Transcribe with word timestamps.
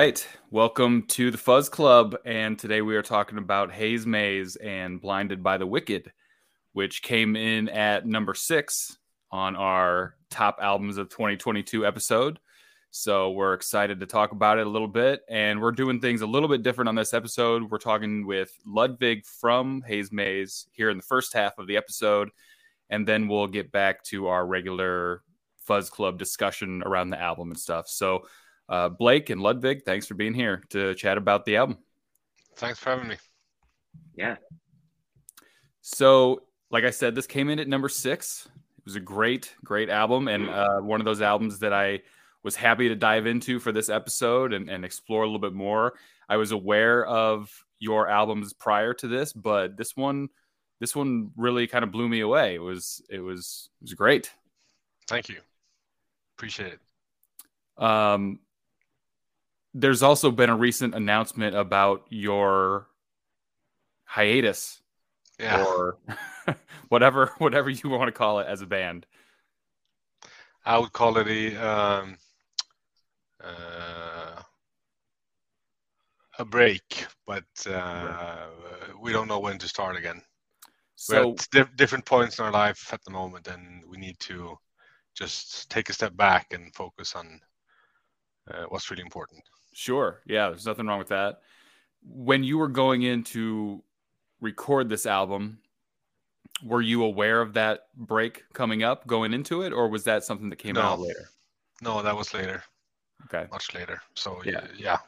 right. 0.00 0.26
Welcome 0.50 1.02
to 1.08 1.30
the 1.30 1.36
Fuzz 1.36 1.68
Club. 1.68 2.16
And 2.24 2.58
today 2.58 2.80
we 2.80 2.96
are 2.96 3.02
talking 3.02 3.36
about 3.36 3.70
Haze 3.70 4.06
Maze 4.06 4.56
and 4.56 4.98
Blinded 4.98 5.42
by 5.42 5.58
the 5.58 5.66
Wicked, 5.66 6.10
which 6.72 7.02
came 7.02 7.36
in 7.36 7.68
at 7.68 8.06
number 8.06 8.32
six 8.32 8.96
on 9.30 9.56
our 9.56 10.14
top 10.30 10.56
albums 10.62 10.96
of 10.96 11.10
2022 11.10 11.86
episode. 11.86 12.38
So 12.90 13.32
we're 13.32 13.52
excited 13.52 14.00
to 14.00 14.06
talk 14.06 14.32
about 14.32 14.56
it 14.56 14.66
a 14.66 14.70
little 14.70 14.88
bit. 14.88 15.20
And 15.28 15.60
we're 15.60 15.70
doing 15.70 16.00
things 16.00 16.22
a 16.22 16.26
little 16.26 16.48
bit 16.48 16.62
different 16.62 16.88
on 16.88 16.94
this 16.94 17.12
episode. 17.12 17.70
We're 17.70 17.76
talking 17.76 18.24
with 18.24 18.58
Ludwig 18.64 19.26
from 19.26 19.82
Haze 19.86 20.10
Maze 20.10 20.66
here 20.72 20.88
in 20.88 20.96
the 20.96 21.02
first 21.02 21.34
half 21.34 21.58
of 21.58 21.66
the 21.66 21.76
episode. 21.76 22.30
And 22.88 23.06
then 23.06 23.28
we'll 23.28 23.48
get 23.48 23.70
back 23.70 24.02
to 24.04 24.28
our 24.28 24.46
regular 24.46 25.20
Fuzz 25.58 25.90
Club 25.90 26.18
discussion 26.18 26.82
around 26.86 27.10
the 27.10 27.20
album 27.20 27.50
and 27.50 27.60
stuff. 27.60 27.86
So, 27.86 28.22
uh, 28.70 28.88
Blake 28.88 29.28
and 29.28 29.40
Ludwig, 29.40 29.84
thanks 29.84 30.06
for 30.06 30.14
being 30.14 30.32
here 30.32 30.62
to 30.70 30.94
chat 30.94 31.18
about 31.18 31.44
the 31.44 31.56
album. 31.56 31.78
Thanks 32.56 32.78
for 32.78 32.90
having 32.90 33.08
me. 33.08 33.16
Yeah. 34.16 34.36
So, 35.80 36.44
like 36.70 36.84
I 36.84 36.90
said, 36.90 37.14
this 37.14 37.26
came 37.26 37.50
in 37.50 37.58
at 37.58 37.68
number 37.68 37.88
six. 37.88 38.48
It 38.78 38.84
was 38.84 38.96
a 38.96 39.00
great, 39.00 39.54
great 39.64 39.90
album, 39.90 40.28
and 40.28 40.48
uh, 40.48 40.78
one 40.80 41.00
of 41.00 41.04
those 41.04 41.20
albums 41.20 41.58
that 41.58 41.72
I 41.72 42.00
was 42.42 42.56
happy 42.56 42.88
to 42.88 42.94
dive 42.94 43.26
into 43.26 43.58
for 43.58 43.72
this 43.72 43.88
episode 43.88 44.52
and, 44.52 44.70
and 44.70 44.84
explore 44.84 45.24
a 45.24 45.26
little 45.26 45.40
bit 45.40 45.52
more. 45.52 45.94
I 46.28 46.36
was 46.36 46.52
aware 46.52 47.04
of 47.04 47.50
your 47.80 48.08
albums 48.08 48.52
prior 48.52 48.94
to 48.94 49.08
this, 49.08 49.32
but 49.32 49.76
this 49.76 49.96
one, 49.96 50.28
this 50.78 50.94
one 50.94 51.32
really 51.36 51.66
kind 51.66 51.82
of 51.82 51.90
blew 51.90 52.08
me 52.08 52.20
away. 52.20 52.54
It 52.54 52.62
was, 52.62 53.02
it 53.10 53.20
was, 53.20 53.68
it 53.80 53.84
was 53.84 53.94
great. 53.94 54.30
Thank 55.08 55.28
you. 55.28 55.40
Appreciate 56.36 56.74
it. 56.74 57.82
Um, 57.82 58.38
there's 59.74 60.02
also 60.02 60.30
been 60.30 60.50
a 60.50 60.56
recent 60.56 60.94
announcement 60.94 61.54
about 61.56 62.06
your 62.10 62.88
hiatus 64.04 64.82
Yeah. 65.38 65.64
or 65.64 65.98
whatever 66.88 67.32
whatever 67.38 67.70
you 67.70 67.88
want 67.90 68.08
to 68.08 68.12
call 68.12 68.40
it 68.40 68.46
as 68.46 68.62
a 68.62 68.66
band. 68.66 69.06
I 70.64 70.78
would 70.78 70.92
call 70.92 71.16
it 71.18 71.26
a 71.28 71.56
um, 71.56 72.16
uh, 73.42 74.42
a 76.38 76.44
break, 76.44 77.06
but 77.26 77.44
uh, 77.66 78.46
we 79.00 79.12
don't 79.12 79.28
know 79.28 79.40
when 79.40 79.58
to 79.58 79.68
start 79.68 79.96
again. 79.96 80.22
We're 81.08 81.22
So 81.22 81.30
at 81.32 81.48
di- 81.50 81.74
different 81.76 82.04
points 82.04 82.38
in 82.38 82.44
our 82.44 82.50
life 82.52 82.92
at 82.92 83.02
the 83.04 83.10
moment, 83.10 83.46
and 83.48 83.82
we 83.88 83.96
need 83.96 84.18
to 84.20 84.56
just 85.14 85.70
take 85.70 85.88
a 85.88 85.92
step 85.92 86.16
back 86.16 86.48
and 86.52 86.74
focus 86.74 87.14
on 87.14 87.40
uh, 88.50 88.64
what's 88.68 88.90
really 88.90 89.02
important. 89.02 89.42
Sure, 89.80 90.20
yeah, 90.26 90.50
there's 90.50 90.66
nothing 90.66 90.86
wrong 90.86 90.98
with 90.98 91.08
that. 91.08 91.40
When 92.02 92.44
you 92.44 92.58
were 92.58 92.68
going 92.68 93.02
in 93.02 93.24
to 93.24 93.82
record 94.40 94.88
this 94.88 95.06
album, 95.06 95.58
were 96.62 96.82
you 96.82 97.02
aware 97.04 97.40
of 97.40 97.54
that 97.54 97.86
break 97.96 98.44
coming 98.52 98.82
up 98.82 99.06
going 99.06 99.32
into 99.32 99.62
it, 99.62 99.72
or 99.72 99.88
was 99.88 100.04
that 100.04 100.22
something 100.24 100.50
that 100.50 100.56
came 100.56 100.74
No. 100.74 100.82
out 100.82 101.00
later? 101.00 101.30
No, 101.80 102.02
that 102.02 102.14
was 102.14 102.34
later, 102.34 102.62
Okay. 103.24 103.46
much 103.50 103.72
later. 103.74 104.02
So 104.14 104.42
Yeah. 104.44 104.66
yeah, 104.76 104.98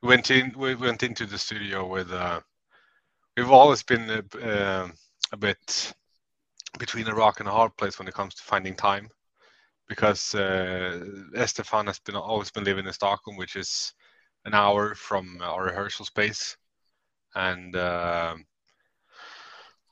we 0.00 0.08
went 0.08 0.30
in. 0.30 0.52
We 0.56 0.74
went 0.74 1.02
into 1.02 1.26
the 1.26 1.38
studio 1.38 1.86
with. 1.86 2.10
Uh, 2.10 2.40
we've 3.36 3.50
always 3.50 3.82
been 3.82 4.08
a, 4.10 4.82
um 4.82 4.94
a 5.32 5.36
bit 5.36 5.94
between 6.78 7.08
a 7.08 7.14
rock 7.14 7.40
and 7.40 7.48
a 7.48 7.52
hard 7.52 7.76
place 7.76 7.98
when 7.98 8.08
it 8.08 8.14
comes 8.14 8.34
to 8.34 8.42
finding 8.42 8.74
time, 8.74 9.08
because 9.88 10.34
uh, 10.34 11.04
Estefan 11.34 11.86
has 11.86 11.98
been 12.00 12.16
always 12.16 12.50
been 12.50 12.64
living 12.64 12.86
in 12.86 12.92
Stockholm, 12.92 13.36
which 13.36 13.56
is 13.56 13.92
an 14.44 14.54
hour 14.54 14.94
from 14.94 15.38
our 15.42 15.64
rehearsal 15.64 16.04
space, 16.04 16.56
and. 17.34 17.76
um 17.76 18.44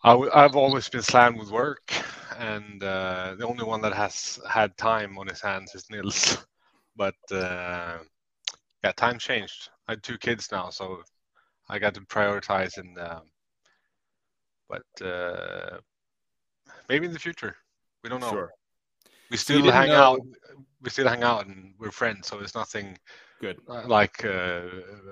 I 0.02 0.12
w- 0.12 0.30
I've 0.34 0.56
always 0.56 0.88
been 0.88 1.02
slammed 1.02 1.38
with 1.38 1.50
work, 1.50 1.92
and 2.38 2.82
uh, 2.82 3.34
the 3.38 3.46
only 3.46 3.64
one 3.64 3.82
that 3.82 3.92
has 3.92 4.40
had 4.48 4.74
time 4.78 5.18
on 5.18 5.26
his 5.26 5.42
hands 5.42 5.74
is 5.74 5.84
Nils. 5.90 6.38
But 6.96 7.14
uh, 7.30 7.98
yeah, 8.82 8.92
time 8.96 9.18
changed. 9.18 9.68
I 9.88 9.92
have 9.92 10.02
two 10.02 10.16
kids 10.18 10.48
now, 10.50 10.70
so 10.70 11.02
I 11.68 11.78
got 11.78 11.92
to 11.94 12.00
prioritize. 12.00 12.78
And 12.78 12.98
um, 12.98 13.22
but 14.70 15.06
uh, 15.06 15.78
maybe 16.88 17.06
in 17.06 17.12
the 17.12 17.18
future, 17.18 17.54
we 18.02 18.08
don't 18.10 18.20
know. 18.20 18.30
Sure. 18.30 18.50
We 19.30 19.36
still 19.36 19.60
didn't 19.60 19.74
hang 19.74 19.88
know- 19.88 20.02
out. 20.02 20.20
We 20.82 20.88
still 20.90 21.08
hang 21.08 21.22
out, 21.22 21.46
and 21.46 21.74
we're 21.78 21.90
friends. 21.90 22.28
So 22.28 22.40
it's 22.40 22.54
nothing 22.54 22.98
Good. 23.40 23.58
uh, 23.68 23.82
like 23.86 24.24
uh, 24.24 24.62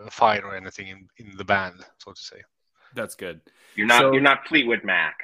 a 0.07 0.11
fight 0.11 0.45
or 0.45 0.55
anything 0.57 0.89
in, 0.89 1.09
in 1.17 1.37
the 1.37 1.45
band, 1.45 1.77
so 1.99 2.13
to 2.13 2.21
say. 2.21 2.43
That's 2.95 3.15
good. 3.15 3.41
You're 3.75 3.87
not 3.87 4.01
So- 4.01 4.13
you're 4.13 4.21
not 4.23 4.47
Fleetwood 4.47 4.85
Mac. 4.85 5.17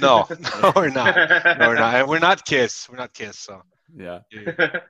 No, 0.00 0.26
no, 0.62 0.72
we're 0.74 0.88
not. 0.88 1.14
No, 1.58 1.68
we're 1.68 1.74
not. 1.74 2.08
We're 2.08 2.18
not 2.18 2.44
Kiss. 2.46 2.88
We're 2.90 2.96
not 2.96 3.12
Kiss. 3.12 3.38
So 3.38 3.62
Yeah. 3.94 4.20
yeah. 4.30 4.80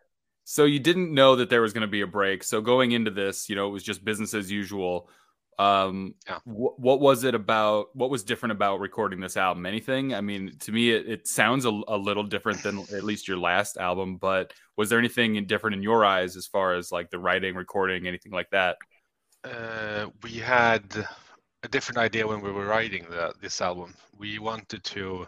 So 0.44 0.64
you 0.64 0.78
didn't 0.80 1.12
know 1.12 1.36
that 1.36 1.50
there 1.50 1.60
was 1.62 1.72
going 1.72 1.82
to 1.82 1.88
be 1.90 2.00
a 2.02 2.06
break. 2.06 2.42
So 2.44 2.60
going 2.60 2.92
into 2.92 3.10
this, 3.10 3.48
you 3.48 3.56
know, 3.56 3.66
it 3.68 3.70
was 3.70 3.82
just 3.82 4.04
business 4.04 4.32
as 4.34 4.50
usual. 4.50 5.08
Um, 5.58 6.14
Yeah. 6.26 6.38
wh- 6.40 6.78
what 6.78 7.00
was 7.00 7.24
it 7.24 7.34
about? 7.34 7.94
What 7.94 8.10
was 8.10 8.24
different 8.24 8.52
about 8.52 8.80
recording 8.80 9.20
this 9.20 9.36
album? 9.36 9.66
Anything? 9.66 10.14
I 10.14 10.20
mean, 10.20 10.56
to 10.60 10.72
me, 10.72 10.90
it, 10.90 11.08
it 11.08 11.28
sounds 11.28 11.64
a, 11.64 11.80
a 11.88 11.96
little 11.96 12.24
different 12.24 12.62
than 12.62 12.80
at 12.94 13.04
least 13.04 13.28
your 13.28 13.36
last 13.38 13.76
album. 13.76 14.16
But 14.16 14.52
was 14.76 14.88
there 14.88 14.98
anything 14.98 15.44
different 15.46 15.76
in 15.76 15.82
your 15.82 16.04
eyes 16.04 16.36
as 16.36 16.46
far 16.46 16.74
as 16.74 16.90
like 16.90 17.10
the 17.10 17.18
writing, 17.18 17.54
recording, 17.54 18.06
anything 18.06 18.32
like 18.32 18.50
that? 18.50 18.76
uh, 19.44 20.06
we 20.22 20.32
had 20.38 20.84
a 21.64 21.68
different 21.68 21.98
idea 21.98 22.26
when 22.26 22.40
we 22.40 22.50
were 22.52 22.66
writing 22.66 23.04
the, 23.10 23.34
this 23.40 23.60
album. 23.60 23.94
We 24.16 24.38
wanted 24.38 24.84
to 24.84 25.26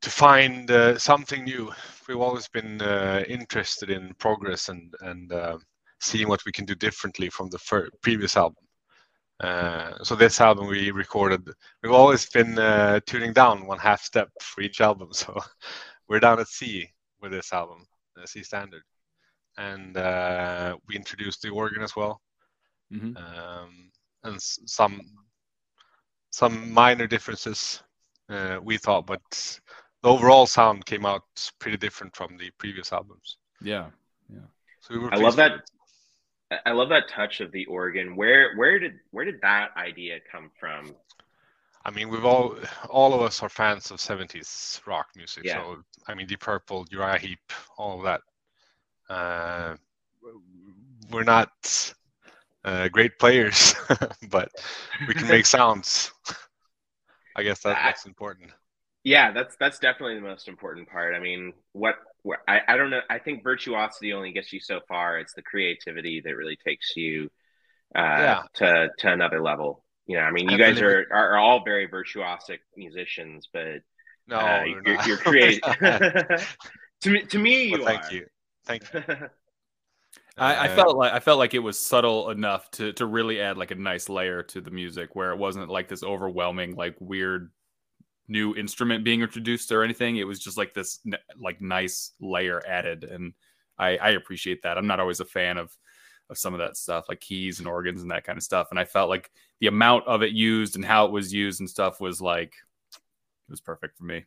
to 0.00 0.10
find 0.10 0.70
uh, 0.70 0.96
something 0.98 1.44
new. 1.44 1.72
We've 2.06 2.20
always 2.20 2.48
been 2.48 2.80
uh, 2.80 3.24
interested 3.26 3.90
in 3.90 4.14
progress 4.14 4.68
and 4.68 4.94
and 5.00 5.32
uh, 5.32 5.58
seeing 6.00 6.28
what 6.28 6.44
we 6.46 6.52
can 6.52 6.64
do 6.64 6.74
differently 6.74 7.28
from 7.30 7.50
the 7.50 7.58
fir- 7.58 7.90
previous 8.02 8.36
album. 8.36 8.62
Uh, 9.40 10.02
so 10.02 10.14
this 10.16 10.40
album 10.40 10.66
we 10.66 10.90
recorded. 10.90 11.48
We've 11.82 11.92
always 11.92 12.28
been 12.28 12.58
uh, 12.58 13.00
tuning 13.06 13.32
down 13.32 13.66
one 13.66 13.78
half 13.78 14.02
step 14.02 14.30
for 14.40 14.62
each 14.62 14.80
album. 14.80 15.10
So 15.12 15.38
we're 16.08 16.20
down 16.20 16.40
at 16.40 16.48
C 16.48 16.88
with 17.20 17.32
this 17.32 17.52
album, 17.52 17.86
uh, 18.20 18.26
C 18.26 18.42
standard, 18.42 18.82
and 19.56 19.96
uh, 19.96 20.76
we 20.88 20.96
introduced 20.96 21.42
the 21.42 21.50
organ 21.50 21.82
as 21.82 21.96
well 21.96 22.20
hmm 22.90 23.12
um, 23.16 23.90
and 24.24 24.36
s- 24.36 24.58
some 24.66 25.00
some 26.30 26.72
minor 26.72 27.06
differences 27.06 27.82
uh, 28.28 28.58
we 28.62 28.76
thought, 28.78 29.06
but 29.06 29.20
the 30.02 30.08
overall 30.08 30.46
sound 30.46 30.84
came 30.86 31.04
out 31.06 31.22
pretty 31.58 31.76
different 31.76 32.14
from 32.16 32.36
the 32.36 32.50
previous 32.58 32.92
albums. 32.92 33.36
Yeah. 33.60 33.90
So 34.80 34.94
we 34.94 35.00
were 35.00 35.10
I 35.10 35.16
love 35.16 35.36
pleased 35.36 35.42
with 35.42 35.52
that. 35.52 35.62
I 36.64 36.72
love 36.72 36.88
that 36.88 37.08
touch 37.08 37.40
of 37.40 37.52
the 37.52 37.66
organ. 37.66 38.16
Where 38.16 38.56
where 38.56 38.78
did 38.78 38.94
where 39.10 39.24
did 39.24 39.40
that 39.42 39.70
idea 39.76 40.18
come 40.30 40.50
from? 40.58 40.94
I 41.84 41.90
mean, 41.90 42.08
we've 42.08 42.24
all 42.24 42.56
all 42.88 43.14
of 43.14 43.22
us 43.22 43.42
are 43.42 43.48
fans 43.48 43.90
of 43.90 43.98
70s 43.98 44.86
rock 44.86 45.08
music. 45.16 45.44
Yeah. 45.44 45.62
So 45.62 45.82
I 46.06 46.14
mean, 46.14 46.26
Deep 46.26 46.40
Purple, 46.40 46.86
Uriah 46.90 47.18
Heep, 47.18 47.52
all 47.76 47.98
of 47.98 48.04
that. 48.04 48.20
Uh, 49.12 49.76
we're 51.10 51.24
not 51.24 51.94
uh, 52.64 52.88
great 52.88 53.18
players, 53.18 53.74
but 54.30 54.50
we 55.06 55.14
can 55.14 55.28
make 55.28 55.46
sounds. 55.46 56.12
I 57.36 57.42
guess 57.42 57.60
that, 57.60 57.78
that's 57.84 58.06
important. 58.06 58.50
Yeah, 59.04 59.32
that's 59.32 59.56
that's 59.56 59.78
definitely 59.78 60.16
the 60.16 60.26
most 60.26 60.48
important 60.48 60.88
part. 60.88 61.14
I 61.14 61.20
mean, 61.20 61.52
what, 61.72 61.94
what 62.22 62.40
I, 62.48 62.60
I 62.68 62.76
don't 62.76 62.90
know. 62.90 63.00
I 63.08 63.18
think 63.18 63.42
virtuosity 63.42 64.12
only 64.12 64.32
gets 64.32 64.52
you 64.52 64.60
so 64.60 64.80
far. 64.88 65.18
It's 65.18 65.34
the 65.34 65.42
creativity 65.42 66.20
that 66.24 66.36
really 66.36 66.56
takes 66.56 66.96
you 66.96 67.30
uh, 67.94 68.36
Yeah. 68.36 68.42
to 68.56 68.90
to 68.98 69.12
another 69.12 69.42
level. 69.42 69.84
You 70.06 70.16
know, 70.18 70.22
I 70.24 70.30
mean, 70.32 70.48
you 70.50 70.58
And 70.58 70.58
guys 70.58 70.80
are, 70.80 71.06
are 71.12 71.34
are 71.34 71.38
all 71.38 71.64
very 71.64 71.88
virtuosic 71.88 72.60
musicians, 72.76 73.48
but 73.52 73.82
No, 74.26 74.38
uh, 74.40 74.64
you're, 74.64 74.82
not. 74.82 75.06
you're 75.06 75.18
creative. 75.18 75.64
to 77.02 77.10
me, 77.10 77.22
to 77.26 77.38
me, 77.38 77.64
you 77.64 77.76
Well, 77.76 77.78
thank 77.84 78.10
are. 78.10 78.10
you. 78.10 78.26
Thank 78.66 78.82
you. 78.92 79.00
I, 80.36 80.64
I 80.64 80.68
Uh, 80.68 80.68
felt 80.68 80.96
like 80.96 81.12
I 81.12 81.20
felt 81.20 81.38
like 81.38 81.54
it 81.54 81.58
was 81.60 81.78
subtle 81.78 82.30
enough 82.30 82.70
to 82.72 82.92
to 82.94 83.06
really 83.06 83.40
add 83.40 83.56
like 83.58 83.70
a 83.70 83.74
nice 83.74 84.08
layer 84.08 84.42
to 84.44 84.60
the 84.60 84.70
music 84.70 85.14
where 85.16 85.32
it 85.32 85.38
wasn't 85.38 85.68
like 85.68 85.88
this 85.88 86.02
overwhelming 86.02 86.76
like 86.76 86.96
weird 87.00 87.50
new 88.28 88.54
instrument 88.54 89.04
being 89.04 89.22
introduced 89.22 89.72
or 89.72 89.82
anything. 89.82 90.16
It 90.16 90.26
was 90.26 90.38
just 90.38 90.56
like 90.58 90.74
this 90.74 91.00
n- 91.06 91.18
like 91.40 91.60
nice 91.60 92.12
layer 92.20 92.62
added, 92.66 93.04
and 93.04 93.32
I, 93.78 93.96
I 93.96 94.10
appreciate 94.10 94.62
that. 94.62 94.76
I'm 94.78 94.86
not 94.86 95.00
always 95.00 95.20
a 95.20 95.24
fan 95.24 95.56
of 95.58 95.76
of 96.30 96.36
some 96.36 96.52
of 96.52 96.60
that 96.60 96.76
stuff 96.76 97.06
like 97.08 97.20
keys 97.20 97.58
and 97.58 97.66
organs 97.66 98.02
and 98.02 98.10
that 98.10 98.24
kind 98.24 98.36
of 98.36 98.42
stuff, 98.42 98.68
and 98.70 98.78
I 98.78 98.84
felt 98.84 99.08
like 99.08 99.30
the 99.60 99.66
amount 99.68 100.06
of 100.06 100.22
it 100.22 100.32
used 100.32 100.76
and 100.76 100.84
how 100.84 101.06
it 101.06 101.12
was 101.12 101.32
used 101.32 101.60
and 101.60 101.68
stuff 101.70 102.00
was 102.00 102.20
like 102.20 102.52
it 102.94 103.50
was 103.50 103.60
perfect 103.62 103.96
for 103.96 104.04
me. 104.04 104.24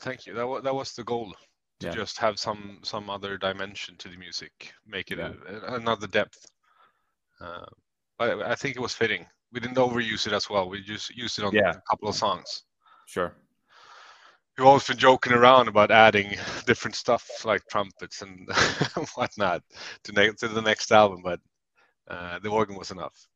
Thank 0.00 0.26
you. 0.26 0.34
That 0.34 0.46
was 0.46 0.62
that 0.64 0.74
was 0.74 0.92
the 0.94 1.04
goal 1.04 1.32
to 1.80 1.86
Yeah. 1.86 1.94
just 1.94 2.18
have 2.18 2.38
some 2.38 2.80
some 2.82 3.08
other 3.08 3.38
dimension 3.38 3.96
to 3.98 4.08
the 4.08 4.16
music, 4.16 4.72
make 4.86 5.10
it 5.10 5.18
Yeah. 5.18 5.32
a- 5.48 5.74
another 5.76 6.06
depth. 6.06 6.44
Uh, 7.40 7.64
but 8.18 8.42
I 8.42 8.54
think 8.54 8.76
it 8.76 8.80
was 8.80 8.94
fitting. 8.94 9.24
We 9.52 9.60
didn't 9.60 9.76
overuse 9.76 10.26
it 10.26 10.32
as 10.32 10.48
well. 10.50 10.68
We 10.68 10.82
just 10.82 11.10
used 11.16 11.38
it 11.38 11.44
on 11.44 11.54
Yeah. 11.54 11.70
a 11.70 11.80
couple 11.90 12.08
of 12.08 12.14
songs. 12.14 12.64
Sure. 13.12 13.34
We've 14.56 14.66
always 14.66 14.86
been 14.86 14.96
joking 14.96 15.34
around 15.34 15.68
about 15.68 15.90
adding 15.90 16.30
different 16.64 16.94
stuff 16.94 17.28
like 17.44 17.60
trumpets 17.68 18.22
and 18.22 18.48
whatnot 19.16 19.62
to, 20.04 20.12
ne- 20.12 20.32
to 20.32 20.48
the 20.48 20.62
next 20.62 20.90
album, 20.90 21.20
but 21.22 21.38
uh, 22.08 22.38
the 22.38 22.48
organ 22.48 22.74
was 22.74 22.90
enough. 22.90 23.28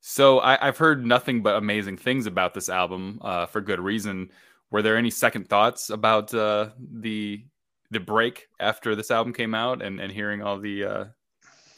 So 0.00 0.38
I, 0.38 0.64
I've 0.64 0.78
heard 0.78 1.04
nothing 1.04 1.42
but 1.42 1.56
amazing 1.56 1.96
things 1.96 2.26
about 2.26 2.54
this 2.54 2.68
album 2.68 3.18
uh, 3.22 3.46
for 3.46 3.60
good 3.60 3.80
reason. 3.80 4.30
Were 4.70 4.82
there 4.82 4.96
any 4.96 5.10
second 5.10 5.48
thoughts 5.48 5.90
about 5.90 6.32
uh, 6.32 6.70
the 6.78 7.44
the 7.90 7.98
break 7.98 8.46
after 8.60 8.94
this 8.94 9.10
album 9.10 9.32
came 9.32 9.56
out 9.56 9.82
and, 9.82 9.98
and 9.98 10.12
hearing 10.12 10.40
all 10.40 10.60
the 10.60 10.84
uh, 10.84 11.04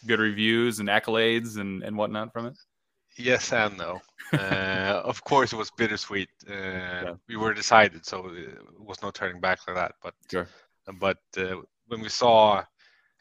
good 0.06 0.20
reviews 0.20 0.80
and 0.80 0.90
accolades 0.90 1.56
and, 1.56 1.82
and 1.82 1.96
whatnot 1.96 2.30
from 2.34 2.44
it? 2.44 2.58
Yes 3.16 3.52
and 3.52 3.78
no. 3.78 4.00
Uh, 4.32 5.02
of 5.04 5.22
course, 5.24 5.52
it 5.52 5.56
was 5.56 5.70
bittersweet. 5.70 6.30
Uh, 6.48 7.14
We 7.28 7.36
were 7.36 7.54
decided, 7.54 8.04
so 8.04 8.26
it 8.28 8.58
was 8.78 9.02
no 9.02 9.10
turning 9.10 9.40
back 9.40 9.60
like 9.66 9.76
that. 9.76 9.92
But 10.02 10.14
Sure. 10.30 10.48
but 11.00 11.18
uh, 11.38 11.56
when 11.88 12.00
we 12.00 12.08
saw 12.08 12.64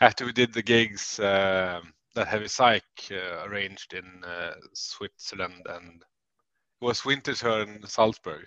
after 0.02 0.26
we 0.26 0.34
did 0.34 0.54
the 0.54 0.64
gigs 0.64 1.20
um 1.20 1.94
that 2.16 2.28
Heavy 2.28 2.48
Psych 2.48 2.84
uh, 3.12 3.46
arranged 3.48 3.94
in 3.94 4.24
uh, 4.24 4.54
Switzerland 4.74 5.66
and 5.68 6.02
it 6.02 6.86
was 6.86 7.02
Winterthur 7.06 7.62
and 7.64 7.90
Salzburg. 7.90 8.46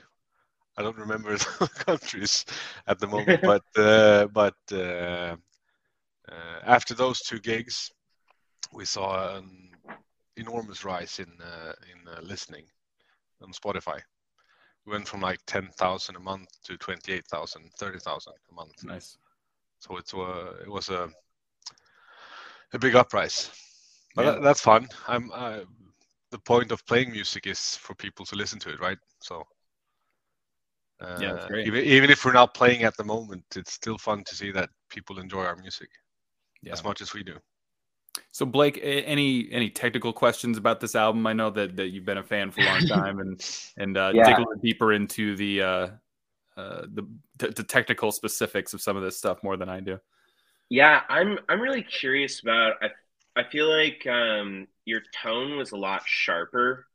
I 0.76 0.82
don't 0.82 0.98
remember 0.98 1.36
the 1.36 1.68
countries 1.86 2.44
at 2.86 2.98
the 3.00 3.06
moment, 3.06 3.42
but 3.52 3.64
uh, 3.76 4.26
but 4.26 4.56
uh, 4.72 5.36
uh, 6.30 6.58
after 6.64 6.94
those 6.94 7.20
two 7.20 7.38
gigs, 7.40 7.90
we 8.72 8.84
saw 8.84 9.36
an 9.36 9.70
enormous 10.36 10.84
rise 10.84 11.18
in 11.18 11.28
uh, 11.40 11.72
in 11.92 12.08
uh, 12.08 12.20
listening 12.22 12.64
on 13.42 13.52
Spotify. 13.52 14.00
We 14.86 14.92
went 14.92 15.08
from 15.08 15.20
like 15.20 15.40
10,000 15.46 16.16
a 16.16 16.20
month 16.20 16.48
to 16.64 16.76
28,000, 16.78 17.70
30,000 17.78 18.34
a 18.50 18.54
month. 18.54 18.84
Nice. 18.84 19.18
So 19.80 19.96
it's 19.96 20.14
uh, 20.14 20.54
it 20.62 20.70
was 20.70 20.88
a 20.90 21.10
a 22.72 22.78
big 22.78 22.94
uprise. 22.94 23.50
But 24.14 24.24
Yeah. 24.24 24.32
that, 24.32 24.42
that's 24.42 24.60
fun. 24.60 24.88
I'm 25.08 25.30
uh, 25.32 25.60
the 26.30 26.38
point 26.38 26.72
of 26.72 26.84
playing 26.86 27.12
music 27.12 27.46
is 27.46 27.76
for 27.76 27.94
people 27.94 28.24
to 28.26 28.36
listen 28.36 28.58
to 28.60 28.70
it, 28.70 28.80
right? 28.80 28.98
So 29.20 29.44
uh, 31.00 31.22
Yeah, 31.22 31.48
even 31.64 31.84
even 31.84 32.10
if 32.10 32.24
we're 32.24 32.32
not 32.32 32.54
playing 32.54 32.82
at 32.84 32.96
the 32.96 33.04
moment, 33.04 33.44
it's 33.56 33.72
still 33.72 33.98
fun 33.98 34.24
to 34.24 34.34
see 34.34 34.50
that 34.52 34.70
people 34.90 35.18
enjoy 35.18 35.44
our 35.44 35.56
music 35.56 35.90
Yeah. 36.62 36.72
as 36.72 36.84
much 36.84 37.00
as 37.00 37.14
we 37.14 37.22
do. 37.22 37.36
So 38.32 38.46
Blake, 38.46 38.78
any 38.82 39.48
any 39.50 39.70
technical 39.70 40.12
questions 40.12 40.58
about 40.58 40.80
this 40.80 40.94
album? 40.94 41.26
I 41.26 41.32
know 41.32 41.50
that, 41.50 41.76
that 41.76 41.88
you've 41.88 42.04
been 42.04 42.18
a 42.18 42.22
fan 42.22 42.50
for 42.50 42.60
a 42.60 42.64
long 42.64 42.84
time, 42.86 43.18
and 43.18 43.40
and 43.76 43.96
uh, 43.96 44.12
Yeah. 44.12 44.24
dig 44.24 44.36
a 44.36 44.40
little 44.40 44.60
deeper 44.62 44.92
into 44.92 45.36
the 45.36 45.62
uh, 45.62 45.88
uh, 46.56 46.82
the, 46.92 47.06
t- 47.38 47.52
the 47.54 47.62
technical 47.62 48.12
specifics 48.12 48.74
of 48.74 48.80
some 48.80 48.96
of 48.96 49.02
this 49.02 49.16
stuff 49.18 49.42
more 49.42 49.56
than 49.56 49.68
I 49.68 49.80
do. 49.80 49.98
Yeah, 50.68 51.02
I'm 51.08 51.38
I'm 51.48 51.60
really 51.60 51.82
curious 51.82 52.40
about 52.40 52.74
I 52.82 52.88
I 53.40 53.44
feel 53.44 53.68
like 53.68 54.06
um 54.06 54.66
your 54.84 55.02
tone 55.22 55.56
was 55.56 55.72
a 55.72 55.76
lot 55.76 56.02
sharper. 56.06 56.86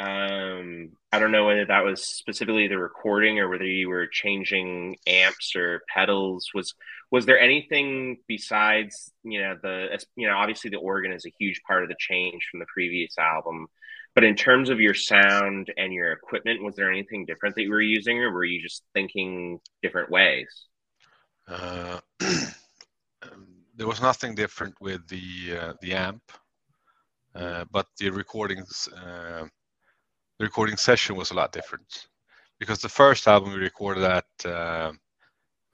Um 0.00 0.92
I 1.12 1.18
don't 1.18 1.32
know 1.32 1.46
whether 1.46 1.66
that 1.66 1.84
was 1.84 2.02
specifically 2.02 2.68
the 2.68 2.78
recording 2.78 3.38
or 3.38 3.48
whether 3.48 3.66
you 3.66 3.88
were 3.88 4.06
changing 4.06 4.96
amps 5.06 5.54
or 5.54 5.82
pedals. 5.94 6.50
Was 6.54 6.74
was 7.10 7.26
there 7.26 7.38
anything 7.38 8.18
besides, 8.26 9.12
you 9.24 9.42
know, 9.42 9.56
the 9.62 9.98
you 10.16 10.26
know, 10.26 10.36
obviously 10.36 10.70
the 10.70 10.78
organ 10.78 11.12
is 11.12 11.26
a 11.26 11.34
huge 11.38 11.60
part 11.66 11.82
of 11.82 11.88
the 11.88 11.96
change 11.98 12.48
from 12.50 12.60
the 12.60 12.66
previous 12.72 13.18
album. 13.18 13.66
But 14.14 14.24
in 14.24 14.34
terms 14.34 14.70
of 14.70 14.80
your 14.80 14.94
sound 14.94 15.72
and 15.76 15.92
your 15.92 16.12
equipment, 16.12 16.62
was 16.64 16.76
there 16.76 16.90
anything 16.90 17.26
different 17.26 17.54
that 17.56 17.62
you 17.62 17.70
were 17.70 17.80
using 17.82 18.18
or 18.18 18.32
were 18.32 18.44
you 18.44 18.60
just 18.60 18.82
thinking 18.94 19.60
different 19.82 20.10
ways? 20.10 20.66
Uh, 21.46 22.00
um, 22.20 23.46
there 23.76 23.86
was 23.86 24.00
nothing 24.00 24.34
different 24.34 24.74
with 24.80 25.06
the 25.08 25.58
uh, 25.58 25.72
the 25.82 25.94
amp, 25.94 26.22
uh, 27.34 27.64
but 27.70 27.86
the 27.98 28.10
recordings 28.10 28.88
uh, 28.96 29.46
the 30.40 30.46
recording 30.46 30.78
session 30.78 31.16
was 31.16 31.30
a 31.30 31.34
lot 31.34 31.52
different 31.52 32.08
because 32.58 32.78
the 32.78 32.88
first 32.88 33.28
album 33.28 33.52
we 33.52 33.58
recorded 33.58 34.04
at 34.04 34.46
uh, 34.46 34.90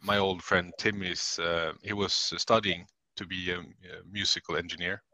my 0.03 0.19
old 0.19 0.43
friend 0.43 0.73
Timmy's. 0.77 1.39
Uh, 1.39 1.73
he 1.85 1.93
was 1.93 2.13
studying 2.37 2.85
to 3.15 3.25
be 3.25 3.53
a, 3.53 3.63
musical 4.11 4.57
engineer 4.57 5.05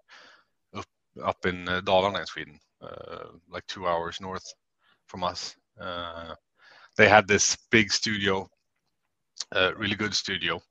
up 0.74 0.86
up 1.22 1.44
in 1.44 1.68
uh, 1.68 1.82
Dalarna 1.82 2.20
in 2.20 2.26
Sweden, 2.26 2.58
uh, 2.80 3.26
like 3.50 3.66
two 3.66 3.86
hours 3.86 4.22
north 4.22 4.54
from 5.06 5.22
us. 5.22 5.54
Uh, 5.78 6.34
they 6.96 7.06
had 7.06 7.28
this 7.28 7.54
big 7.70 7.92
studio 7.92 8.48
a 9.52 9.74
really 9.74 9.96
good 9.96 10.14
studio, 10.14 10.62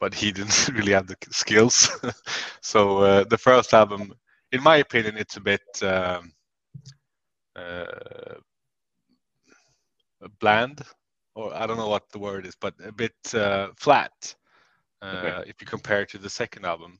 but 0.00 0.12
he 0.12 0.32
didn't 0.36 0.68
really 0.70 0.92
have 0.92 1.06
the 1.06 1.16
skills. 1.30 1.88
so 2.60 2.98
uh, 2.98 3.24
the 3.30 3.38
first 3.38 3.72
album, 3.72 4.12
in 4.50 4.60
my 4.64 4.78
opinion, 4.78 5.16
it's 5.16 5.36
a 5.36 5.40
bit 5.40 5.62
um, 5.82 5.88
uh, 5.88 6.20
bland, 10.40 10.82
or 11.34 11.54
I 11.54 11.66
don't 11.66 11.76
know 11.76 11.88
what 11.88 12.10
the 12.10 12.18
word 12.18 12.46
is, 12.46 12.56
but 12.60 12.74
a 12.84 12.92
bit 12.92 13.14
uh, 13.34 13.68
flat 13.76 14.34
uh, 15.02 15.42
Okay. 15.42 15.50
if 15.50 15.60
you 15.60 15.66
compare 15.66 16.02
it 16.02 16.10
to 16.10 16.18
the 16.18 16.30
second 16.30 16.64
album, 16.64 16.98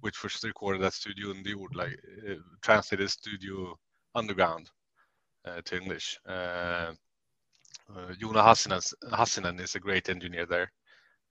which 0.00 0.22
was 0.22 0.42
recorded 0.44 0.82
at 0.82 0.94
Studio 0.94 1.32
Underjord, 1.32 1.74
like 1.74 1.98
uh, 2.28 2.34
translated 2.62 3.10
Studio 3.10 3.78
Underground 4.14 4.70
uh, 5.46 5.60
to 5.64 5.76
English. 5.76 6.18
Uh, 6.26 6.92
uh, 7.94 8.12
Jona 8.20 8.42
Hassinen, 8.42 9.60
is 9.60 9.74
a 9.74 9.80
great 9.80 10.08
engineer 10.08 10.46
there. 10.46 10.72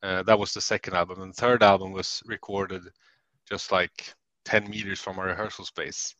Uh, 0.03 0.24
that 0.24 0.39
was 0.39 0.53
the 0.53 0.62
second 0.62 0.93
album. 0.95 1.22
And 1.22 1.31
the 1.31 1.41
third 1.41 1.63
album 1.63 1.91
was 1.91 2.22
recorded 2.25 2.84
just 3.50 3.72
like 3.72 4.13
10 4.45 4.69
meters 4.69 5.00
from 5.00 5.19
our 5.19 5.27
rehearsal 5.27 5.65
space. 5.65 6.15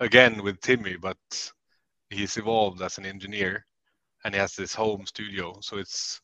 Again 0.00 0.42
with 0.42 0.60
Timmy, 0.60 0.96
but 0.96 1.18
he's 2.12 2.36
evolved 2.36 2.82
as 2.82 2.98
an 2.98 3.06
engineer 3.06 3.66
and 4.24 4.34
he 4.34 4.40
has 4.40 4.54
this 4.54 4.74
home 4.74 5.06
studio. 5.06 5.58
So 5.62 5.78
it's 5.78 6.20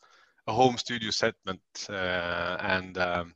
a 0.47 0.53
home 0.53 0.77
studio 0.79 1.11
segment. 1.11 1.61
Uh, 1.89 2.57
and 2.61 2.99
um, 2.99 3.35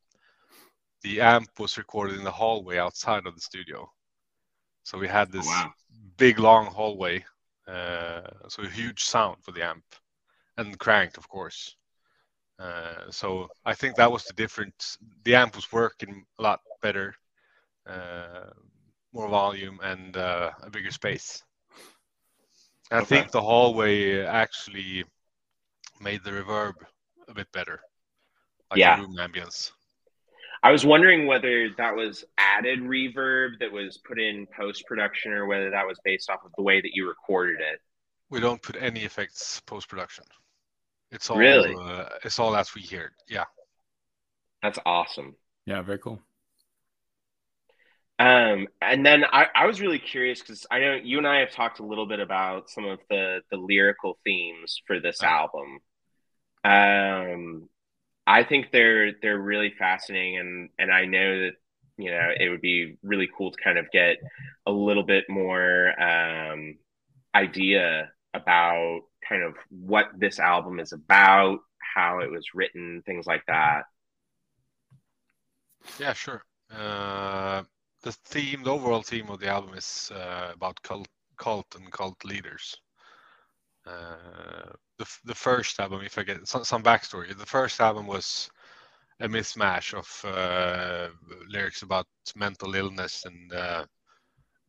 the 1.02 1.20
amp 1.20 1.48
was 1.58 1.78
recorded 1.78 2.18
in 2.18 2.24
the 2.24 2.30
hallway 2.30 2.78
outside 2.78 3.26
of 3.26 3.34
the 3.34 3.40
studio. 3.40 3.90
So 4.84 4.98
we 4.98 5.08
had 5.08 5.30
this 5.32 5.48
Wow. 5.48 5.72
big 6.16 6.38
long 6.38 6.66
hallway. 6.66 7.24
Uh, 7.66 8.22
so 8.48 8.62
a 8.62 8.68
huge 8.68 9.04
sound 9.04 9.42
for 9.44 9.52
the 9.52 9.62
amp 9.64 9.84
and 10.56 10.78
cranked, 10.78 11.18
of 11.18 11.28
course. 11.28 11.76
Uh, 12.58 13.10
so 13.10 13.48
I 13.64 13.74
think 13.74 13.96
that 13.96 14.12
was 14.12 14.24
the 14.26 14.34
difference. 14.34 14.98
The 15.24 15.34
amp 15.36 15.56
was 15.56 15.72
working 15.72 16.24
a 16.38 16.42
lot 16.42 16.60
better, 16.82 17.14
uh, 17.86 18.50
more 19.12 19.28
volume 19.28 19.80
and 19.82 20.16
uh, 20.16 20.50
a 20.62 20.70
bigger 20.70 20.90
space. 20.90 21.42
I 22.92 22.96
Okay. 22.98 23.06
think 23.06 23.30
the 23.30 23.40
hallway 23.40 24.20
actually 24.20 25.04
made 26.00 26.22
the 26.24 26.30
reverb 26.30 26.74
a 27.28 27.34
bit 27.34 27.50
better, 27.52 27.80
like 28.70 28.78
Yeah. 28.80 29.00
room 29.00 29.16
ambience. 29.16 29.72
I 30.62 30.70
was 30.70 30.84
wondering 30.84 31.26
whether 31.26 31.70
that 31.70 31.96
was 31.96 32.24
added 32.38 32.80
reverb 32.80 33.58
that 33.60 33.72
was 33.72 33.98
put 33.98 34.20
in 34.20 34.46
post 34.46 34.84
production 34.86 35.32
or 35.32 35.46
whether 35.46 35.70
that 35.70 35.86
was 35.86 35.98
based 36.04 36.28
off 36.30 36.44
of 36.44 36.52
the 36.56 36.62
way 36.62 36.80
that 36.80 36.94
you 36.94 37.08
recorded 37.08 37.60
it. 37.60 37.80
We 38.28 38.40
don't 38.40 38.62
put 38.62 38.76
any 38.76 39.00
effects 39.04 39.60
post 39.60 39.88
production. 39.88 40.24
It's 41.10 41.30
all 41.30 41.38
Really? 41.38 41.74
uh, 41.74 42.10
it's 42.24 42.38
all 42.38 42.54
as 42.54 42.74
we 42.74 42.82
hear. 42.82 43.06
it. 43.06 43.12
Yeah. 43.26 43.44
That's 44.62 44.78
awesome. 44.86 45.34
Yeah, 45.66 45.82
very 45.82 45.98
cool. 45.98 46.22
Um, 48.22 48.68
and 48.80 49.04
then 49.04 49.24
I, 49.24 49.48
I 49.52 49.66
was 49.66 49.80
really 49.80 49.98
curious 49.98 50.40
because 50.40 50.64
I 50.70 50.78
know 50.78 50.94
you 50.94 51.18
and 51.18 51.26
I 51.26 51.40
have 51.40 51.50
talked 51.50 51.80
a 51.80 51.84
little 51.84 52.06
bit 52.06 52.20
about 52.20 52.70
some 52.70 52.84
of 52.84 53.00
the 53.10 53.40
the 53.50 53.56
lyrical 53.56 54.16
themes 54.22 54.80
for 54.86 55.00
this 55.00 55.24
album. 55.24 55.80
Um, 56.62 57.68
I 58.24 58.44
think 58.44 58.70
they're 58.70 59.14
they're 59.20 59.40
really 59.40 59.74
fascinating, 59.76 60.38
and 60.38 60.68
and 60.78 60.92
I 60.92 61.06
know 61.06 61.40
that 61.40 61.54
you 61.96 62.12
know 62.12 62.30
it 62.38 62.48
would 62.48 62.60
be 62.60 62.96
really 63.02 63.28
cool 63.36 63.50
to 63.50 63.60
kind 63.60 63.76
of 63.76 63.90
get 63.90 64.18
a 64.66 64.70
little 64.70 65.02
bit 65.02 65.24
more 65.28 66.00
um, 66.00 66.76
idea 67.34 68.12
about 68.34 69.00
kind 69.28 69.42
of 69.42 69.56
what 69.68 70.06
this 70.16 70.38
album 70.38 70.78
is 70.78 70.92
about, 70.92 71.58
how 71.80 72.20
it 72.20 72.30
was 72.30 72.54
written, 72.54 73.02
things 73.04 73.26
like 73.26 73.42
that. 73.48 73.82
Yeah, 75.98 76.12
sure. 76.12 76.44
Uh, 76.70 77.64
the 78.02 78.12
theme, 78.12 78.62
the 78.64 78.70
overall 78.70 79.02
theme 79.02 79.30
of 79.30 79.40
the 79.40 79.48
album 79.48 79.74
is 79.74 80.10
uh, 80.14 80.50
about 80.54 80.82
cult, 80.82 81.08
cult 81.38 81.66
and 81.76 81.90
cult 81.92 82.22
leaders. 82.24 82.76
Uh, 83.86 84.70
the 84.98 85.06
the 85.24 85.34
first 85.34 85.80
album, 85.80 86.02
if 86.04 86.18
I 86.18 86.22
get 86.22 86.46
some, 86.46 86.64
some 86.64 86.82
backstory, 86.82 87.36
the 87.36 87.46
first 87.46 87.80
album 87.80 88.06
was 88.06 88.50
a 89.20 89.28
mismatch 89.28 89.94
of 89.94 90.30
uh, 90.30 91.08
lyrics 91.48 91.82
about 91.82 92.06
mental 92.36 92.74
illness 92.74 93.24
and 93.24 93.52
uh, 93.52 93.84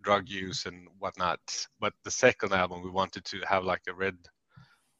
drug 0.03 0.29
use 0.29 0.65
and 0.65 0.87
whatnot. 0.99 1.39
But 1.79 1.93
the 2.03 2.11
second 2.11 2.53
album, 2.53 2.83
we 2.83 2.89
wanted 2.89 3.25
to 3.25 3.41
have 3.47 3.63
like 3.63 3.83
a 3.87 3.93
red 3.93 4.17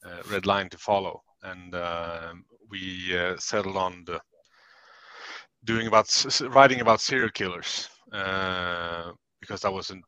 uh, 0.06 0.22
red 0.30 0.46
line 0.46 0.70
to 0.70 0.78
follow, 0.78 1.22
and 1.44 1.74
uh, 1.74 2.34
we 2.70 3.18
uh, 3.18 3.38
settled 3.38 3.78
on 3.78 4.04
the 4.06 4.20
doing 5.64 5.88
about 5.88 6.08
writing 6.50 6.82
about 6.82 7.02
serial 7.02 7.30
killers 7.30 7.90
because 9.40 9.62
that 9.62 9.74
was 9.74 9.90
an 9.90 10.02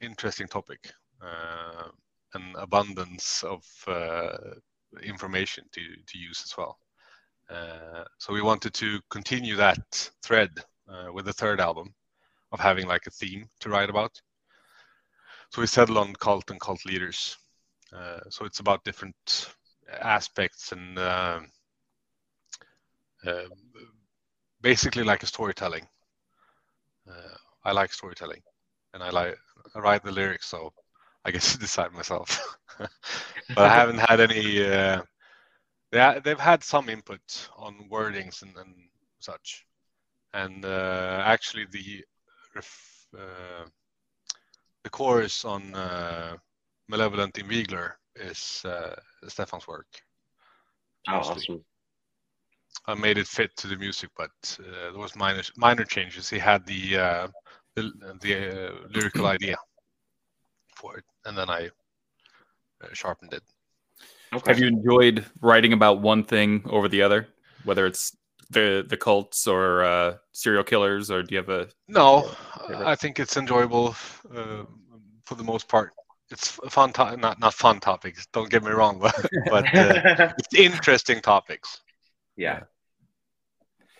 interesting 0.00 0.48
topic, 0.48 0.90
uh, 1.22 1.88
an 2.34 2.54
abundance 2.56 3.44
of 3.44 3.62
uh, 3.86 4.54
information 5.02 5.64
to 5.72 5.80
to 6.06 6.18
use 6.18 6.42
as 6.44 6.56
well. 6.56 6.78
so 8.18 8.32
we 8.32 8.42
wanted 8.42 8.74
to 8.74 9.00
continue 9.10 9.56
that 9.56 10.10
thread 10.22 10.50
with 11.14 11.26
the 11.26 11.32
third 11.32 11.60
album 11.60 11.94
of 12.52 12.60
having 12.60 12.86
like 12.86 13.06
a 13.06 13.10
theme 13.10 13.48
to 13.60 13.68
write 13.68 13.90
about. 13.90 14.20
So 15.50 15.60
we 15.60 15.66
settled 15.66 15.98
on 15.98 16.14
cult 16.14 16.50
and 16.50 16.60
cult 16.60 16.84
leaders. 16.86 17.36
Uh, 17.92 18.20
so 18.30 18.46
it's 18.46 18.60
about 18.60 18.84
different 18.84 19.54
aspects 20.00 20.72
and 20.72 20.98
uh, 20.98 21.40
uh, 23.26 23.48
basically 24.62 25.04
like 25.04 25.22
a 25.22 25.26
storytelling. 25.26 25.86
Uh, 27.08 27.36
I 27.64 27.72
like 27.72 27.92
storytelling, 27.92 28.42
and 28.94 29.02
I 29.02 29.10
like 29.10 29.38
I 29.74 29.78
write 29.78 30.04
the 30.04 30.12
lyrics, 30.12 30.46
so 30.46 30.72
I 31.24 31.30
get 31.30 31.42
to 31.52 31.58
decide 31.58 31.92
myself. 31.92 32.56
but 32.78 32.90
I 33.58 33.68
haven't 33.68 33.98
had 33.98 34.20
any. 34.20 34.64
Uh, 34.64 35.02
they 35.90 36.20
they've 36.24 36.40
had 36.40 36.64
some 36.64 36.88
input 36.88 37.48
on 37.56 37.88
wordings 37.90 38.42
and, 38.42 38.56
and 38.56 38.74
such, 39.20 39.66
and 40.34 40.64
uh, 40.64 41.22
actually 41.24 41.66
the 41.70 42.04
uh, 42.56 43.64
the 44.84 44.90
chorus 44.90 45.44
on 45.44 45.74
uh, 45.74 46.36
Malevolent 46.88 47.34
Invigilator 47.34 47.92
is 48.16 48.62
uh, 48.64 48.94
Stefan's 49.28 49.66
work. 49.66 49.86
Oh, 51.08 51.14
awesome. 51.16 51.64
I 52.86 52.94
made 52.94 53.18
it 53.18 53.26
fit 53.26 53.56
to 53.58 53.66
the 53.68 53.76
music, 53.76 54.10
but 54.16 54.30
uh, 54.60 54.90
there 54.92 54.98
was 55.00 55.14
minor 55.14 55.42
minor 55.56 55.84
changes. 55.84 56.28
He 56.28 56.38
had 56.38 56.66
the 56.66 56.98
uh, 56.98 57.28
the, 57.76 57.92
the 58.20 58.34
uh, 58.34 58.72
lyrical 58.90 59.26
idea 59.26 59.56
for 60.76 60.98
it, 60.98 61.04
and 61.24 61.36
then 61.36 61.48
I 61.48 61.70
sharpened 62.92 63.34
it. 63.34 63.42
Okay. 64.34 64.50
Have 64.50 64.58
you 64.58 64.66
enjoyed 64.66 65.24
writing 65.40 65.72
about 65.72 66.00
one 66.00 66.24
thing 66.24 66.62
over 66.70 66.88
the 66.88 67.02
other, 67.02 67.28
whether 67.64 67.86
it's 67.86 68.16
the 68.50 68.84
the 68.88 68.96
cults 68.96 69.46
or 69.46 69.84
uh, 69.84 70.16
serial 70.32 70.64
killers, 70.64 71.10
or 71.10 71.22
do 71.22 71.34
you 71.34 71.38
have 71.38 71.48
a? 71.50 71.68
No, 71.88 72.30
I 72.68 72.94
think 72.94 73.20
it's 73.20 73.36
enjoyable 73.36 73.94
uh, 74.34 74.64
for 75.24 75.34
the 75.34 75.44
most 75.44 75.68
part. 75.68 75.92
It's 76.30 76.48
fun, 76.48 76.92
to- 76.94 77.16
not 77.16 77.38
not 77.38 77.54
fun 77.54 77.78
topics. 77.80 78.26
Don't 78.32 78.48
get 78.48 78.64
me 78.64 78.70
wrong, 78.70 78.98
but, 78.98 79.14
but 79.50 79.78
uh, 79.78 80.32
it's 80.38 80.54
interesting 80.54 81.20
topics. 81.20 81.82
Yeah. 82.36 82.60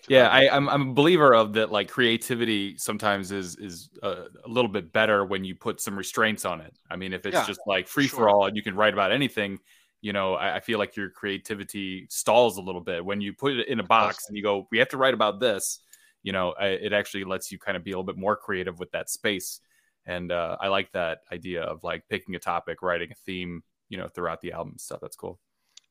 Yeah, 0.09 0.29
I, 0.29 0.45
am 0.45 0.69
I'm, 0.69 0.69
I'm 0.69 0.91
a 0.91 0.95
believer 0.95 1.35
of 1.35 1.53
that. 1.53 1.71
Like 1.71 1.89
creativity 1.89 2.77
sometimes 2.77 3.31
is 3.31 3.57
is 3.57 3.89
a, 4.03 4.25
a, 4.45 4.49
little 4.49 4.71
bit 4.71 4.93
better 4.93 5.25
when 5.25 5.45
you 5.45 5.55
put 5.55 5.81
some 5.81 5.97
restraints 5.97 6.45
on 6.45 6.61
it. 6.61 6.77
I 6.91 6.97
mean, 6.97 7.13
if 7.13 7.25
it's 7.25 7.35
yeah, 7.35 7.47
just 7.47 7.61
like 7.67 7.87
free 7.87 8.09
sure. 8.09 8.19
for 8.19 8.29
all 8.29 8.47
and 8.47 8.57
you 8.57 8.63
can 8.63 8.75
write 8.75 8.95
about 8.95 9.13
anything, 9.13 9.61
you 10.01 10.13
know, 10.13 10.35
I, 10.35 10.57
I, 10.57 10.61
feel 10.61 10.81
like 10.81 10.97
your 10.97 11.09
creativity 11.09 12.07
stalls 12.11 12.59
a 12.59 12.61
little 12.61 12.81
bit 12.81 13.05
when 13.05 13.21
you 13.21 13.33
put 13.33 13.57
it 13.57 13.69
in 13.69 13.79
a 13.79 13.85
box 13.85 14.25
and 14.27 14.37
you 14.37 14.43
go, 14.43 14.67
we 14.73 14.79
have 14.79 14.89
to 14.89 14.97
write 14.97 15.15
about 15.15 15.39
this. 15.39 15.79
You 16.25 16.33
know, 16.33 16.53
I, 16.59 16.67
it 16.69 16.93
actually 16.93 17.25
lets 17.25 17.53
you 17.53 17.59
kind 17.59 17.77
of 17.77 17.85
be 17.85 17.93
a 17.93 17.95
little 17.95 18.05
bit 18.05 18.19
more 18.19 18.37
creative 18.37 18.81
with 18.81 18.91
that 18.91 19.09
space. 19.09 19.61
And 20.05 20.33
uh, 20.33 20.57
I 20.61 20.69
like 20.69 20.91
that 20.93 21.21
idea 21.33 21.63
of 21.63 21.85
like 21.85 22.03
picking 22.11 22.35
a 22.35 22.41
topic, 22.41 22.83
writing 22.83 23.13
a 23.13 23.15
theme, 23.25 23.63
you 23.89 23.99
know, 23.99 24.09
throughout 24.09 24.41
the 24.41 24.53
album 24.53 24.75
stuff. 24.79 24.99
That's 25.01 25.17
cool. 25.17 25.39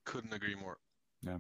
Couldn't 0.06 0.34
agree 0.34 0.56
more. 0.56 0.78
Yeah. 1.26 1.38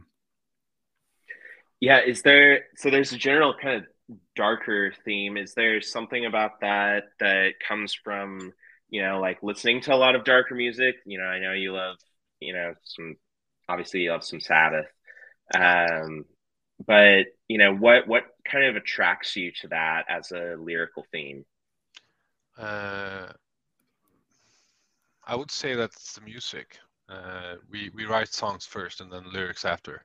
Yeah. 1.81 1.99
Is 1.99 2.21
there, 2.21 2.65
so 2.77 2.89
there's 2.89 3.11
a 3.11 3.17
general 3.17 3.53
kind 3.61 3.83
of 3.83 4.17
darker 4.37 4.93
theme. 5.03 5.35
Is 5.35 5.53
there 5.55 5.81
something 5.81 6.25
about 6.25 6.61
that 6.61 7.03
that 7.19 7.55
comes 7.67 7.93
from, 7.93 8.53
you 8.89 9.01
know, 9.01 9.19
like 9.19 9.43
listening 9.43 9.81
to 9.81 9.93
a 9.93 9.97
lot 9.97 10.15
of 10.15 10.23
darker 10.23 10.55
music? 10.55 10.95
You 11.05 11.17
know, 11.17 11.25
I 11.25 11.39
know 11.39 11.51
you 11.51 11.73
love 11.73 11.97
you 12.41 12.53
know, 12.53 12.73
some 12.83 13.15
obviously 13.69 14.01
you 14.01 14.11
love 14.11 14.25
some 14.25 14.41
Sabbath. 14.41 14.87
Um, 15.55 16.25
but 16.85 17.27
you 17.47 17.57
know, 17.57 17.73
what 17.73 18.07
what 18.07 18.23
kind 18.43 18.65
of 18.65 18.75
attracts 18.75 19.35
you 19.35 19.51
to 19.61 19.67
that 19.69 20.05
as 20.09 20.31
a 20.31 20.55
lyrical 20.59 21.05
theme? 21.11 21.45
Uh, 22.57 23.31
I 25.25 25.35
would 25.35 25.51
say 25.51 25.75
that's 25.75 26.13
the 26.13 26.21
music. 26.21 26.79
Uh, 27.07 27.55
we 27.69 27.91
we 27.93 28.05
write 28.05 28.33
songs 28.33 28.65
first 28.65 28.99
and 28.99 29.11
then 29.11 29.31
lyrics 29.31 29.63
after. 29.63 30.03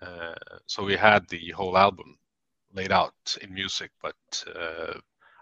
Uh, 0.00 0.34
so 0.66 0.84
we 0.84 0.96
had 0.96 1.28
the 1.28 1.50
whole 1.50 1.76
album 1.76 2.18
laid 2.72 2.92
out 2.92 3.36
in 3.42 3.52
music, 3.52 3.90
but 4.02 4.44
uh, 4.54 4.94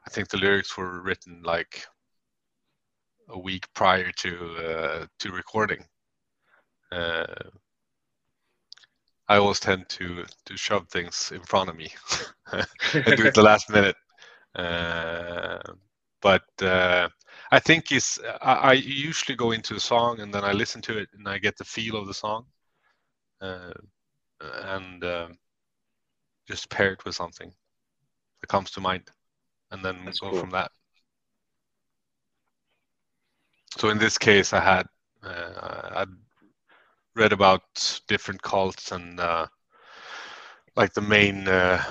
I 0.06 0.10
think 0.10 0.28
the 0.28 0.38
lyrics 0.38 0.76
were 0.76 1.02
written 1.02 1.42
like 1.42 1.86
a 3.28 3.38
week 3.38 3.66
prior 3.74 4.10
to 4.12 4.56
uh, 4.56 5.06
to 5.18 5.32
recording 5.32 5.84
I 9.28 9.36
always 9.36 9.60
tend 9.60 9.88
to 9.90 10.24
to 10.44 10.56
shove 10.56 10.88
things 10.88 11.32
in 11.32 11.42
front 11.42 11.70
of 11.70 11.76
me 11.76 11.92
and 12.52 13.16
do 13.16 13.26
it 13.26 13.34
the 13.34 13.42
last 13.42 13.68
minute. 13.70 13.96
Uh, 14.54 15.58
but 16.22 16.44
uh, 16.62 17.08
I 17.50 17.58
think 17.58 17.92
is 17.92 18.20
I, 18.40 18.52
I, 18.52 18.72
usually 18.72 19.36
go 19.36 19.50
into 19.50 19.74
a 19.74 19.80
song 19.80 20.20
and 20.20 20.32
then 20.32 20.44
I 20.44 20.52
listen 20.52 20.80
to 20.82 20.96
it 20.96 21.08
and 21.12 21.28
I 21.28 21.38
get 21.38 21.58
the 21.58 21.64
feel 21.64 21.96
of 21.96 22.06
the 22.06 22.14
song, 22.14 22.46
uh, 23.42 23.74
and 24.40 25.04
um, 25.04 25.38
just 26.46 26.70
pair 26.70 26.92
it 26.92 27.04
with 27.04 27.14
something 27.14 27.52
that 28.40 28.46
comes 28.48 28.70
to 28.72 28.80
mind, 28.80 29.10
and 29.70 29.84
then 29.84 30.04
That's 30.04 30.20
go 30.20 30.30
cool. 30.30 30.40
from 30.40 30.50
that. 30.50 30.70
So 33.76 33.90
in 33.90 33.98
this 33.98 34.16
case, 34.16 34.52
I 34.52 34.60
had 34.60 34.86
uh, 35.22 35.90
I 35.94 36.06
read 37.14 37.32
about 37.32 37.62
different 38.08 38.40
cults 38.42 38.92
and 38.92 39.18
uh, 39.20 39.46
like 40.76 40.92
the 40.94 41.00
main 41.00 41.48
uh, 41.48 41.82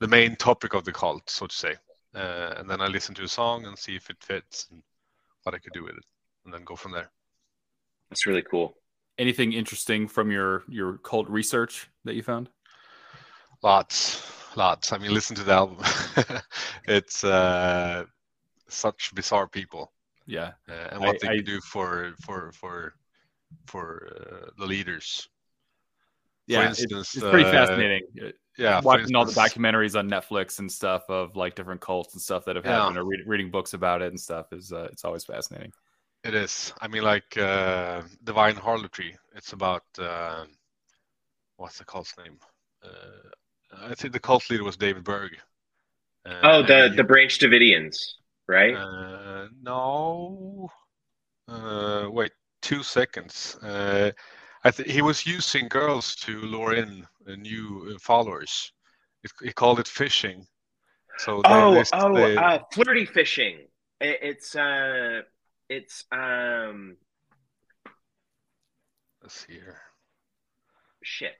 the 0.00 0.08
main 0.08 0.34
topic 0.36 0.74
of 0.74 0.84
the 0.84 0.92
cult, 0.92 1.28
so 1.30 1.46
to 1.46 1.54
say. 1.54 1.74
Uh, 2.14 2.54
and 2.56 2.68
then 2.68 2.80
I 2.80 2.88
listen 2.88 3.14
to 3.14 3.24
a 3.24 3.28
song 3.28 3.66
and 3.66 3.78
see 3.78 3.96
if 3.96 4.10
it 4.10 4.16
fits 4.20 4.66
and 4.70 4.82
what 5.44 5.54
I 5.54 5.58
could 5.58 5.72
do 5.72 5.84
with 5.84 5.96
it, 5.96 6.04
and 6.44 6.52
then 6.52 6.64
go 6.64 6.76
from 6.76 6.92
there. 6.92 7.10
That's 8.10 8.26
really 8.26 8.42
cool. 8.42 8.74
Anything 9.22 9.52
interesting 9.52 10.08
from 10.08 10.30
your 10.30 10.64
your 10.68 10.98
cult 10.98 11.28
research 11.28 11.88
that 12.04 12.14
you 12.14 12.22
found? 12.22 12.48
Lots, 13.62 14.22
lots. 14.56 14.92
I 14.92 14.98
mean, 14.98 15.14
listen 15.14 15.36
to 15.36 15.44
the 15.44 15.52
album. 15.52 15.78
it's 16.88 17.22
uh, 17.22 18.04
such 18.68 19.14
bizarre 19.14 19.48
people 19.48 19.92
yeah 20.26 20.52
uh, 20.68 20.88
and 20.92 21.00
what 21.00 21.16
I, 21.16 21.18
they 21.26 21.38
I, 21.38 21.40
do 21.40 21.60
for 21.60 22.14
for 22.24 22.52
for 22.52 22.94
for 23.66 24.08
uh, 24.16 24.50
the 24.58 24.66
leaders 24.66 25.28
yeah 26.46 26.68
instance, 26.68 26.92
it's, 26.92 27.16
it's, 27.16 27.30
pretty 27.30 27.48
uh, 27.48 27.52
fascinating 27.52 28.02
yeah 28.58 28.80
watching 28.80 29.02
instance, 29.02 29.16
all 29.16 29.24
the 29.24 29.32
documentaries 29.32 29.98
on 29.98 30.08
netflix 30.08 30.58
and 30.58 30.70
stuff 30.70 31.02
of 31.08 31.36
like 31.36 31.54
different 31.54 31.80
cults 31.80 32.14
and 32.14 32.22
stuff 32.22 32.44
that 32.44 32.56
have 32.56 32.64
yeah. 32.64 32.80
happened 32.80 32.98
or 32.98 33.04
read, 33.04 33.20
reading 33.26 33.50
books 33.50 33.74
about 33.74 34.02
it 34.02 34.08
and 34.08 34.20
stuff 34.20 34.52
is 34.52 34.72
uh, 34.72 34.88
it's 34.92 35.04
always 35.04 35.24
fascinating 35.24 35.72
it 36.24 36.34
is 36.34 36.72
i 36.80 36.88
mean 36.88 37.02
like 37.02 37.36
uh, 37.36 38.02
divine 38.24 38.56
harlotry 38.56 39.16
it's 39.34 39.52
about 39.52 39.84
uh, 39.98 40.44
what's 41.56 41.78
the 41.78 41.84
cult's 41.84 42.14
name 42.18 42.38
Uh, 42.84 43.30
i 43.90 43.94
think 43.94 44.12
the 44.12 44.20
cult 44.28 44.44
leader 44.50 44.64
was 44.64 44.76
david 44.76 45.04
berg 45.04 45.32
oh 46.26 46.62
the 46.62 46.88
he, 46.90 46.96
the 46.96 47.04
branch 47.04 47.38
davidians 47.38 47.96
right? 48.48 48.74
Uh, 48.74 49.48
no. 49.62 50.68
Uh, 51.48 52.08
wait, 52.10 52.32
two 52.60 52.82
seconds. 52.82 53.56
Uh, 53.62 54.10
I 54.64 54.70
th- 54.70 54.90
he 54.90 55.02
was 55.02 55.26
using 55.26 55.68
girls 55.68 56.14
to 56.16 56.40
lure 56.40 56.74
in 56.74 57.06
new 57.26 57.96
followers. 57.98 58.72
It, 59.24 59.32
he 59.42 59.52
called 59.52 59.80
it 59.80 59.88
fishing. 59.88 60.46
So 61.18 61.42
oh, 61.44 61.74
they, 61.74 61.84
oh, 61.94 62.14
they... 62.14 62.36
Uh, 62.36 62.58
flirty 62.72 63.06
fishing. 63.06 63.66
It, 64.00 64.18
it's 64.22 64.54
uh, 64.54 65.22
it's 65.76 66.04
um. 66.12 66.96
Let's 69.22 69.46
see 69.46 69.54
here. 69.54 69.80
Shit. 71.02 71.34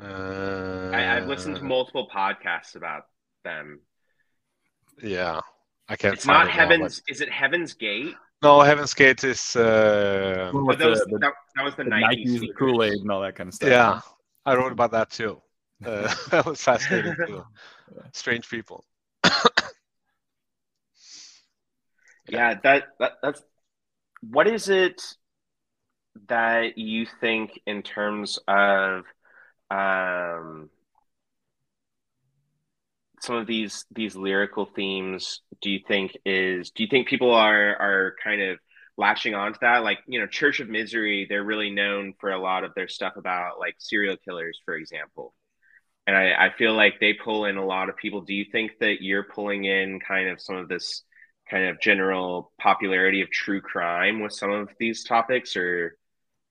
Uh, 0.00 0.90
I, 0.92 1.16
I've 1.16 1.26
listened 1.26 1.56
to 1.56 1.64
multiple 1.64 2.08
podcasts 2.14 2.76
about 2.76 3.02
them. 3.44 3.80
Yeah. 5.02 5.40
I 5.88 5.96
can't. 5.96 6.14
It's 6.14 6.26
not 6.26 6.48
Heaven's. 6.48 7.02
Is 7.08 7.20
it 7.20 7.30
Heaven's 7.30 7.74
Gate? 7.74 8.14
No, 8.42 8.60
Heaven's 8.60 8.94
Gate 8.94 9.24
is. 9.24 9.56
Uh, 9.56 10.50
oh, 10.54 10.72
that, 10.72 10.88
was, 10.88 11.00
the, 11.00 11.18
that, 11.18 11.32
that, 11.56 11.64
was 11.64 11.74
the, 11.74 11.84
the 11.84 11.90
Nike, 11.90 12.38
the 12.38 12.52
Kool 12.56 12.84
Aid, 12.84 12.92
and 12.92 13.10
all 13.10 13.20
that 13.22 13.34
kind 13.34 13.48
of 13.48 13.54
stuff. 13.54 13.68
Yeah, 13.68 14.00
I 14.46 14.54
wrote 14.54 14.72
about 14.72 14.92
that 14.92 15.10
too. 15.10 15.40
Uh, 15.84 16.14
that 16.30 16.46
was 16.46 16.62
fascinating 16.62 17.16
too. 17.26 17.44
Strange 18.12 18.48
people. 18.48 18.84
Yeah, 22.28 22.54
that, 22.62 22.84
that 22.98 23.12
that's 23.22 23.42
what 24.22 24.46
is 24.46 24.68
it 24.68 25.02
that 26.28 26.78
you 26.78 27.06
think 27.20 27.60
in 27.66 27.82
terms 27.82 28.38
of 28.48 29.04
um 29.70 30.70
some 33.20 33.36
of 33.36 33.46
these 33.46 33.84
these 33.90 34.16
lyrical 34.16 34.66
themes 34.66 35.42
do 35.60 35.70
you 35.70 35.80
think 35.86 36.16
is 36.24 36.70
do 36.70 36.82
you 36.82 36.88
think 36.88 37.08
people 37.08 37.32
are 37.32 37.76
are 37.76 38.16
kind 38.22 38.40
of 38.42 38.58
latching 38.96 39.34
on 39.34 39.52
to 39.52 39.58
that? 39.62 39.84
Like 39.84 39.98
you 40.06 40.20
know 40.20 40.26
church 40.26 40.60
of 40.60 40.68
misery 40.68 41.26
they're 41.28 41.44
really 41.44 41.70
known 41.70 42.14
for 42.20 42.30
a 42.30 42.40
lot 42.40 42.64
of 42.64 42.74
their 42.74 42.88
stuff 42.88 43.16
about 43.16 43.58
like 43.58 43.76
serial 43.78 44.16
killers 44.16 44.60
for 44.64 44.74
example. 44.74 45.34
And 46.06 46.16
I, 46.16 46.46
I 46.46 46.52
feel 46.56 46.74
like 46.74 47.00
they 47.00 47.12
pull 47.12 47.44
in 47.44 47.58
a 47.58 47.66
lot 47.66 47.90
of 47.90 47.96
people. 47.98 48.22
Do 48.22 48.32
you 48.34 48.46
think 48.50 48.72
that 48.80 49.02
you're 49.02 49.24
pulling 49.24 49.64
in 49.64 50.00
kind 50.00 50.28
of 50.30 50.40
some 50.40 50.56
of 50.56 50.68
this 50.68 51.02
kind 51.50 51.64
of 51.64 51.80
general 51.80 52.52
popularity 52.60 53.22
of 53.22 53.30
true 53.30 53.60
crime 53.60 54.20
with 54.20 54.32
some 54.32 54.50
of 54.50 54.68
these 54.78 55.04
topics 55.04 55.56
or 55.56 55.96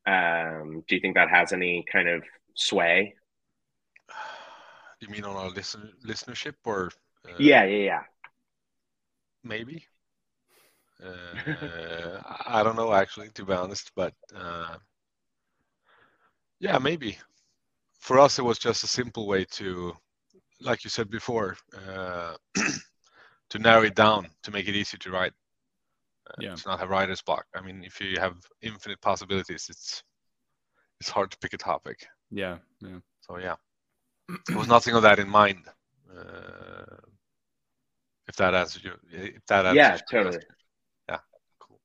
um, 0.06 0.84
do 0.88 0.96
you 0.96 1.02
think 1.02 1.16
that 1.16 1.30
has 1.30 1.54
any 1.54 1.84
kind 1.92 2.08
of 2.08 2.24
sway 2.56 3.14
You 5.00 5.10
mean 5.10 5.26
on 5.26 5.36
our 5.36 5.50
listen 5.50 5.94
listenership 6.04 6.56
or? 6.66 6.90
Uh, 7.24 7.34
yeah 7.38 7.64
yeah 7.66 7.84
yeah 7.84 8.02
maybe. 9.44 9.86
Uh, 11.04 12.20
I 12.46 12.64
don't 12.64 12.76
know 12.76 12.94
actually, 12.94 13.30
to 13.30 13.46
be 13.46 13.54
honest, 13.54 13.92
but 13.96 14.14
uh, 14.36 14.78
yeah, 16.60 16.78
maybe. 16.78 17.18
For 18.00 18.20
us, 18.20 18.40
it 18.40 18.44
was 18.46 18.60
just 18.60 18.84
a 18.84 18.88
simple 18.88 19.28
way 19.28 19.46
to, 19.52 19.94
like 20.62 20.84
you 20.84 20.90
said 20.90 21.10
before, 21.10 21.58
uh, 21.88 22.36
to 23.50 23.60
narrow 23.60 23.84
it 23.84 23.96
down 23.96 24.30
to 24.44 24.52
make 24.52 24.68
it 24.68 24.76
easy 24.76 24.98
to 24.98 25.12
write. 25.12 25.34
Uh, 26.30 26.42
Yeah. 26.42 26.56
To 26.56 26.70
not 26.70 26.80
have 26.80 26.90
writer's 26.90 27.22
block. 27.22 27.46
I 27.56 27.62
mean, 27.62 27.84
if 27.84 28.02
you 28.02 28.20
have 28.20 28.36
infinite 28.62 29.02
possibilities, 29.02 29.68
it's 29.70 30.04
it's 31.00 31.10
hard 31.10 31.32
to 31.32 31.38
pick 31.40 31.54
a 31.54 31.58
topic. 31.58 32.08
Yeah, 32.32 32.58
yeah. 32.82 33.00
So 33.22 33.38
yeah, 33.38 33.56
there 34.48 34.58
was 34.58 34.68
nothing 34.68 34.96
of 34.96 35.04
that 35.04 35.20
in 35.20 35.30
mind. 35.30 35.66
Uh, 36.10 36.98
if 38.28 38.36
that 38.36 38.54
answers 38.54 38.84
you, 38.84 38.92
if 39.12 39.46
that 39.48 39.66
answers 39.66 39.78
Yeah, 39.78 39.98
totally. 40.12 40.34
question. 40.34 40.56
Yeah, 41.10 41.20
cool. 41.60 41.80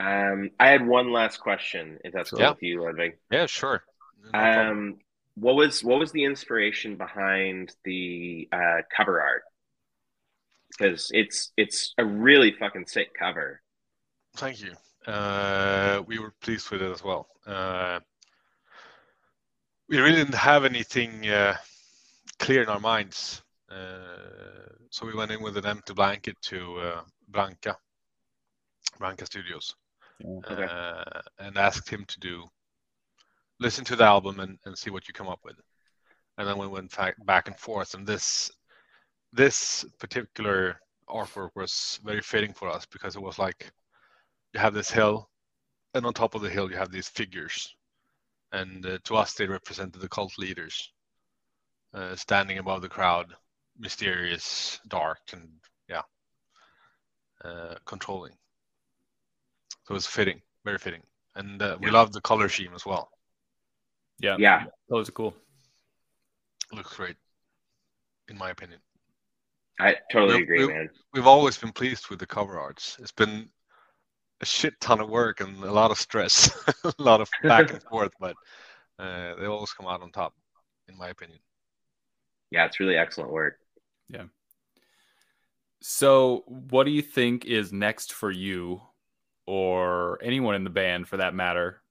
um, 0.00 0.50
i 0.58 0.68
had 0.68 0.86
one 0.86 1.12
last 1.12 1.38
question 1.38 1.98
if 2.04 2.12
that's 2.12 2.30
cool 2.30 2.40
Yeah. 2.40 2.50
with 2.50 2.62
you 2.62 2.82
ludwig 2.82 3.12
Yeah, 3.30 3.46
sure. 3.46 3.84
No 4.32 4.38
um, 4.38 4.98
what 5.34 5.54
was 5.54 5.82
what 5.84 5.98
was 5.98 6.12
the 6.12 6.24
inspiration 6.24 6.96
behind 6.96 7.74
the 7.84 8.48
uh, 8.52 8.82
cover 8.96 9.20
art 9.20 9.42
because 10.78 11.10
it's 11.12 11.52
it's 11.56 11.94
a 11.98 12.04
really 12.04 12.52
fucking 12.58 12.86
sick 12.86 13.08
cover 13.18 13.60
Thank 14.36 14.62
you. 14.62 14.72
Uh, 15.06 16.02
we 16.06 16.18
were 16.18 16.32
pleased 16.40 16.70
with 16.70 16.80
it 16.80 16.90
as 16.90 17.04
well. 17.04 17.28
Uh, 17.46 18.00
we 19.90 19.98
really 19.98 20.16
didn't 20.16 20.34
have 20.34 20.64
anything 20.64 21.28
uh, 21.28 21.54
clear 22.38 22.62
in 22.62 22.70
our 22.70 22.80
minds, 22.80 23.42
uh, 23.70 24.70
so 24.88 25.04
we 25.04 25.12
went 25.14 25.30
in 25.30 25.42
with 25.42 25.58
an 25.58 25.66
empty 25.66 25.92
blanket 25.92 26.36
to 26.40 26.78
uh, 26.78 27.00
Branca, 27.28 27.76
Branca 28.98 29.26
Studios, 29.26 29.74
Okay. 30.24 30.64
uh, 30.64 31.20
and 31.40 31.58
asked 31.58 31.90
him 31.90 32.06
to 32.06 32.18
do 32.20 32.44
listen 33.60 33.84
to 33.84 33.96
the 33.96 34.04
album 34.04 34.40
and, 34.40 34.58
and 34.64 34.78
see 34.78 34.88
what 34.90 35.06
you 35.06 35.12
come 35.12 35.28
up 35.28 35.40
with. 35.44 35.56
And 36.38 36.48
then 36.48 36.56
we 36.56 36.66
went 36.68 36.90
fa- 36.90 37.14
back 37.26 37.48
and 37.48 37.58
forth, 37.58 37.92
and 37.92 38.06
this 38.06 38.50
this 39.32 39.84
particular 39.98 40.80
artwork 41.08 41.50
was 41.54 42.00
very 42.04 42.20
fitting 42.20 42.52
for 42.52 42.68
us 42.68 42.86
because 42.86 43.16
it 43.16 43.22
was 43.22 43.38
like 43.38 43.72
you 44.52 44.60
have 44.60 44.74
this 44.74 44.90
hill, 44.90 45.28
and 45.94 46.06
on 46.06 46.12
top 46.14 46.34
of 46.34 46.42
the 46.42 46.50
hill 46.50 46.70
you 46.70 46.76
have 46.76 46.90
these 46.92 47.08
figures, 47.08 47.74
and 48.52 48.84
uh, 48.86 48.98
to 49.04 49.16
us 49.16 49.34
they 49.34 49.46
represented 49.46 50.00
the 50.00 50.08
cult 50.08 50.38
leaders, 50.38 50.92
uh, 51.94 52.14
standing 52.16 52.58
above 52.58 52.82
the 52.82 52.88
crowd, 52.88 53.34
mysterious, 53.78 54.80
dark, 54.88 55.20
and 55.32 55.48
yeah, 55.88 56.02
uh, 57.44 57.76
controlling. 57.84 58.32
So 59.84 59.92
it 59.92 59.94
was 59.94 60.06
fitting, 60.06 60.40
very 60.64 60.78
fitting, 60.78 61.02
and 61.34 61.60
uh, 61.62 61.78
we 61.80 61.90
Yeah. 61.90 61.92
love 61.92 62.12
the 62.12 62.20
color 62.20 62.48
scheme 62.48 62.74
as 62.74 62.86
well. 62.86 63.10
Yeah. 64.20 64.38
yeah 64.38 64.64
Those 64.88 65.08
are 65.08 65.12
cool. 65.12 65.34
Looks 66.72 66.96
great, 66.96 67.16
in 68.28 68.36
my 68.38 68.50
opinion. 68.50 68.80
I 69.88 69.96
totally 70.10 70.34
We'll- 70.34 70.42
agree 70.42 70.58
we'll- 70.60 70.68
man 70.74 70.90
We've 71.14 71.26
always 71.26 71.58
been 71.58 71.72
pleased 71.72 72.08
with 72.08 72.20
the 72.20 72.26
cover 72.26 72.58
arts. 72.58 72.96
It's 72.98 73.12
been 73.12 73.50
a 74.40 74.46
shit 74.46 74.74
ton 74.80 74.98
of 75.00 75.10
work 75.10 75.40
and 75.40 75.62
a 75.62 75.70
lot 75.70 75.90
of 75.90 75.98
stress, 75.98 76.50
a 76.84 76.92
lot 76.98 77.20
of 77.20 77.28
back 77.42 77.70
and 77.70 77.82
forth, 77.82 78.12
but 78.18 78.34
uh, 78.98 79.34
they 79.36 79.44
always 79.46 79.72
come 79.72 79.86
out 79.86 80.00
on 80.00 80.10
top, 80.10 80.32
in 80.88 80.96
my 80.96 81.08
opinion. 81.10 81.38
yeah 82.50 82.64
it's 82.64 82.80
really 82.80 82.96
excellent 82.96 83.30
work 83.30 83.58
Yeah. 84.08 84.24
So, 85.82 86.44
what 86.46 86.84
do 86.84 86.90
you 86.92 87.02
think 87.02 87.44
is 87.44 87.72
next 87.72 88.12
for 88.12 88.30
you, 88.30 88.80
or 89.46 90.18
anyone 90.22 90.54
in 90.54 90.64
the 90.64 90.70
band 90.70 91.08
for 91.08 91.16
that 91.18 91.34
matter? 91.34 91.82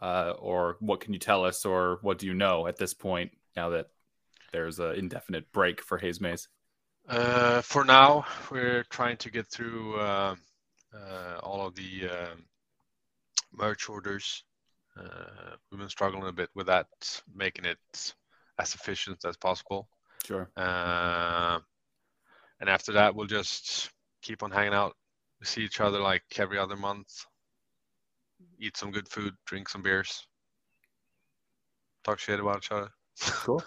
Uh, 0.00 0.32
or 0.38 0.76
what 0.80 1.00
can 1.00 1.12
you 1.12 1.18
tell 1.18 1.44
us, 1.44 1.66
or 1.66 1.98
what 2.02 2.18
do 2.18 2.26
you 2.26 2.34
know 2.34 2.66
at 2.66 2.76
this 2.78 2.94
point 2.94 3.32
now 3.56 3.70
that 3.70 3.88
there's 4.52 4.78
an 4.78 4.94
indefinite 4.94 5.52
break 5.52 5.82
for 5.82 5.98
Haze 5.98 6.20
Maze? 6.20 6.48
Uh, 7.10 7.60
for 7.62 7.84
now, 7.84 8.24
we're 8.52 8.84
trying 8.84 9.16
to 9.16 9.30
get 9.32 9.44
through 9.48 9.98
uh, 9.98 10.36
uh, 10.94 11.38
all 11.42 11.66
of 11.66 11.74
the 11.74 12.08
um 12.08 12.44
merch 13.52 13.88
orders. 13.88 14.44
Uh, 14.96 15.56
we've 15.70 15.80
been 15.80 15.88
struggling 15.88 16.28
a 16.28 16.32
bit 16.32 16.50
with 16.54 16.68
that, 16.68 16.86
making 17.34 17.64
it 17.64 18.14
as 18.60 18.74
efficient 18.76 19.24
as 19.24 19.36
possible. 19.36 19.88
Sure. 20.24 20.48
Uh, 20.56 21.58
and 22.60 22.70
after 22.70 22.92
that, 22.92 23.16
we'll 23.16 23.26
just 23.26 23.90
keep 24.22 24.44
on 24.44 24.52
hanging 24.52 24.74
out. 24.74 24.94
We 25.40 25.46
see 25.46 25.62
each 25.62 25.80
other 25.80 25.98
like 25.98 26.22
every 26.36 26.58
other 26.58 26.76
month, 26.76 27.24
eat 28.60 28.76
some 28.76 28.92
good 28.92 29.08
food, 29.08 29.34
drink 29.46 29.68
some 29.68 29.82
beers, 29.82 30.28
talk 32.04 32.20
shit 32.20 32.38
about 32.38 32.58
each 32.58 32.70
other. 32.70 32.90
Cool. 33.20 33.64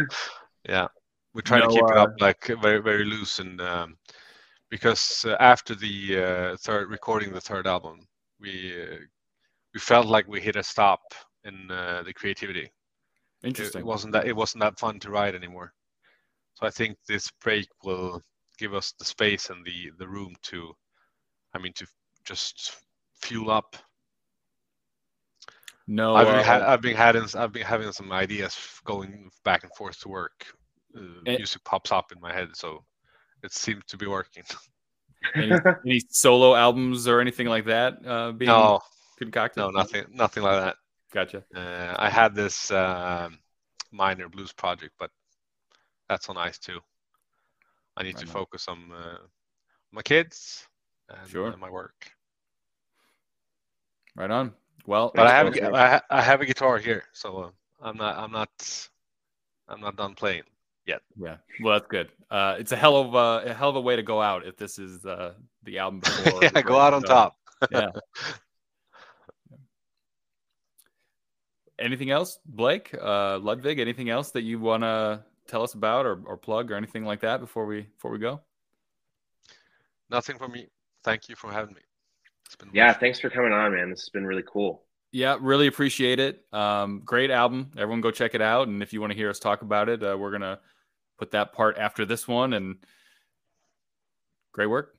yeah, 0.68 0.88
we 1.34 1.42
try 1.42 1.60
No, 1.60 1.60
to 1.60 1.68
keep 1.68 1.90
it 1.90 1.96
uh, 1.96 1.98
up 1.98 2.12
like 2.20 2.46
very 2.62 2.80
very 2.82 3.04
loose 3.04 3.38
and 3.38 3.60
um, 3.60 3.96
because 4.70 5.24
uh, 5.26 5.36
after 5.40 5.74
the 5.74 6.18
uh, 6.22 6.56
third 6.58 6.90
recording 6.90 7.32
the 7.32 7.40
third 7.40 7.66
album, 7.66 8.00
we 8.40 8.74
uh, 8.82 8.96
we 9.74 9.80
felt 9.80 10.06
like 10.06 10.26
we 10.28 10.40
hit 10.40 10.56
a 10.56 10.62
stop 10.62 11.00
in 11.44 11.70
uh, 11.70 12.02
the 12.04 12.12
creativity. 12.14 12.70
It, 13.44 13.58
Interesting. 13.58 13.78
it 13.78 13.84
wasn't 13.84 14.12
that 14.14 14.26
it 14.26 14.36
wasn't 14.36 14.62
that 14.62 14.78
fun 14.78 14.98
to 15.00 15.10
write 15.10 15.34
anymore. 15.34 15.72
So 16.54 16.66
I 16.66 16.70
think 16.70 16.96
this 17.08 17.30
break 17.42 17.68
will 17.84 18.22
give 18.58 18.74
us 18.74 18.92
the 18.98 19.04
space 19.04 19.50
and 19.50 19.64
the 19.64 19.90
the 19.98 20.08
room 20.08 20.34
to, 20.44 20.74
I 21.54 21.58
mean, 21.58 21.72
to 21.74 21.86
just 22.24 22.76
fuel 23.22 23.50
up. 23.50 23.76
no, 25.86 26.14
I've 26.14 26.28
been, 26.28 26.42
uh, 26.44 26.44
ha- 26.44 26.64
I've 26.66 26.80
been 26.82 26.96
having 26.96 27.26
I've 27.36 27.52
been 27.52 27.64
having 27.66 27.92
some 27.92 28.12
ideas 28.12 28.56
going 28.84 29.30
back 29.44 29.62
and 29.64 29.74
forth 29.74 30.00
to 30.00 30.08
work. 30.08 30.46
Uh, 30.96 31.00
music 31.24 31.62
pops 31.64 31.90
up 31.92 32.12
in 32.12 32.20
my 32.20 32.32
head, 32.32 32.48
so 32.54 32.84
it 33.42 33.52
seemed 33.52 33.86
to 33.88 33.96
be 33.96 34.06
working. 34.06 34.42
any, 35.36 35.52
any 35.86 36.00
solo 36.10 36.54
albums 36.54 37.06
or 37.08 37.20
anything 37.20 37.46
like 37.46 37.64
that 37.66 37.94
uh, 38.06 38.32
being 38.32 38.50
No, 38.50 38.80
concocted? 39.18 39.62
no, 39.62 39.70
nothing, 39.70 40.04
nothing 40.10 40.42
like 40.42 40.60
that. 40.62 40.76
Gotcha. 41.12 41.44
Uh, 41.54 41.94
I 41.98 42.08
had 42.10 42.34
this 42.34 42.70
um 42.70 43.38
minor 43.90 44.28
blues 44.28 44.52
project, 44.52 44.94
but 44.98 45.10
that's 46.08 46.28
on 46.28 46.36
ice 46.38 46.58
too. 46.58 46.80
I 47.96 48.02
need 48.02 48.14
Right 48.16 48.24
to 48.26 48.32
focus 48.32 48.68
on 48.68 48.90
uh, 48.92 49.18
my 49.92 50.02
kids 50.02 50.66
and 51.10 51.28
Sure. 51.30 51.52
uh, 51.52 51.56
my 51.58 51.68
work. 51.70 52.10
Right 54.16 54.30
on. 54.30 54.54
Well, 54.86 55.12
But 55.14 55.26
I 55.26 55.32
have 55.32 55.46
a, 55.46 55.50
Thanks, 55.50 55.60
gu- 55.66 55.72
Oscar. 55.74 55.82
I, 55.84 55.88
ha- 55.90 56.06
I 56.10 56.22
have 56.22 56.40
a 56.40 56.46
guitar 56.46 56.78
here, 56.78 57.04
so 57.12 57.38
uh, 57.38 57.50
I'm 57.82 57.96
not 57.96 58.16
I'm 58.18 58.32
not 58.32 58.88
I'm 59.68 59.80
not 59.80 59.96
done 59.96 60.14
playing. 60.14 60.44
Yeah, 60.86 60.96
Yeah. 61.16 61.36
well, 61.62 61.74
that's 61.78 61.86
good. 61.88 62.10
Uh, 62.30 62.56
it's 62.58 62.72
a 62.72 62.76
hell 62.76 62.96
of 62.96 63.14
a, 63.14 63.50
a 63.50 63.54
hell 63.54 63.68
of 63.70 63.76
a 63.76 63.80
way 63.80 63.94
to 63.96 64.02
go 64.02 64.20
out 64.20 64.44
if 64.46 64.56
this 64.56 64.78
is 64.78 65.04
uh, 65.06 65.34
the 65.62 65.78
album 65.78 66.00
before. 66.04 66.40
yeah, 66.42 66.48
the 66.50 66.62
go 66.62 66.78
out 66.78 66.92
on 66.94 67.02
so, 67.02 67.06
top. 67.08 67.36
yeah. 67.70 67.90
Anything 71.78 72.10
else, 72.10 72.38
Blake, 72.46 72.94
uh, 73.00 73.38
Ludwig? 73.38 73.78
Anything 73.80 74.10
else 74.10 74.30
that 74.32 74.42
you 74.42 74.58
want 74.60 74.82
to 74.82 75.24
tell 75.48 75.62
us 75.62 75.74
about 75.74 76.06
or, 76.06 76.20
or 76.26 76.36
plug 76.36 76.70
or 76.70 76.74
anything 76.76 77.04
like 77.04 77.20
that 77.20 77.40
before 77.40 77.66
we 77.66 77.82
before 77.82 78.10
we 78.10 78.18
go? 78.18 78.40
Nothing 80.10 80.38
from 80.38 80.52
me. 80.52 80.68
Thank 81.02 81.28
you 81.28 81.34
for 81.34 81.50
having 81.50 81.74
me. 81.74 81.80
It's 82.46 82.54
been 82.56 82.68
yeah 82.72 82.92
thanks 82.92 83.18
for 83.18 83.30
coming 83.30 83.52
on 83.52 83.72
man 83.72 83.88
this 83.88 84.00
has 84.00 84.08
been 84.10 84.26
really 84.26 84.44
cool 84.46 84.82
Yeah, 85.10 85.38
really 85.40 85.66
appreciate 85.68 86.18
it. 86.20 86.44
Um, 86.52 87.00
great 87.04 87.30
album. 87.30 87.70
Everyone 87.78 88.00
go 88.02 88.10
check 88.10 88.34
it 88.34 88.42
out. 88.42 88.68
And 88.68 88.82
if 88.82 88.92
you 88.92 89.00
want 89.00 89.10
to 89.12 89.16
hear 89.16 89.30
us 89.30 89.38
talk 89.38 89.62
about 89.62 89.88
it, 89.88 90.02
uh, 90.04 90.16
we're 90.18 90.30
gonna 90.32 90.58
put 91.22 91.30
that 91.30 91.52
part 91.52 91.78
after 91.78 92.04
this 92.04 92.26
one. 92.26 92.52
And 92.52 92.78
great 94.50 94.66
work. 94.66 94.96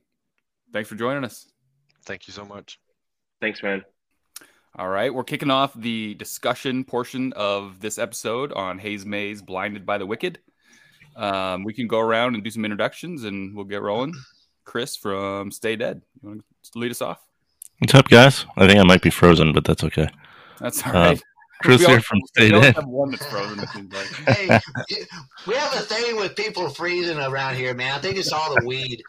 Thanks 0.71 0.87
for 0.87 0.95
joining 0.95 1.25
us. 1.25 1.51
Thank 2.05 2.27
you 2.27 2.33
so 2.33 2.45
much. 2.45 2.79
Thanks, 3.41 3.61
man. 3.61 3.83
All 4.77 4.87
right, 4.87 5.13
we're 5.13 5.25
kicking 5.25 5.51
off 5.51 5.73
the 5.75 6.13
discussion 6.15 6.85
portion 6.85 7.33
of 7.33 7.81
this 7.81 7.99
episode 7.99 8.53
on 8.53 8.79
Haze 8.79 9.05
Maze's 9.05 9.41
Blinded 9.41 9.85
by 9.85 9.97
the 9.97 10.05
Wicked. 10.05 10.39
Um, 11.17 11.65
we 11.65 11.73
can 11.73 11.87
go 11.87 11.99
around 11.99 12.35
and 12.35 12.43
do 12.43 12.49
some 12.49 12.63
introductions 12.63 13.25
and 13.25 13.53
we'll 13.53 13.65
get 13.65 13.81
rolling. 13.81 14.13
Chris 14.63 14.95
from 14.95 15.51
Stay 15.51 15.75
Dead, 15.75 16.01
you 16.21 16.29
want 16.29 16.43
to 16.71 16.79
lead 16.79 16.89
us 16.89 17.01
off? 17.01 17.19
What's 17.79 17.93
up, 17.95 18.07
guys? 18.07 18.45
I 18.55 18.65
think 18.65 18.79
I 18.79 18.83
might 18.83 19.01
be 19.01 19.09
frozen, 19.09 19.51
but 19.51 19.65
that's 19.65 19.83
okay. 19.83 20.07
That's 20.59 20.81
all 20.87 20.95
Uh, 20.95 21.05
right. 21.09 21.23
Chris 21.63 21.79
We 21.81 21.85
here 21.87 22.01
from 22.01 22.19
we 22.19 22.27
Stay 22.27 22.49
Dead. 22.51 22.75
have 22.75 22.85
one 22.87 23.11
that's 23.11 23.25
frozen. 23.25 23.59
it 23.59 23.69
seems 23.69 23.93
like. 23.93 24.07
hey, 24.37 24.59
we 25.47 25.55
have 25.55 25.73
a 25.73 25.79
thing 25.79 26.15
with 26.17 26.35
people 26.35 26.69
freezing 26.69 27.17
around 27.17 27.55
here, 27.55 27.73
man. 27.73 27.95
I 27.95 27.99
think 27.99 28.17
it's 28.17 28.31
all 28.31 28.53
the 28.55 28.65
weed. 28.65 29.01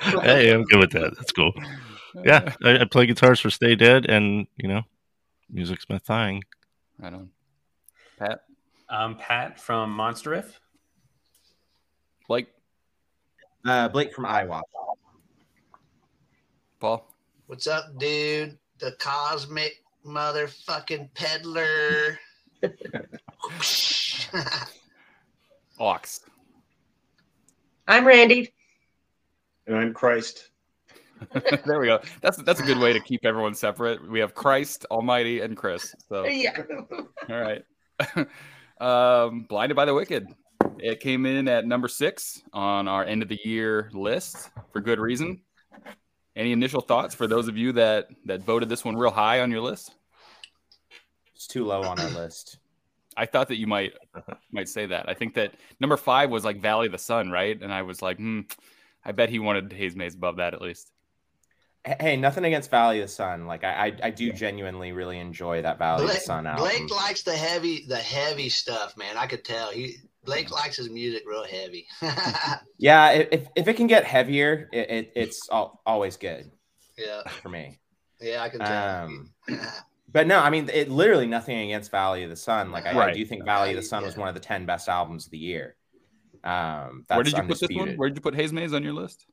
Hey, 0.00 0.52
I'm 0.52 0.64
good 0.64 0.80
with 0.80 0.92
that. 0.92 1.14
That's 1.16 1.32
cool. 1.32 1.52
Yeah, 2.24 2.52
I, 2.62 2.78
I 2.80 2.84
play 2.84 3.06
guitars 3.06 3.40
for 3.40 3.50
Stay 3.50 3.74
Dead, 3.74 4.06
and 4.06 4.46
you 4.56 4.68
know, 4.68 4.82
music's 5.50 5.86
my 5.88 5.98
thing. 5.98 6.44
Right 6.98 7.12
on. 7.12 7.30
Pat, 8.18 8.40
Um, 8.88 9.16
Pat 9.16 9.58
from 9.58 9.90
Monster 9.90 10.30
Riff. 10.30 10.60
Blake, 12.28 12.46
Uh, 13.66 13.88
Blake 13.88 14.12
from 14.14 14.26
Iowa. 14.26 14.62
Paul. 16.80 17.10
What's 17.46 17.66
up, 17.66 17.98
dude? 17.98 18.58
The 18.78 18.92
cosmic 18.98 19.82
motherfucking 20.04 21.12
peddler. 21.14 22.18
Ox. 25.78 26.20
I'm 27.88 28.06
Randy. 28.06 28.52
And 29.66 29.76
I'm 29.76 29.92
Christ. 29.94 30.50
there 31.64 31.80
we 31.80 31.86
go. 31.86 32.00
That's 32.20 32.36
that's 32.38 32.60
a 32.60 32.64
good 32.64 32.78
way 32.78 32.92
to 32.92 33.00
keep 33.00 33.24
everyone 33.24 33.54
separate. 33.54 34.06
We 34.08 34.20
have 34.20 34.34
Christ, 34.34 34.84
Almighty, 34.90 35.40
and 35.40 35.56
Chris. 35.56 35.94
So 36.08 36.26
Yeah. 36.26 36.62
all 37.28 37.40
right. 37.40 37.62
um, 38.80 39.46
Blinded 39.48 39.76
by 39.76 39.84
the 39.84 39.94
Wicked. 39.94 40.26
It 40.78 41.00
came 41.00 41.24
in 41.24 41.48
at 41.48 41.66
number 41.66 41.88
six 41.88 42.42
on 42.52 42.88
our 42.88 43.04
end 43.04 43.22
of 43.22 43.28
the 43.28 43.38
year 43.44 43.90
list 43.92 44.50
for 44.72 44.80
good 44.80 44.98
reason. 44.98 45.40
Any 46.36 46.52
initial 46.52 46.80
thoughts 46.80 47.14
for 47.14 47.26
those 47.26 47.48
of 47.48 47.56
you 47.56 47.72
that 47.72 48.08
that 48.24 48.42
voted 48.42 48.68
this 48.68 48.84
one 48.84 48.96
real 48.96 49.10
high 49.10 49.40
on 49.40 49.50
your 49.50 49.60
list? 49.60 49.94
It's 51.34 51.46
too 51.46 51.64
low 51.64 51.82
on 51.82 51.98
our 52.00 52.10
list. 52.10 52.58
I 53.16 53.26
thought 53.26 53.48
that 53.48 53.58
you 53.58 53.66
might 53.66 53.92
might 54.50 54.68
say 54.68 54.86
that. 54.86 55.08
I 55.08 55.14
think 55.14 55.34
that 55.34 55.54
number 55.78 55.96
five 55.96 56.30
was 56.30 56.44
like 56.44 56.60
Valley 56.60 56.86
of 56.86 56.92
the 56.92 56.98
Sun, 56.98 57.30
right? 57.30 57.60
And 57.60 57.72
I 57.72 57.82
was 57.82 58.02
like, 58.02 58.16
hmm, 58.16 58.40
I 59.04 59.12
bet 59.12 59.28
he 59.28 59.38
wanted 59.38 59.72
Haze 59.72 59.94
Maze 59.94 60.14
above 60.14 60.36
that 60.36 60.54
at 60.54 60.60
least. 60.60 60.90
Hey, 61.84 62.16
nothing 62.16 62.44
against 62.44 62.70
Valley 62.70 63.00
of 63.00 63.08
the 63.08 63.12
Sun. 63.12 63.46
Like 63.46 63.62
I, 63.62 63.86
I, 63.86 63.92
I 64.04 64.10
do 64.10 64.32
genuinely 64.32 64.92
really 64.92 65.18
enjoy 65.18 65.62
that 65.62 65.78
Valley 65.78 66.04
of 66.04 66.10
the 66.10 66.16
Sun 66.16 66.46
album. 66.46 66.64
Blake 66.64 66.90
likes 66.90 67.22
the 67.22 67.36
heavy, 67.36 67.84
the 67.86 67.96
heavy 67.96 68.48
stuff, 68.48 68.96
man. 68.96 69.16
I 69.16 69.26
could 69.26 69.44
tell. 69.44 69.70
He 69.70 69.98
Blake 70.24 70.50
likes 70.50 70.76
his 70.76 70.90
music 70.90 71.22
real 71.26 71.44
heavy. 71.44 71.86
Yeah, 72.78 73.10
if, 73.12 73.46
if 73.56 73.68
it 73.68 73.74
can 73.76 73.86
get 73.86 74.04
heavier, 74.04 74.68
it, 74.72 74.90
it, 74.90 75.12
it's 75.16 75.48
al- 75.50 75.80
always 75.86 76.16
good 76.16 76.50
yeah, 76.98 77.22
for 77.42 77.48
me. 77.48 77.78
yeah, 78.20 78.42
I 78.42 78.48
can 78.50 78.60
tell. 78.60 79.04
Um, 79.04 79.32
but 80.12 80.26
no, 80.26 80.38
I 80.38 80.50
mean, 80.50 80.68
it 80.72 80.90
literally 80.90 81.26
nothing 81.26 81.58
against 81.58 81.90
Valley 81.90 82.24
of 82.24 82.30
the 82.30 82.36
Sun. 82.36 82.72
Like 82.72 82.84
I, 82.86 82.90
I 82.90 82.94
Right. 82.94 83.14
do 83.14 83.24
think 83.24 83.44
Valley 83.44 83.70
of 83.70 83.76
the 83.76 83.82
Sun 83.82 84.02
was 84.04 84.16
one 84.16 84.28
of 84.28 84.34
the 84.34 84.40
ten 84.40 84.66
best 84.66 84.88
albums 84.88 85.26
of 85.26 85.30
the 85.30 85.38
year. 85.38 85.76
Um, 86.42 87.04
that's 87.08 87.16
Where 87.16 87.24
did 87.24 87.36
you 87.36 87.42
put 87.44 87.60
this 87.60 87.70
one? 87.76 87.96
Where 87.96 88.08
did 88.08 88.16
you 88.16 88.20
put 88.22 88.34
Haze 88.34 88.52
Maze 88.52 88.74
on 88.74 88.82
your 88.82 88.92
list? 88.92 89.26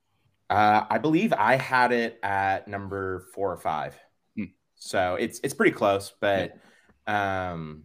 Uh, 0.50 0.86
I 0.90 0.98
believe 0.98 1.34
I 1.34 1.56
had 1.56 1.92
it 1.92 2.20
at 2.24 2.68
number 2.68 3.26
four 3.34 3.52
or 3.52 3.58
five. 3.58 3.98
Hmm. 4.38 4.46
So 4.76 5.16
it's 5.16 5.40
it's 5.44 5.54
pretty 5.54 5.72
close, 5.74 6.14
but 6.22 6.54
um, 7.08 7.84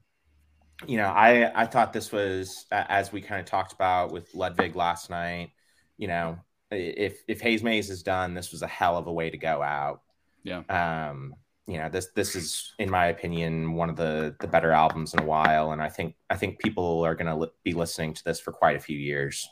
you 0.87 0.99
know, 0.99 1.07
I 1.07 1.51
I 1.63 1.67
thought 1.67 1.93
this 1.93 2.13
was 2.13 2.67
as 2.71 3.13
we 3.13 3.21
kind 3.21 3.41
of 3.41 3.47
talked 3.47 3.73
about 3.73 4.13
with 4.13 4.35
Ludwig 4.35 4.77
last 4.77 5.11
night. 5.11 5.51
You 5.97 6.09
know, 6.09 6.39
if 6.71 7.23
if 7.29 7.41
Haze 7.41 7.63
Maze 7.63 7.91
is 7.91 8.03
done, 8.03 8.35
this 8.35 8.53
was 8.53 8.63
a 8.63 8.67
hell 8.67 8.97
of 8.97 9.07
a 9.07 9.13
way 9.13 9.31
to 9.31 9.39
go 9.39 9.63
out. 9.63 10.03
Yeah. 10.43 10.63
Um, 10.69 11.35
you 11.67 11.79
know, 11.79 11.89
this 11.89 12.09
this 12.15 12.37
is, 12.37 12.75
in 12.79 12.91
my 12.91 13.07
opinion, 13.07 13.73
one 13.73 13.91
of 13.91 13.97
the 13.97 14.37
the 14.41 14.47
better 14.47 14.71
albums 14.73 15.15
in 15.15 15.21
a 15.21 15.27
while, 15.27 15.73
and 15.73 15.83
I 15.83 15.89
think 15.89 16.15
I 16.31 16.37
think 16.37 16.61
people 16.61 17.05
are 17.05 17.15
going 17.15 17.27
to 17.27 17.37
li- 17.37 17.51
be 17.65 17.73
listening 17.73 18.15
to 18.15 18.25
this 18.25 18.39
for 18.39 18.53
quite 18.53 18.77
a 18.77 18.81
few 18.81 18.99
years. 18.99 19.49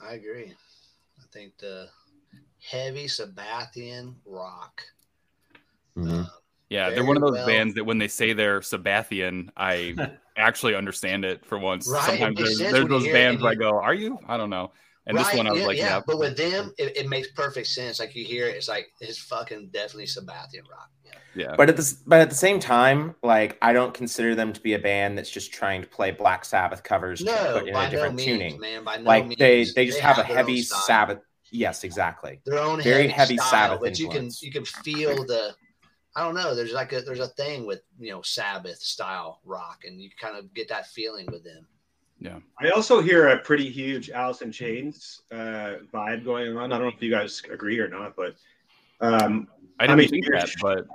I 0.00 0.14
agree. 0.14 0.54
I 1.18 1.24
think 1.32 1.58
the 1.58 1.88
heavy 2.62 3.06
Sabbathian 3.06 4.14
rock. 4.24 4.82
Mhm. 5.96 6.24
uh, 6.24 6.39
Yeah, 6.70 6.90
they're 6.90 7.04
one 7.04 7.16
of 7.16 7.22
those 7.22 7.32
well. 7.32 7.46
bands 7.46 7.74
that 7.74 7.84
when 7.84 7.98
they 7.98 8.08
say 8.08 8.32
they're 8.32 8.60
Sabbathian, 8.60 9.50
I 9.56 9.96
actually 10.36 10.76
understand 10.76 11.24
it 11.24 11.44
for 11.44 11.58
once. 11.58 11.88
Right, 11.88 12.02
Sometimes 12.04 12.38
there's, 12.38 12.58
there's 12.58 12.88
those 12.88 13.06
bands 13.06 13.42
where 13.42 13.52
I 13.52 13.56
go, 13.56 13.70
"Are 13.70 13.92
you?" 13.92 14.18
I 14.28 14.36
don't 14.36 14.50
know. 14.50 14.72
And 15.06 15.18
this 15.18 15.34
one, 15.34 15.48
I 15.48 15.50
was 15.50 15.60
yeah, 15.60 15.66
like, 15.66 15.76
yeah. 15.76 15.84
"Yeah." 15.96 16.00
But 16.06 16.18
with 16.20 16.36
them, 16.36 16.72
it, 16.78 16.96
it 16.96 17.08
makes 17.08 17.32
perfect 17.32 17.66
sense. 17.66 17.98
Like 17.98 18.14
you 18.14 18.24
hear 18.24 18.46
it, 18.46 18.54
it's 18.54 18.68
like 18.68 18.86
it's 19.00 19.18
fucking 19.18 19.70
definitely 19.72 20.06
Sabbathian 20.06 20.62
rock. 20.70 20.90
Yeah. 21.04 21.12
yeah. 21.34 21.54
But 21.56 21.68
at 21.70 21.76
the 21.76 21.94
but 22.06 22.20
at 22.20 22.30
the 22.30 22.36
same 22.36 22.60
time, 22.60 23.16
like 23.22 23.58
I 23.60 23.72
don't 23.72 23.92
consider 23.92 24.36
them 24.36 24.52
to 24.52 24.60
be 24.60 24.74
a 24.74 24.78
band 24.78 25.18
that's 25.18 25.30
just 25.30 25.52
trying 25.52 25.82
to 25.82 25.88
play 25.88 26.12
Black 26.12 26.44
Sabbath 26.44 26.84
covers 26.84 27.20
No, 27.20 27.54
put 27.54 27.66
in 27.66 27.74
by 27.74 27.86
a 27.86 27.90
different 27.90 28.16
no 28.16 28.24
tuning. 28.24 28.48
means, 28.50 28.60
man. 28.60 28.84
By 28.84 28.98
no 28.98 29.02
like 29.02 29.26
means. 29.26 29.38
they 29.40 29.64
they 29.74 29.86
just 29.86 29.98
have, 29.98 30.18
a 30.18 30.22
heavy. 30.22 30.62
Sabbath. 30.62 31.18
Yes, 31.50 31.82
exactly. 31.82 32.40
Their 32.46 32.60
own 32.60 32.80
very 32.80 33.08
heavy, 33.08 33.34
heavy 33.34 33.36
style, 33.38 33.50
Sabbath 33.50 33.80
but 33.80 33.98
you 33.98 34.08
can 34.08 34.30
you 34.40 34.52
can 34.52 34.64
feel 34.64 35.26
the. 35.26 35.52
I 36.20 36.24
don't 36.24 36.34
know. 36.34 36.54
There's 36.54 36.72
like 36.74 36.92
a 36.92 37.00
there's 37.00 37.20
a 37.20 37.28
thing 37.28 37.64
with 37.66 37.80
you 37.98 38.10
know 38.10 38.20
Sabbath 38.20 38.78
style 38.78 39.40
rock, 39.44 39.84
and 39.86 40.00
you 40.02 40.10
kind 40.20 40.36
of 40.36 40.52
get 40.52 40.68
that 40.68 40.86
feeling 40.88 41.26
with 41.32 41.42
them. 41.44 41.66
Yeah. 42.18 42.38
I 42.60 42.68
also 42.70 43.00
hear 43.00 43.28
a 43.28 43.38
pretty 43.38 43.70
huge 43.70 44.10
Alice 44.10 44.42
in 44.42 44.52
Chains 44.52 45.22
uh, 45.32 45.76
vibe 45.94 46.22
going 46.22 46.54
on. 46.54 46.70
I 46.70 46.76
don't 46.76 46.86
know 46.88 46.92
if 46.94 47.02
you 47.02 47.10
guys 47.10 47.42
agree 47.50 47.78
or 47.78 47.88
not, 47.88 48.14
but 48.16 48.34
um, 49.00 49.48
I 49.78 49.84
I 49.84 49.86
didn't 49.86 49.98
mean, 50.00 50.08
think 50.10 50.26
you're- 50.26 50.38
that, 50.40 50.50
but 50.60 50.86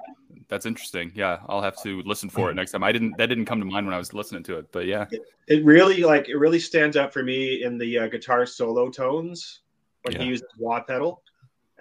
that's 0.47 0.67
interesting. 0.67 1.11
Yeah, 1.15 1.39
I'll 1.49 1.63
have 1.63 1.81
to 1.81 2.03
listen 2.03 2.29
for 2.29 2.51
it 2.51 2.53
next 2.53 2.71
time. 2.73 2.83
I 2.83 2.91
didn't. 2.91 3.17
That 3.17 3.25
didn't 3.25 3.45
come 3.45 3.59
to 3.59 3.65
mind 3.65 3.87
when 3.87 3.95
I 3.95 3.97
was 3.97 4.13
listening 4.13 4.43
to 4.43 4.59
it, 4.59 4.71
but 4.71 4.85
yeah, 4.85 5.07
it 5.47 5.65
really 5.65 6.03
like 6.03 6.29
it 6.29 6.35
really 6.37 6.59
stands 6.59 6.95
out 6.97 7.11
for 7.11 7.23
me 7.23 7.63
in 7.63 7.79
the 7.79 7.97
uh, 7.97 8.07
guitar 8.09 8.45
solo 8.45 8.91
tones 8.91 9.61
when 10.03 10.13
Yeah. 10.13 10.21
he 10.21 10.27
uses 10.27 10.45
wah 10.59 10.81
pedal. 10.83 11.23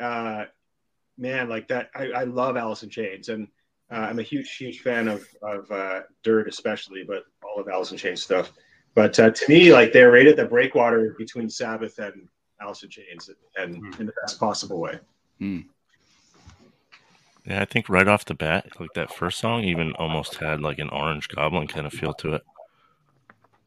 Uh, 0.00 0.46
man, 1.16 1.48
like 1.48 1.68
that, 1.68 1.90
I, 1.94 2.11
I 2.11 2.24
love 2.24 2.57
Alice 2.57 2.83
in 2.83 2.90
Chains, 2.90 3.29
and 3.29 3.48
uh, 3.90 3.96
I'm 3.96 4.18
a 4.18 4.22
huge, 4.22 4.57
huge 4.57 4.81
fan 4.81 5.09
of 5.09 5.27
of 5.42 5.70
uh, 5.70 6.00
Dirt, 6.22 6.48
especially, 6.48 7.05
but 7.07 7.24
all 7.42 7.61
of 7.61 7.68
Alice 7.68 7.92
in 7.92 7.98
Chains 7.98 8.22
stuff. 8.22 8.53
But 8.94 9.18
uh, 9.18 9.31
to 9.31 9.48
me, 9.48 9.72
like 9.72 9.92
they're 9.92 10.11
rated 10.12 10.37
the 10.37 10.44
breakwater 10.44 11.14
between 11.18 11.50
Sabbath 11.50 11.98
and 11.98 12.29
Alice 12.61 12.83
in 12.83 12.90
Chains, 12.90 13.31
and 13.57 13.77
Hmm. 13.77 14.00
in 14.00 14.07
the 14.07 14.12
best 14.22 14.38
possible 14.38 14.81
way. 14.81 14.98
Yeah, 17.46 17.61
I 17.61 17.66
think 17.66 17.88
right 17.90 18.09
off 18.09 18.24
the 18.24 18.35
bat, 18.35 18.68
like 18.81 18.94
that 18.94 19.12
first 19.12 19.38
song, 19.38 19.64
even 19.64 19.92
almost 19.92 20.37
had 20.37 20.61
like 20.61 20.79
an 20.79 20.88
Orange 20.88 21.29
Goblin 21.29 21.66
kind 21.66 21.87
of 21.87 21.92
feel 21.92 22.14
to 22.14 22.35
it. 22.35 22.42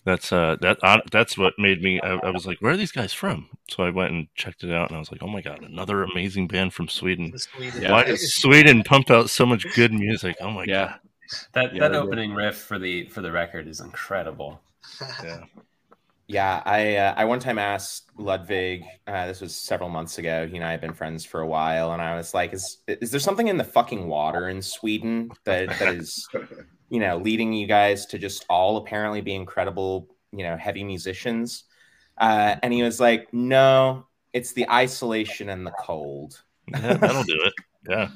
That's 0.08 0.32
uh 0.32 0.56
that 0.62 0.78
uh, 0.84 1.02
that's 1.12 1.38
what 1.38 1.54
made 1.60 1.82
me. 1.82 2.00
I, 2.00 2.13
I 2.15 2.30
was 2.30 2.48
like, 2.48 2.60
where 2.62 2.72
are 2.72 2.78
these 2.78 2.93
guys 2.93 3.12
from? 3.12 3.50
So 3.70 3.84
I 3.84 3.89
went 3.89 4.12
and 4.13 4.28
checked 4.36 4.63
it 4.63 4.72
out, 4.72 4.88
and 4.89 4.96
I 4.96 5.00
was 5.00 5.12
like, 5.12 5.22
oh 5.22 5.28
my 5.28 5.41
god, 5.41 5.62
another 5.63 6.02
amazing 6.02 6.48
band 6.48 6.74
from 6.74 6.88
Sweden. 6.88 7.38
Sweden- 7.38 7.82
Yeah. 7.82 7.91
Why 7.91 8.04
does 8.06 8.34
Sweden 8.36 8.84
pump 8.84 9.12
out 9.12 9.30
so 9.30 9.46
much 9.46 9.65
good 9.76 9.91
music? 9.91 10.38
Oh 10.39 10.50
my 10.50 10.63
yeah. 10.63 10.96
That 11.54 11.74
Yeah, 11.76 11.82
that 11.82 11.91
they 11.91 11.98
do. 11.98 12.04
opening 12.06 12.34
riff 12.34 12.58
for 12.58 12.80
the 12.80 13.10
for 13.10 13.20
the 13.22 13.34
record 13.34 13.67
is 13.67 13.82
incredible. 13.82 14.62
yeah. 15.22 15.43
Yeah, 16.27 16.61
I 16.65 16.97
uh, 16.97 17.13
I 17.15 17.23
one 17.23 17.39
time 17.39 17.57
asked 17.57 18.09
Ludwig. 18.17 18.83
Uh, 19.07 19.27
this 19.27 19.39
was 19.39 19.55
several 19.55 19.87
months 19.87 20.17
ago. 20.17 20.45
He 20.45 20.57
and 20.57 20.65
I 20.65 20.71
have 20.71 20.81
been 20.81 20.93
friends 20.93 21.23
for 21.23 21.39
a 21.39 21.47
while, 21.47 21.93
and 21.93 22.01
I 22.01 22.17
was 22.17 22.33
like, 22.33 22.53
"Is 22.53 22.79
is 22.87 23.11
there 23.11 23.19
something 23.19 23.47
in 23.47 23.55
the 23.55 23.63
fucking 23.63 24.07
water 24.07 24.49
in 24.49 24.61
Sweden 24.61 25.31
that 25.45 25.69
that 25.79 25.95
is, 25.95 26.27
you 26.89 26.99
know, 26.99 27.17
leading 27.17 27.53
you 27.53 27.65
guys 27.65 28.05
to 28.07 28.17
just 28.17 28.45
all 28.49 28.75
apparently 28.75 29.21
be 29.21 29.35
incredible, 29.35 30.09
you 30.33 30.43
know, 30.43 30.57
heavy 30.57 30.83
musicians?" 30.83 31.63
Uh, 32.17 32.57
and 32.61 32.73
he 32.73 32.83
was 32.83 32.99
like, 32.99 33.33
"No, 33.33 34.07
it's 34.33 34.51
the 34.51 34.69
isolation 34.69 35.47
and 35.47 35.65
the 35.65 35.73
cold." 35.79 36.43
Yeah, 36.67 36.95
that'll 36.95 37.23
do 37.23 37.41
it. 37.45 37.53
Yeah, 37.89 38.09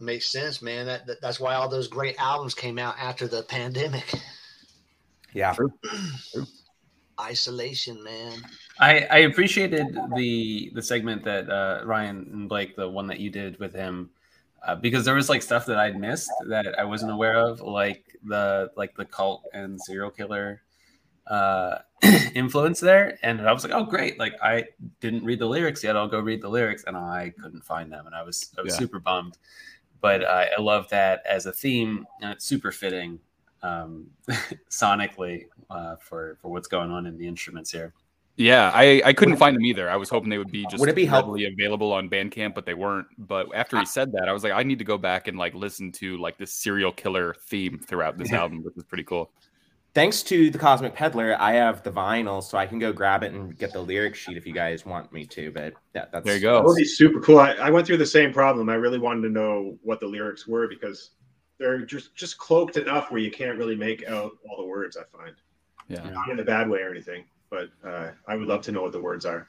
Makes 0.00 0.32
sense, 0.32 0.60
man. 0.60 0.86
That, 0.86 1.06
that 1.06 1.20
that's 1.20 1.38
why 1.38 1.54
all 1.54 1.68
those 1.68 1.86
great 1.86 2.16
albums 2.18 2.52
came 2.52 2.80
out 2.80 2.96
after 2.98 3.28
the 3.28 3.44
pandemic. 3.44 4.12
Yeah, 5.32 5.54
Isolation, 7.20 8.02
man. 8.02 8.42
I, 8.80 9.00
I 9.10 9.18
appreciated 9.18 9.86
the 10.16 10.70
the 10.74 10.82
segment 10.82 11.22
that 11.24 11.48
uh, 11.48 11.82
Ryan 11.84 12.28
and 12.32 12.48
Blake, 12.48 12.76
the 12.76 12.88
one 12.88 13.06
that 13.06 13.20
you 13.20 13.30
did 13.30 13.58
with 13.60 13.72
him, 13.72 14.10
uh, 14.66 14.74
because 14.74 15.04
there 15.04 15.14
was 15.14 15.28
like 15.28 15.42
stuff 15.42 15.64
that 15.66 15.78
I'd 15.78 15.98
missed 15.98 16.30
that 16.48 16.78
I 16.78 16.84
wasn't 16.84 17.12
aware 17.12 17.36
of, 17.36 17.60
like 17.60 18.04
the 18.24 18.70
like 18.76 18.96
the 18.96 19.04
cult 19.04 19.44
and 19.52 19.80
serial 19.80 20.10
killer 20.10 20.62
uh, 21.26 21.78
influence 22.34 22.80
there. 22.80 23.18
And 23.22 23.40
I 23.48 23.52
was 23.52 23.64
like, 23.64 23.72
oh, 23.72 23.84
great. 23.84 24.18
Like, 24.18 24.34
I 24.42 24.64
didn't 25.00 25.24
read 25.24 25.38
the 25.38 25.46
lyrics 25.46 25.82
yet. 25.82 25.96
I'll 25.96 26.08
go 26.08 26.20
read 26.20 26.42
the 26.42 26.48
lyrics. 26.48 26.84
And 26.86 26.96
I 26.96 27.32
couldn't 27.40 27.64
find 27.64 27.90
them. 27.92 28.06
And 28.06 28.14
I 28.14 28.22
was, 28.22 28.50
I 28.58 28.62
was 28.62 28.72
Yeah. 28.72 28.78
super 28.78 28.98
bummed. 28.98 29.38
But 30.00 30.24
I 30.24 30.50
I 30.58 30.60
love 30.60 30.88
that 30.90 31.22
as 31.24 31.46
a 31.46 31.52
theme. 31.52 32.06
And 32.20 32.30
it's 32.30 32.44
super 32.44 32.70
fitting 32.72 33.20
um, 33.64 34.06
sonically 34.70 35.46
uh, 35.70 35.96
for, 35.96 36.36
for 36.40 36.50
what's 36.52 36.68
going 36.68 36.90
on 36.90 37.06
in 37.06 37.16
the 37.18 37.26
instruments 37.26 37.70
here. 37.72 37.92
Yeah, 38.36 38.72
I, 38.74 39.00
I 39.04 39.12
couldn't 39.12 39.36
find 39.36 39.54
them 39.54 39.64
either. 39.64 39.88
I 39.88 39.94
was 39.94 40.08
hoping 40.08 40.28
they 40.28 40.38
would 40.38 40.50
be 40.50 40.66
just 40.68 40.80
Would 40.80 40.88
it 40.88 40.96
be 40.96 41.06
help- 41.06 41.26
readily 41.26 41.46
available 41.46 41.92
on 41.92 42.10
Bandcamp, 42.10 42.54
but 42.54 42.66
they 42.66 42.74
weren't. 42.74 43.06
But 43.16 43.46
after 43.54 43.78
he 43.78 43.86
said 43.86 44.10
that, 44.12 44.28
I 44.28 44.32
was 44.32 44.42
like, 44.42 44.52
I 44.52 44.64
need 44.64 44.80
to 44.80 44.84
go 44.84 44.98
back 44.98 45.28
and 45.28 45.38
like 45.38 45.54
listen 45.54 45.92
to 45.92 46.16
like 46.18 46.36
this 46.36 46.52
serial 46.52 46.90
killer 46.90 47.34
theme 47.46 47.78
throughout 47.78 48.18
this 48.18 48.32
album, 48.40 48.64
which 48.64 48.76
is 48.76 48.82
pretty 48.82 49.04
cool. 49.04 49.30
Thanks 49.94 50.24
to 50.24 50.50
the 50.50 50.58
Cosmic 50.58 50.92
Peddler, 50.96 51.36
I 51.38 51.52
have 51.52 51.84
the 51.84 51.92
vinyl, 51.92 52.42
so 52.42 52.58
I 52.58 52.66
can 52.66 52.80
go 52.80 52.92
grab 52.92 53.22
it 53.22 53.32
and 53.32 53.56
get 53.56 53.72
the 53.72 53.80
lyric 53.80 54.16
sheet 54.16 54.36
if 54.36 54.44
you 54.44 54.52
guys 54.52 54.84
want 54.84 55.12
me 55.12 55.24
to. 55.26 55.52
But 55.52 55.74
yeah, 55.94 56.06
that's 56.12 56.24
There 56.24 56.34
you 56.34 56.40
That 56.40 56.46
go. 56.46 56.62
would 56.64 56.76
be 56.76 56.84
super 56.84 57.20
cool. 57.20 57.38
I, 57.38 57.52
I 57.52 57.70
went 57.70 57.86
through 57.86 57.98
the 57.98 58.04
same 58.06 58.32
problem. 58.32 58.68
I 58.68 58.74
really 58.74 58.98
wanted 58.98 59.22
to 59.22 59.28
know 59.28 59.78
what 59.84 60.00
the 60.00 60.08
lyrics 60.08 60.48
were 60.48 60.66
because 60.66 61.10
they're 61.58 61.80
just 61.86 62.14
just 62.14 62.36
cloaked 62.38 62.76
enough 62.76 63.10
where 63.10 63.20
you 63.20 63.30
can't 63.30 63.56
really 63.58 63.76
make 63.76 64.04
out 64.06 64.32
all 64.48 64.56
the 64.56 64.64
words. 64.66 64.96
I 64.96 65.02
find 65.16 65.34
Yeah. 65.88 66.08
not 66.10 66.28
in 66.30 66.38
a 66.40 66.44
bad 66.44 66.68
way 66.68 66.80
or 66.80 66.90
anything, 66.90 67.24
but 67.50 67.68
uh, 67.86 68.10
I 68.26 68.36
would 68.36 68.48
love 68.48 68.62
to 68.62 68.72
know 68.72 68.82
what 68.82 68.92
the 68.92 69.00
words 69.00 69.24
are. 69.26 69.46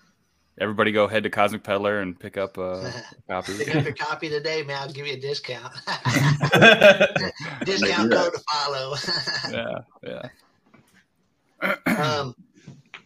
Everybody 0.58 0.94
go 0.94 1.08
head 1.08 1.24
to 1.24 1.30
Cosmic 1.30 1.64
Peddler 1.64 2.00
and 2.00 2.18
pick 2.18 2.38
up 2.38 2.58
uh, 2.58 2.62
a 2.80 2.94
copy. 3.28 3.58
Pick 3.58 3.76
up 3.76 3.84
your 3.84 3.94
copy 3.94 4.30
today, 4.30 4.64
man. 4.64 4.78
I'll 4.84 4.92
give 4.92 5.06
you 5.06 5.14
a 5.14 5.20
discount. 5.20 5.74
discount 7.66 8.12
Yeah. 8.12 8.18
code 8.18 8.34
to 8.34 8.42
follow. 8.52 8.96
Yeah, 9.52 10.30
yeah. 11.62 11.76
um, 11.88 12.36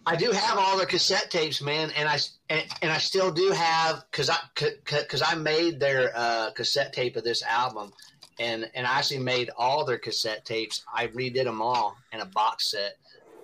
I 0.05 0.15
do 0.15 0.31
have 0.31 0.57
all 0.57 0.77
the 0.77 0.85
cassette 0.85 1.29
tapes, 1.31 1.61
man, 1.61 1.91
and 1.95 2.07
I 2.09 2.17
and, 2.49 2.65
and 2.81 2.91
I 2.91 2.97
still 2.97 3.31
do 3.31 3.51
have 3.51 4.03
because 4.11 4.29
I 4.29 4.37
because 4.55 5.21
I 5.21 5.35
made 5.35 5.79
their 5.79 6.11
uh, 6.15 6.51
cassette 6.51 6.93
tape 6.93 7.15
of 7.15 7.23
this 7.23 7.43
album, 7.43 7.91
and 8.39 8.69
and 8.73 8.87
I 8.87 8.97
actually 8.97 9.19
made 9.19 9.49
all 9.57 9.85
their 9.85 9.97
cassette 9.97 10.45
tapes. 10.45 10.83
I 10.93 11.07
redid 11.07 11.43
them 11.43 11.61
all 11.61 11.97
in 12.13 12.21
a 12.21 12.25
box 12.25 12.71
set. 12.71 12.95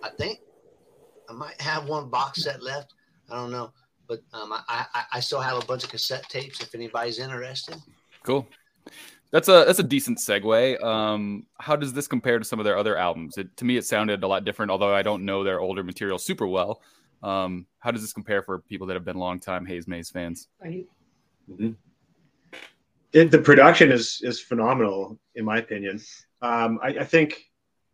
I 0.03 0.09
think 0.09 0.39
I 1.29 1.33
might 1.33 1.59
have 1.61 1.87
one 1.87 2.09
box 2.09 2.43
set 2.43 2.63
left. 2.63 2.93
I 3.29 3.35
don't 3.35 3.51
know, 3.51 3.71
but 4.07 4.19
um, 4.33 4.53
I, 4.53 4.85
I 4.93 5.03
I 5.13 5.19
still 5.19 5.41
have 5.41 5.61
a 5.61 5.65
bunch 5.65 5.83
of 5.83 5.89
cassette 5.89 6.27
tapes 6.29 6.61
if 6.61 6.73
anybody's 6.75 7.19
interested. 7.19 7.75
Cool. 8.23 8.47
That's 9.31 9.49
a 9.49 9.65
that's 9.65 9.79
a 9.79 9.83
decent 9.83 10.19
segue. 10.19 10.81
Um, 10.83 11.45
how 11.59 11.75
does 11.75 11.93
this 11.93 12.07
compare 12.07 12.39
to 12.39 12.45
some 12.45 12.59
of 12.59 12.65
their 12.65 12.77
other 12.77 12.95
albums? 12.97 13.37
It, 13.37 13.55
to 13.57 13.65
me, 13.65 13.75
it 13.77 13.85
sounded 13.85 14.23
a 14.23 14.27
lot 14.27 14.45
different, 14.45 14.71
although 14.71 14.93
I 14.93 15.01
don't 15.01 15.25
know 15.25 15.43
their 15.43 15.59
older 15.59 15.83
material 15.83 16.17
super 16.17 16.47
well. 16.47 16.81
Um, 17.23 17.65
how 17.79 17.91
does 17.91 18.01
this 18.01 18.13
compare 18.13 18.43
for 18.43 18.59
people 18.59 18.87
that 18.87 18.93
have 18.93 19.03
been 19.03 19.17
longtime 19.17 19.65
Haze 19.65 19.87
Maze 19.87 20.09
fans? 20.09 20.47
It, 23.15 23.31
the 23.31 23.39
production 23.39 23.91
is 23.97 24.19
is 24.29 24.41
phenomenal 24.41 25.17
in 25.35 25.45
my 25.45 25.57
opinion. 25.63 26.01
Um, 26.41 26.79
I, 26.83 26.89
I 27.03 27.05
think 27.05 27.29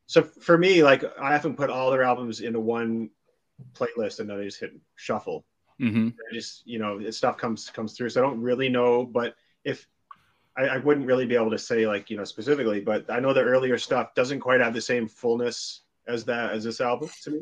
so. 0.07 0.23
For 0.23 0.57
me, 0.57 0.83
like 0.83 1.03
I 1.19 1.35
often 1.35 1.55
put 1.55 1.69
all 1.69 1.91
their 1.91 2.01
albums 2.11 2.41
into 2.41 2.59
one 2.59 3.11
playlist 3.77 4.19
and 4.19 4.27
then 4.27 4.39
I 4.39 4.43
just 4.43 4.59
hit 4.59 4.73
shuffle. 4.95 5.45
Mm-hmm. 5.79 6.07
I 6.09 6.33
just 6.33 6.65
you 6.65 6.79
know 6.79 6.99
it- 6.99 7.13
stuff 7.13 7.37
comes 7.37 7.69
comes 7.69 7.93
through. 7.93 8.09
So 8.09 8.21
I 8.21 8.25
don't 8.27 8.41
really 8.41 8.69
know, 8.69 9.05
but 9.05 9.35
if 9.63 9.87
I, 10.57 10.63
I 10.75 10.77
wouldn't 10.77 11.05
really 11.05 11.27
be 11.27 11.35
able 11.35 11.51
to 11.51 11.59
say 11.59 11.85
like 11.85 12.09
you 12.09 12.17
know 12.17 12.25
specifically, 12.25 12.81
but 12.81 13.05
I 13.09 13.19
know 13.19 13.33
the 13.33 13.43
earlier 13.43 13.77
stuff 13.77 14.15
doesn't 14.15 14.39
quite 14.41 14.59
have 14.61 14.73
the 14.73 14.81
same 14.81 15.07
fullness 15.07 15.81
as 16.07 16.25
that 16.25 16.51
as 16.51 16.63
this 16.63 16.81
album 16.81 17.09
to 17.23 17.29
me. 17.31 17.41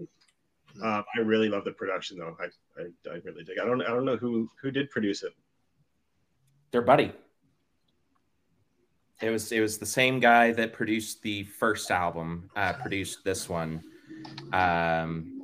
Um, 0.84 1.04
I 1.16 1.20
really 1.22 1.50
love 1.50 1.64
the 1.64 1.72
production 1.72 2.18
though. 2.20 2.36
I, 2.44 2.48
I, 2.82 2.84
I 3.14 3.22
really 3.24 3.44
dig. 3.46 3.58
I 3.58 3.66
don't 3.66 3.82
I 3.82 3.92
don't 3.96 4.06
know 4.06 4.18
who 4.18 4.50
who 4.62 4.70
did 4.70 4.90
produce 4.92 5.24
it. 5.24 5.34
their 6.72 6.84
buddy. 6.84 7.12
It 9.22 9.30
was 9.30 9.52
it 9.52 9.60
was 9.60 9.78
the 9.78 9.86
same 9.86 10.20
guy 10.20 10.52
that 10.54 10.72
produced 10.74 11.22
the 11.22 11.44
first 11.44 11.92
album, 11.92 12.50
uh, 12.56 12.74
produced 12.74 13.24
this 13.26 13.50
one, 13.50 13.84
um, 14.54 15.42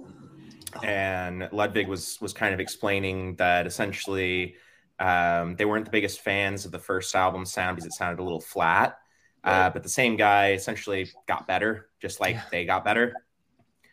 and 0.84 1.50
Ludwig 1.52 1.88
was 1.88 2.18
was 2.22 2.32
kind 2.34 2.54
of 2.54 2.60
explaining 2.60 3.36
that 3.36 3.68
essentially 3.68 4.56
um, 5.00 5.56
they 5.58 5.66
weren't 5.66 5.86
the 5.86 5.92
biggest 5.92 6.22
fans 6.22 6.66
of 6.66 6.72
the 6.72 6.80
first 6.80 7.16
album 7.16 7.46
sound 7.46 7.76
because 7.76 7.86
it 7.86 7.94
sounded 7.94 8.22
a 8.22 8.24
little 8.24 8.40
flat. 8.42 8.98
Uh, 9.44 9.70
but 9.70 9.84
the 9.84 9.90
same 9.90 10.16
guy 10.16 10.54
essentially 10.54 11.08
got 11.28 11.46
better, 11.46 11.90
just 12.02 12.20
like 12.20 12.38
they 12.50 12.66
got 12.66 12.84
better. 12.84 13.14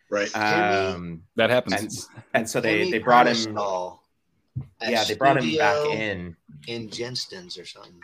Right. 0.09 0.35
Um, 0.35 1.23
That 1.35 1.49
happens. 1.49 1.73
and 1.73 2.23
and 2.33 2.49
so 2.49 2.59
they 2.61 2.79
Timmy 2.79 2.91
they 2.91 2.99
brought 2.99 3.27
him. 3.27 3.57
Yeah, 4.81 5.03
they 5.03 5.15
brought 5.15 5.43
him 5.43 5.57
back 5.57 5.75
in. 5.91 6.35
in 6.67 6.89
Jenston's 6.89 7.57
or 7.57 7.65
something. 7.65 7.99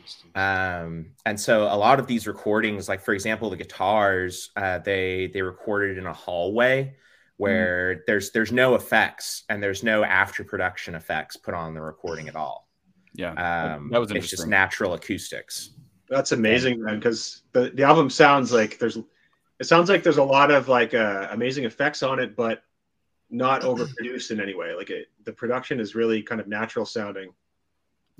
Jenston's. 0.00 0.32
um 0.34 1.06
and 1.24 1.38
so 1.38 1.64
a 1.64 1.76
lot 1.76 1.98
of 1.98 2.06
these 2.06 2.26
recordings 2.26 2.88
like 2.88 3.00
for 3.00 3.14
example 3.14 3.50
the 3.50 3.56
guitars 3.56 4.50
uh 4.56 4.78
they 4.78 5.30
they 5.32 5.42
recorded 5.42 5.98
in 5.98 6.06
a 6.06 6.12
hallway 6.12 6.94
where 7.36 8.02
there's 8.06 8.32
there's 8.32 8.52
no 8.52 8.74
effects 8.74 9.44
and 9.48 9.62
there's 9.62 9.82
no 9.82 10.04
after 10.04 10.44
production 10.44 10.94
effects 10.94 11.36
put 11.36 11.54
on 11.54 11.74
the 11.74 11.80
recording 11.80 12.28
at 12.28 12.36
all 12.36 12.68
yeah, 13.14 13.74
um 13.74 13.90
that 13.90 14.00
was 14.00 14.10
it's 14.10 14.28
just 14.28 14.46
natural 14.46 14.94
acoustics 14.94 15.70
That's 16.10 16.32
amazing, 16.32 16.82
man. 16.82 16.98
Because 16.98 17.42
the, 17.52 17.70
the 17.72 17.84
album 17.84 18.10
sounds 18.10 18.52
like 18.52 18.78
there's, 18.78 18.98
it 19.60 19.64
sounds 19.64 19.88
like 19.88 20.02
there's 20.02 20.18
a 20.18 20.24
lot 20.24 20.50
of 20.50 20.68
like 20.68 20.92
uh, 20.92 21.28
amazing 21.30 21.64
effects 21.64 22.02
on 22.02 22.18
it, 22.18 22.34
but 22.34 22.64
not 23.30 23.62
overproduced 23.62 24.32
in 24.32 24.40
any 24.40 24.54
way. 24.54 24.74
Like 24.74 24.90
it, 24.90 25.06
the 25.24 25.32
production 25.32 25.78
is 25.78 25.94
really 25.94 26.20
kind 26.20 26.40
of 26.40 26.48
natural 26.48 26.84
sounding. 26.84 27.32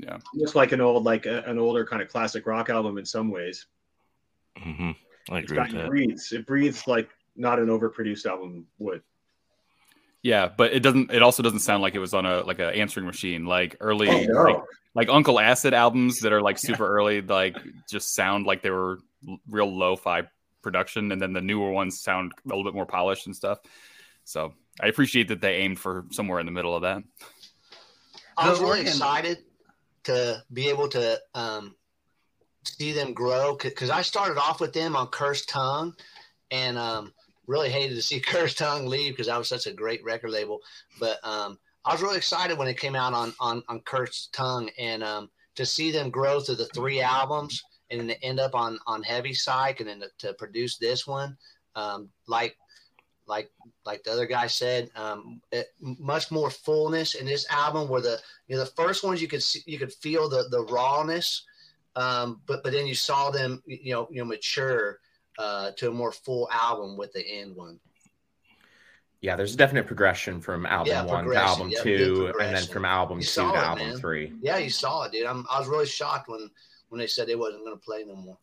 Yeah. 0.02 0.18
Just 0.38 0.54
like 0.54 0.72
an 0.72 0.80
old, 0.80 1.04
like 1.04 1.26
a, 1.26 1.42
an 1.42 1.58
older 1.58 1.84
kind 1.84 2.02
of 2.02 2.08
classic 2.08 2.46
rock 2.46 2.70
album 2.70 2.98
in 2.98 3.04
some 3.04 3.30
ways. 3.30 3.66
hmm 4.58 4.92
I 5.30 5.40
agree 5.40 5.56
got, 5.56 5.68
with 5.68 5.76
it 5.76 5.82
that. 5.82 5.88
breathes. 5.88 6.32
It 6.32 6.46
breathes 6.46 6.86
like 6.86 7.10
not 7.36 7.58
an 7.58 7.66
overproduced 7.66 8.26
album 8.26 8.66
would. 8.78 9.02
Yeah, 10.22 10.48
but 10.54 10.72
it 10.72 10.80
doesn't. 10.80 11.12
It 11.12 11.22
also 11.22 11.42
doesn't 11.42 11.60
sound 11.60 11.82
like 11.82 11.94
it 11.94 11.98
was 11.98 12.12
on 12.12 12.26
a 12.26 12.40
like 12.42 12.58
an 12.58 12.74
answering 12.74 13.06
machine. 13.06 13.46
Like 13.46 13.76
early, 13.80 14.08
Oh, 14.08 14.24
no. 14.24 14.42
like, 14.42 14.62
like 14.94 15.08
Uncle 15.08 15.40
Acid 15.40 15.72
albums 15.72 16.20
that 16.20 16.32
are 16.32 16.42
like 16.42 16.58
super 16.58 16.86
early, 16.86 17.22
like 17.22 17.56
just 17.88 18.14
sound 18.14 18.44
like 18.44 18.62
they 18.62 18.70
were 18.70 18.98
real 19.48 19.74
lo-fi 19.74 20.24
production, 20.62 21.12
and 21.12 21.22
then 21.22 21.32
the 21.32 21.40
newer 21.40 21.70
ones 21.70 22.00
sound 22.00 22.32
a 22.44 22.48
little 22.48 22.64
bit 22.64 22.74
more 22.74 22.86
polished 22.86 23.26
and 23.26 23.36
stuff. 23.36 23.60
So 24.24 24.52
I 24.80 24.88
appreciate 24.88 25.28
that 25.28 25.40
they 25.40 25.56
aimed 25.56 25.78
for 25.78 26.04
somewhere 26.10 26.38
in 26.38 26.46
the 26.46 26.52
middle 26.52 26.76
of 26.76 26.82
that. 26.82 27.02
I 28.36 28.50
was 28.50 28.60
really 28.60 28.82
excited 28.82 29.38
to 30.04 30.42
be 30.52 30.68
able 30.68 30.88
to 30.88 31.20
um, 31.34 31.74
see 32.64 32.92
them 32.92 33.12
grow 33.12 33.56
because 33.60 33.90
I 33.90 34.02
started 34.02 34.38
off 34.38 34.60
with 34.60 34.72
them 34.72 34.96
on 34.96 35.08
Cursed 35.08 35.48
Tongue, 35.48 35.94
and 36.50 36.78
um, 36.78 37.12
really 37.46 37.70
hated 37.70 37.94
to 37.94 38.02
see 38.02 38.20
Cursed 38.26 38.58
Tongue 38.58 38.86
leave 38.86 39.12
because 39.12 39.26
that 39.26 39.38
was 39.38 39.48
such 39.48 39.66
a 39.66 39.72
great 39.72 40.02
record 40.04 40.30
label. 40.30 40.60
But 40.98 41.18
um, 41.24 41.58
I 41.84 41.92
was 41.92 42.02
really 42.02 42.16
excited 42.16 42.58
when 42.58 42.68
it 42.68 42.78
came 42.78 42.96
out 42.96 43.12
on 43.12 43.32
on, 43.40 43.62
on 43.68 43.80
Cursed 43.80 44.32
Tongue, 44.32 44.70
and 44.78 45.02
um, 45.02 45.30
to 45.56 45.66
see 45.66 45.90
them 45.90 46.10
grow 46.10 46.40
through 46.40 46.56
the 46.56 46.70
three 46.74 47.00
albums 47.00 47.62
and 47.90 48.00
then 48.00 48.08
to 48.08 48.24
end 48.24 48.40
up 48.40 48.54
on 48.54 48.78
on 48.86 49.02
Heavy 49.02 49.34
Psych, 49.34 49.80
and 49.80 49.88
then 49.88 50.00
to, 50.00 50.08
to 50.18 50.34
produce 50.34 50.78
this 50.78 51.06
one, 51.06 51.36
um, 51.74 52.08
like 52.26 52.56
like 53.26 53.50
like 53.84 54.02
the 54.02 54.12
other 54.12 54.26
guy 54.26 54.46
said, 54.46 54.90
um, 54.96 55.40
it, 55.52 55.68
much 55.80 56.30
more 56.30 56.50
fullness 56.50 57.14
in 57.14 57.26
this 57.26 57.46
album. 57.50 57.88
Where 57.88 58.00
the 58.00 58.18
you 58.48 58.56
know 58.56 58.64
the 58.64 58.70
first 58.70 59.04
ones 59.04 59.22
you 59.22 59.28
could 59.28 59.42
see, 59.42 59.62
you 59.66 59.78
could 59.78 59.92
feel 59.92 60.28
the 60.28 60.44
the 60.50 60.62
rawness, 60.64 61.44
um, 61.96 62.40
but 62.46 62.62
but 62.62 62.72
then 62.72 62.86
you 62.86 62.94
saw 62.94 63.30
them 63.30 63.62
you 63.66 63.92
know 63.92 64.08
you 64.10 64.18
know 64.18 64.24
mature 64.24 64.98
uh, 65.38 65.70
to 65.76 65.88
a 65.88 65.92
more 65.92 66.12
full 66.12 66.48
album 66.52 66.96
with 66.96 67.12
the 67.12 67.24
end 67.26 67.54
one. 67.56 67.78
yeah 69.20 69.36
there's 69.36 69.54
a 69.54 69.56
definite 69.56 69.86
progression 69.86 70.40
from 70.40 70.66
album 70.66 70.88
Yeah, 70.88 71.04
one 71.04 71.24
to 71.26 71.34
album 71.36 71.70
Yeah, 71.70 71.82
two 71.82 72.32
and 72.40 72.54
then 72.54 72.62
from 72.66 72.84
album 72.84 73.18
You 73.20 73.24
two 73.24 73.42
to 73.42 73.48
it, 73.48 73.54
album 73.54 73.88
man. 73.88 73.96
three 73.96 74.32
Yeah, 74.42 74.58
you 74.58 74.70
saw 74.70 75.04
it, 75.04 75.12
dude. 75.12 75.26
I'm, 75.26 75.46
I 75.50 75.58
was 75.58 75.68
really 75.68 75.86
shocked 75.86 76.28
when 76.28 76.50
when 76.88 76.98
they 76.98 77.06
said 77.06 77.28
they 77.28 77.36
wasn't 77.36 77.64
going 77.64 77.76
to 77.76 77.84
play 77.84 78.04
no 78.04 78.16
more. 78.16 78.38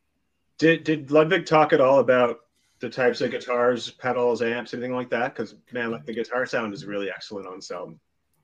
Did 0.58 0.84
did 0.84 1.12
Ludwig 1.12 1.46
talk 1.46 1.74
at 1.74 1.82
all 1.82 2.00
about 2.00 2.40
the 2.80 2.90
types 2.90 3.22
of 3.22 3.32
guitars, 3.32 3.92
pedals, 3.92 4.42
amps, 4.42 4.74
anything 4.74 4.94
like 4.94 5.10
that? 5.10 5.36
Because 5.36 5.56
man, 5.72 5.92
like 5.92 6.06
the 6.06 6.14
guitar 6.14 6.46
sound 6.46 6.74
is 6.74 6.86
really 6.86 7.10
excellent 7.10 7.48
on 7.48 7.60
album. 7.72 8.00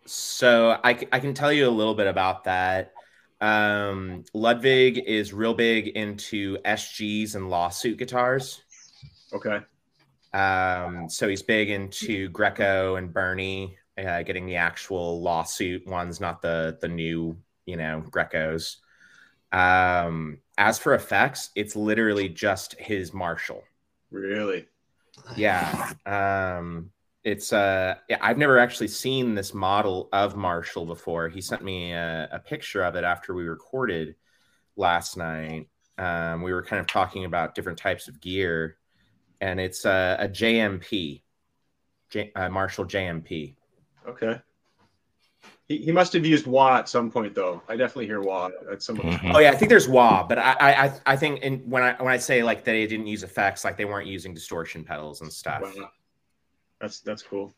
So 0.05 0.79
I 0.83 0.93
can 0.93 1.33
tell 1.33 1.51
you 1.51 1.67
a 1.67 1.71
little 1.71 1.95
bit 1.95 2.07
about 2.07 2.43
that. 2.45 2.93
Um, 3.39 4.23
Ludwig 4.33 4.99
is 4.99 5.33
real 5.33 5.53
big 5.53 5.89
into 5.89 6.57
SGs 6.59 7.35
and 7.35 7.49
lawsuit 7.49 7.97
guitars. 7.97 8.63
Okay. 9.33 9.59
Um, 10.33 11.09
so 11.09 11.27
he's 11.27 11.41
big 11.41 11.69
into 11.69 12.29
Greco 12.29 12.95
and 12.95 13.13
Burny, 13.13 13.75
uh, 13.97 14.23
getting 14.23 14.45
the 14.45 14.55
actual 14.55 15.21
lawsuit 15.21 15.85
ones, 15.87 16.19
not 16.19 16.41
the 16.41 16.77
the 16.81 16.87
new, 16.87 17.37
you 17.65 17.77
know, 17.77 18.03
Grecos. 18.09 18.77
Um, 19.51 20.39
as 20.57 20.79
for 20.79 20.95
effects, 20.95 21.51
it's 21.55 21.75
literally 21.75 22.29
just 22.29 22.73
his 22.79 23.13
Marshall. 23.13 23.63
Really? 24.13 24.67
Yeah. 25.35 25.93
Um, 26.05 26.91
it's 27.23 27.51
uh, 27.51 27.95
yeah, 28.09 28.17
I've 28.21 28.37
never 28.37 28.59
actually 28.59 28.89
seen 28.89 29.33
this 29.33 29.53
model 29.53 30.09
of 30.13 30.35
Marshall 30.35 30.85
before. 30.85 31.29
He 31.29 31.41
sent 31.41 31.63
me 31.63 31.93
a, 31.93 32.29
a 32.31 32.39
picture 32.39 32.83
of 32.83 32.95
it 32.95 33.03
after 33.03 33.33
we 33.33 33.43
recorded 33.43 34.15
last 34.75 35.17
night. 35.17 35.67
Um, 35.97 36.41
we 36.41 36.53
were 36.53 36.63
kind 36.63 36.79
of 36.79 36.87
talking 36.87 37.25
about 37.25 37.55
different 37.55 37.79
types 37.79 38.07
of 38.07 38.21
gear, 38.21 38.77
and 39.41 39.59
it's 39.59 39.85
a, 39.85 40.17
a 40.19 40.27
JMP, 40.27 41.21
J, 42.09 42.31
uh, 42.35 42.49
Marshall 42.49 42.85
JMP. 42.85 43.55
Okay. 44.07 44.39
He, 45.69 45.77
he 45.77 45.91
must 45.93 46.11
have 46.13 46.25
used 46.25 46.45
wah 46.45 46.77
at 46.77 46.89
some 46.89 47.09
point 47.09 47.33
though. 47.35 47.61
I 47.69 47.75
definitely 47.77 48.05
hear 48.07 48.21
wah 48.21 48.49
at 48.71 48.83
some 48.83 48.99
of 48.99 49.05
Mhm. 49.05 49.33
Oh 49.33 49.39
yeah, 49.39 49.51
I 49.51 49.55
think 49.55 49.69
there's 49.69 49.87
wah, 49.87 50.25
but 50.27 50.37
I 50.37 50.51
I 50.59 50.85
I- 50.85 50.99
I 51.05 51.15
think 51.15 51.41
in, 51.41 51.59
when 51.69 51.81
I 51.83 51.93
when 52.03 52.11
I 52.13 52.17
say 52.17 52.43
like 52.43 52.63
they 52.65 52.85
didn't 52.85 53.07
use 53.07 53.23
effects, 53.23 53.63
like 53.63 53.77
they 53.77 53.85
weren't 53.85 54.07
using 54.07 54.33
distortion 54.33 54.83
pedals 54.83 55.21
and 55.21 55.31
stuff. 55.31 55.61
Wow. 55.61 55.89
That's 56.81 56.99
that's 56.99 57.21
cool. 57.23 57.53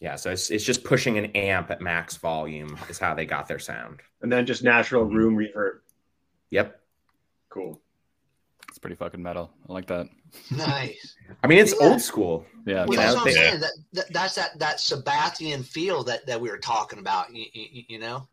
Yeah, 0.00 0.16
so 0.16 0.30
it's 0.30 0.50
it's 0.50 0.64
just 0.64 0.84
pushing 0.84 1.18
an 1.18 1.26
amp 1.36 1.70
at 1.70 1.82
max 1.82 2.16
volume 2.16 2.78
is 2.88 2.98
how 2.98 3.14
they 3.14 3.26
got 3.26 3.46
their 3.46 3.58
sound. 3.58 4.00
And 4.22 4.32
then 4.32 4.46
just 4.46 4.62
natural 4.64 5.04
room 5.04 5.36
reverb. 5.36 5.80
Yep. 6.50 6.80
Cool. 7.50 7.78
It's 8.80 8.86
pretty 8.86 8.96
fucking 8.96 9.22
metal. 9.22 9.50
I 9.68 9.72
like 9.74 9.86
that. 9.88 10.08
Nice. 10.50 11.14
I 11.44 11.46
mean, 11.48 11.58
it's 11.58 11.74
Yeah. 11.78 11.88
old 11.88 12.00
school. 12.00 12.46
Yeah. 12.64 12.86
Well, 12.86 12.96
that's 12.96 13.14
what 13.14 13.26
I'm 13.26 13.32
saying. 13.34 13.60
That, 13.60 13.72
that 13.92 14.10
that's 14.10 14.34
that 14.36 14.58
that 14.58 14.76
Sabbathian 14.78 15.62
feel 15.66 16.02
that 16.04 16.24
that 16.26 16.40
we 16.40 16.48
were 16.48 16.56
talking 16.56 16.98
about. 16.98 17.34
You, 17.34 17.44
you, 17.52 17.82
you 17.88 17.98
know. 17.98 18.26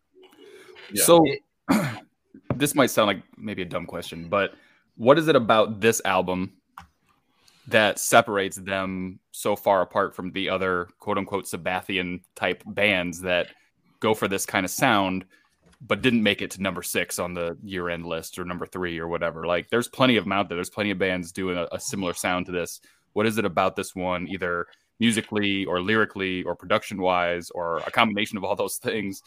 Yeah. 0.93 1.03
So 1.03 1.25
It- 1.25 1.41
this 2.55 2.75
might 2.75 2.91
sound 2.91 3.07
like 3.07 3.23
maybe 3.37 3.61
a 3.61 3.65
dumb 3.65 3.85
question, 3.85 4.29
but 4.29 4.53
what 4.95 5.19
is 5.19 5.27
it 5.27 5.35
about 5.35 5.81
this 5.81 6.01
album 6.05 6.53
that 7.67 7.99
separates 7.99 8.55
them 8.55 9.19
so 9.33 9.53
far 9.57 9.81
apart 9.81 10.15
from 10.15 10.31
the 10.31 10.49
other 10.49 10.87
quote 10.99 11.17
unquote 11.17 11.43
Sabbathian 11.43 12.21
type 12.35 12.63
bands 12.67 13.19
that 13.19 13.47
go 13.99 14.13
for 14.13 14.29
this 14.29 14.45
kind 14.45 14.63
of 14.65 14.71
sound 14.71 15.25
but 15.81 16.01
didn't 16.01 16.23
make 16.23 16.41
it 16.41 16.51
to 16.51 16.61
number 16.61 16.81
six 16.81 17.19
on 17.19 17.33
the 17.33 17.57
year 17.63 17.89
end 17.89 18.05
list 18.05 18.39
or 18.39 18.45
number 18.45 18.65
three 18.65 18.97
or 18.99 19.07
whatever? 19.07 19.45
Like 19.45 19.69
there's 19.69 19.87
plenty 19.87 20.17
of 20.17 20.23
them 20.25 20.31
out 20.31 20.49
there. 20.49 20.55
There's 20.55 20.69
plenty 20.69 20.91
of 20.91 20.99
bands 20.99 21.31
doing 21.31 21.57
a, 21.57 21.67
a 21.71 21.79
similar 21.79 22.13
sound 22.13 22.45
to 22.47 22.51
this. 22.51 22.81
What 23.13 23.25
is 23.25 23.37
it 23.37 23.45
about 23.45 23.75
this 23.75 23.95
one, 23.95 24.27
either 24.27 24.67
musically 24.99 25.65
or 25.65 25.81
lyrically 25.81 26.43
or 26.43 26.55
production 26.55 27.01
wise 27.01 27.49
or 27.51 27.77
a 27.79 27.91
combination 27.91 28.37
of 28.37 28.43
all 28.43 28.55
those 28.55 28.77
things 28.77 29.21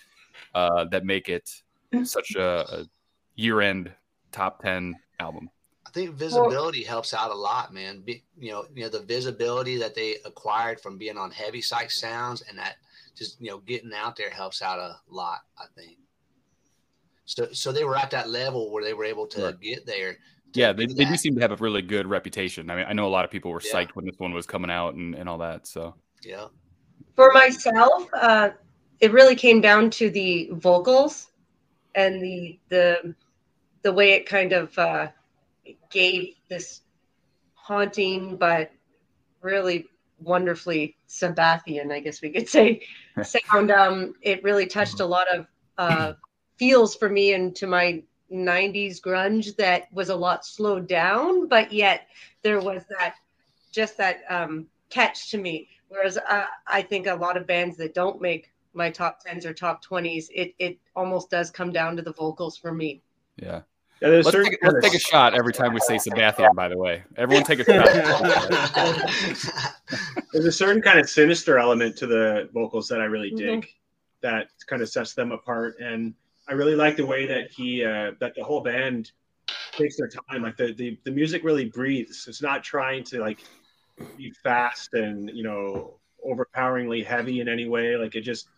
uh, 0.54 0.84
that 0.86 1.04
make 1.04 1.28
it 1.28 1.50
such 2.04 2.34
a, 2.34 2.80
a 2.80 2.86
year-end 3.36 3.92
top 4.32 4.62
10 4.62 4.96
album 5.18 5.50
I 5.90 5.92
think 5.92 6.14
visibility 6.14 6.84
helps 6.84 7.12
out 7.12 7.32
a 7.32 7.34
lot, 7.34 7.74
man. 7.74 8.02
Be, 8.02 8.22
you 8.38 8.52
know, 8.52 8.64
you 8.72 8.84
know 8.84 8.88
the 8.88 9.00
visibility 9.00 9.76
that 9.78 9.96
they 9.96 10.18
acquired 10.24 10.80
from 10.80 10.98
being 10.98 11.18
on 11.18 11.32
Heavy 11.32 11.60
Psych 11.60 11.90
Sounds, 11.90 12.42
and 12.42 12.56
that 12.56 12.76
just 13.16 13.40
you 13.40 13.50
know 13.50 13.58
getting 13.58 13.92
out 13.92 14.14
there 14.14 14.30
helps 14.30 14.62
out 14.62 14.78
a 14.78 15.00
lot. 15.08 15.40
I 15.58 15.64
think. 15.74 15.98
So, 17.30 17.48
so 17.52 17.70
they 17.70 17.84
were 17.84 17.96
at 17.96 18.10
that 18.10 18.28
level 18.28 18.72
where 18.72 18.82
they 18.82 18.92
were 18.92 19.04
able 19.04 19.26
to 19.28 19.42
Right. 19.44 19.60
get 19.60 19.86
there. 19.86 20.14
to 20.14 20.18
yeah 20.60 20.72
they, 20.72 20.86
do 20.86 20.94
they 20.94 21.04
do 21.04 21.16
seem 21.16 21.36
to 21.36 21.40
have 21.40 21.52
a 21.52 21.56
really 21.56 21.80
good 21.80 22.08
reputation 22.08 22.70
i 22.70 22.74
mean 22.74 22.84
i 22.88 22.92
know 22.92 23.06
a 23.06 23.14
lot 23.16 23.24
of 23.24 23.30
people 23.30 23.52
were 23.52 23.62
Yeah. 23.64 23.72
psyched 23.72 23.90
when 23.94 24.04
this 24.04 24.18
one 24.18 24.32
was 24.32 24.46
coming 24.46 24.68
out 24.70 24.94
and, 24.94 25.14
and 25.14 25.28
all 25.28 25.38
that 25.38 25.66
so 25.66 25.94
Yeah. 26.24 26.48
For 27.14 27.30
myself, 27.32 28.08
uh, 28.14 28.50
it 29.00 29.12
really 29.12 29.36
came 29.36 29.60
down 29.60 29.90
to 29.90 30.10
the 30.10 30.48
vocals 30.52 31.28
and 31.94 32.20
the 32.20 32.58
the 32.68 33.14
the 33.82 33.92
way 33.92 34.12
it 34.12 34.26
kind 34.26 34.52
of 34.52 34.76
uh, 34.78 35.08
gave 35.90 36.34
this 36.48 36.82
haunting 37.54 38.36
but 38.36 38.72
really 39.40 39.86
wonderfully 40.18 40.96
Sabbathian, 41.08 41.92
I 41.92 42.00
guess 42.00 42.20
we 42.22 42.30
could 42.30 42.48
say, 42.48 42.82
sound. 43.22 43.70
Um, 43.70 44.14
it 44.22 44.42
really 44.42 44.66
touched 44.66 45.00
a 45.00 45.06
lot 45.06 45.26
of 45.34 45.46
uh, 45.78 46.12
feels 46.60 46.94
for 46.94 47.08
me 47.08 47.32
into 47.32 47.66
my 47.66 48.04
90s 48.30 49.00
grunge 49.00 49.56
that 49.56 49.90
was 49.92 50.10
a 50.10 50.14
lot 50.14 50.44
slowed 50.44 50.86
down, 50.86 51.48
but 51.48 51.72
yet 51.72 52.06
there 52.42 52.60
was 52.60 52.82
that 52.98 53.14
just 53.72 53.96
that 53.96 54.20
um, 54.28 54.66
catch 54.90 55.30
to 55.30 55.38
me. 55.38 55.68
Whereas 55.88 56.18
uh, 56.18 56.44
I 56.66 56.82
think 56.82 57.06
a 57.06 57.14
lot 57.14 57.38
of 57.38 57.46
bands 57.46 57.78
that 57.78 57.94
don't 57.94 58.20
make 58.20 58.52
my 58.74 58.90
top 58.90 59.24
10s 59.24 59.46
or 59.46 59.54
top 59.54 59.82
20s, 59.82 60.26
it, 60.34 60.54
it 60.58 60.78
almost 60.94 61.30
does 61.30 61.50
come 61.50 61.72
down 61.72 61.96
to 61.96 62.02
the 62.02 62.12
vocals 62.12 62.58
for 62.58 62.72
me. 62.72 63.00
yeah 63.36 63.62
Yeah, 64.02 64.08
let's, 64.08 64.30
take, 64.30 64.58
let's 64.62 64.86
take 64.86 64.94
a 64.94 64.98
shot 64.98 65.32
every 65.32 65.54
time 65.54 65.72
we 65.72 65.80
say 65.80 65.96
Sabbathian 65.96 66.54
by 66.54 66.68
the 66.68 66.76
way 66.76 67.02
everyone 67.16 67.44
take 67.44 67.60
a 67.60 67.64
shot 67.64 67.86
There's 70.32 70.44
a 70.44 70.52
certain 70.52 70.82
kind 70.82 71.00
of 71.00 71.08
sinister 71.08 71.58
element 71.58 71.96
to 71.96 72.06
the 72.06 72.50
vocals 72.52 72.86
that 72.88 73.00
I 73.00 73.04
really 73.04 73.30
dig, 73.30 73.66
that 74.20 74.48
kind 74.66 74.82
of 74.82 74.90
sets 74.90 75.14
them 75.14 75.32
apart. 75.32 75.76
And 75.80 76.12
I 76.50 76.54
really 76.54 76.74
like 76.74 76.96
the 76.96 77.06
way 77.06 77.26
that 77.26 77.52
he, 77.52 77.84
uh, 77.84 78.12
that 78.18 78.34
the 78.34 78.42
whole 78.42 78.60
band 78.60 79.12
takes 79.70 79.96
their 79.96 80.08
time. 80.08 80.42
Like 80.42 80.56
the, 80.56 80.72
the 80.72 80.98
the 81.04 81.10
music 81.12 81.44
really 81.44 81.66
breathes. 81.66 82.26
It's 82.28 82.42
not 82.42 82.64
trying 82.64 83.04
to 83.04 83.20
like 83.20 83.44
be 84.16 84.32
fast 84.42 84.94
and 84.94 85.30
you 85.30 85.44
know 85.44 85.94
overpoweringly 86.26 87.04
heavy 87.04 87.40
in 87.40 87.48
any 87.48 87.68
way. 87.68 87.96
Like 87.96 88.16
it 88.16 88.22
just, 88.22 88.48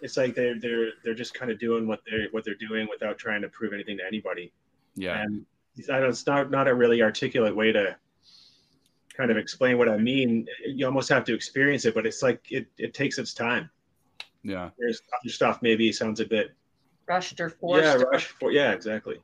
it's 0.00 0.16
like 0.16 0.36
they're 0.36 0.58
they're 0.60 0.90
they're 1.04 1.14
just 1.14 1.34
kind 1.34 1.50
of 1.50 1.58
doing 1.58 1.88
what 1.88 2.00
they're 2.08 2.28
what 2.30 2.44
they're 2.44 2.54
doing 2.54 2.86
without 2.88 3.18
trying 3.18 3.42
to 3.42 3.48
prove 3.48 3.72
anything 3.72 3.98
to 3.98 4.06
anybody. 4.06 4.52
yeah 4.94 5.20
And 5.20 5.44
I 5.92 6.00
don't, 6.00 6.10
it's 6.10 6.26
not 6.26 6.50
not 6.50 6.68
a 6.68 6.74
really 6.74 7.02
articulate 7.02 7.56
way 7.56 7.72
to 7.72 7.96
kind 9.16 9.32
of 9.32 9.36
explain 9.36 9.78
what 9.78 9.88
I 9.88 9.96
mean. 9.96 10.46
You 10.64 10.86
almost 10.86 11.08
have 11.08 11.24
to 11.24 11.34
experience 11.34 11.86
it, 11.86 11.94
but 11.94 12.06
it's 12.06 12.22
like 12.22 12.40
it, 12.52 12.68
it 12.78 12.94
takes 12.94 13.18
its 13.18 13.34
time. 13.34 13.68
yeah 14.44 14.70
There's 14.78 15.02
other 15.20 15.32
stuff 15.32 15.58
maybe 15.60 15.90
sounds 15.90 16.20
a 16.20 16.24
bit 16.26 16.54
Rushed 17.08 17.40
or 17.40 17.50
forced. 17.50 17.84
yeah, 17.84 17.94
or- 17.94 18.10
rush 18.10 18.26
for 18.26 18.50
yeah, 18.50 18.72
exactly. 18.72 19.20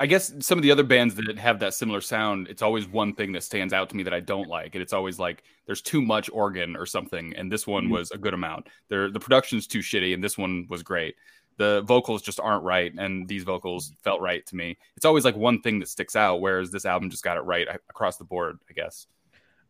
I 0.00 0.06
guess 0.06 0.32
some 0.38 0.58
of 0.58 0.62
the 0.62 0.70
other 0.70 0.84
bands 0.84 1.16
that 1.16 1.38
have 1.38 1.58
that 1.58 1.74
similar 1.74 2.00
sound, 2.00 2.46
it's 2.46 2.62
always 2.62 2.86
one 2.86 3.14
thing 3.14 3.32
that 3.32 3.42
stands 3.42 3.72
out 3.72 3.90
to 3.90 3.96
me 3.96 4.04
that 4.04 4.14
I 4.14 4.20
don't 4.20 4.46
like. 4.46 4.76
And 4.76 4.82
it's 4.82 4.92
always 4.92 5.18
like 5.18 5.42
there's 5.66 5.82
too 5.82 6.00
much 6.00 6.30
organ 6.32 6.76
or 6.76 6.86
something. 6.86 7.34
And 7.34 7.50
this 7.50 7.66
one 7.66 7.86
Mhm. 7.88 7.90
was 7.90 8.12
a 8.12 8.16
good 8.18 8.32
amount. 8.32 8.68
There 8.88 9.10
the 9.10 9.18
production's 9.18 9.66
too 9.66 9.80
shitty, 9.80 10.14
and 10.14 10.22
this 10.22 10.38
one 10.38 10.66
was 10.70 10.84
great. 10.84 11.16
The 11.56 11.82
vocals 11.82 12.22
just 12.22 12.38
aren't 12.38 12.62
right, 12.62 12.92
and 12.96 13.26
these 13.26 13.42
vocals 13.42 13.92
felt 14.04 14.20
right 14.20 14.46
to 14.46 14.54
me. 14.54 14.78
It's 14.96 15.04
always 15.04 15.24
like 15.24 15.34
one 15.34 15.60
thing 15.62 15.80
that 15.80 15.88
sticks 15.88 16.14
out, 16.14 16.40
whereas 16.40 16.70
this 16.70 16.86
album 16.86 17.10
just 17.10 17.24
got 17.24 17.36
it 17.36 17.40
right 17.40 17.66
across 17.90 18.16
the 18.18 18.24
board, 18.24 18.60
I 18.70 18.74
guess. 18.74 19.08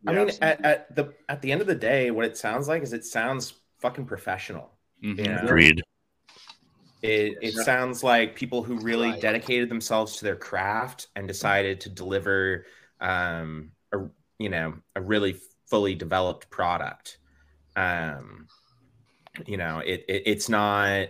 I 0.05 0.11
Yeah. 0.13 0.25
mean, 0.25 0.35
at, 0.43 0.63
at 0.63 0.95
the 0.95 1.13
at 1.27 1.41
the 1.41 1.51
end 1.51 1.61
of 1.61 1.67
the 1.67 1.73
day, 1.73 2.11
what 2.11 2.25
it 2.25 2.37
sounds 2.37 2.67
like 2.67 2.83
is 2.83 2.93
it 2.93 3.03
sounds 3.03 3.53
fucking 3.79 4.05
professional. 4.05 4.77
Mhm. 5.03 5.25
Yeah. 5.25 5.43
Agreed. 5.43 5.81
It 7.01 7.37
it 7.41 7.55
Yeah. 7.55 7.63
sounds 7.63 8.03
like 8.03 8.35
people 8.35 8.63
who 8.63 8.77
really 8.77 9.13
dedicated 9.13 9.69
themselves 9.69 10.17
to 10.17 10.25
their 10.25 10.35
craft 10.35 11.07
and 11.15 11.27
decided 11.27 11.81
to 11.81 11.89
deliver, 11.89 12.65
um, 12.99 13.71
a 13.93 13.99
you 14.37 14.49
know, 14.49 14.75
a 14.95 15.01
really 15.01 15.37
fully 15.67 15.95
developed 15.95 16.49
product. 16.49 17.17
Um, 17.75 18.49
you 19.47 19.57
know, 19.57 19.79
it, 19.79 20.05
it 20.07 20.23
it's 20.25 20.49
not. 20.49 21.09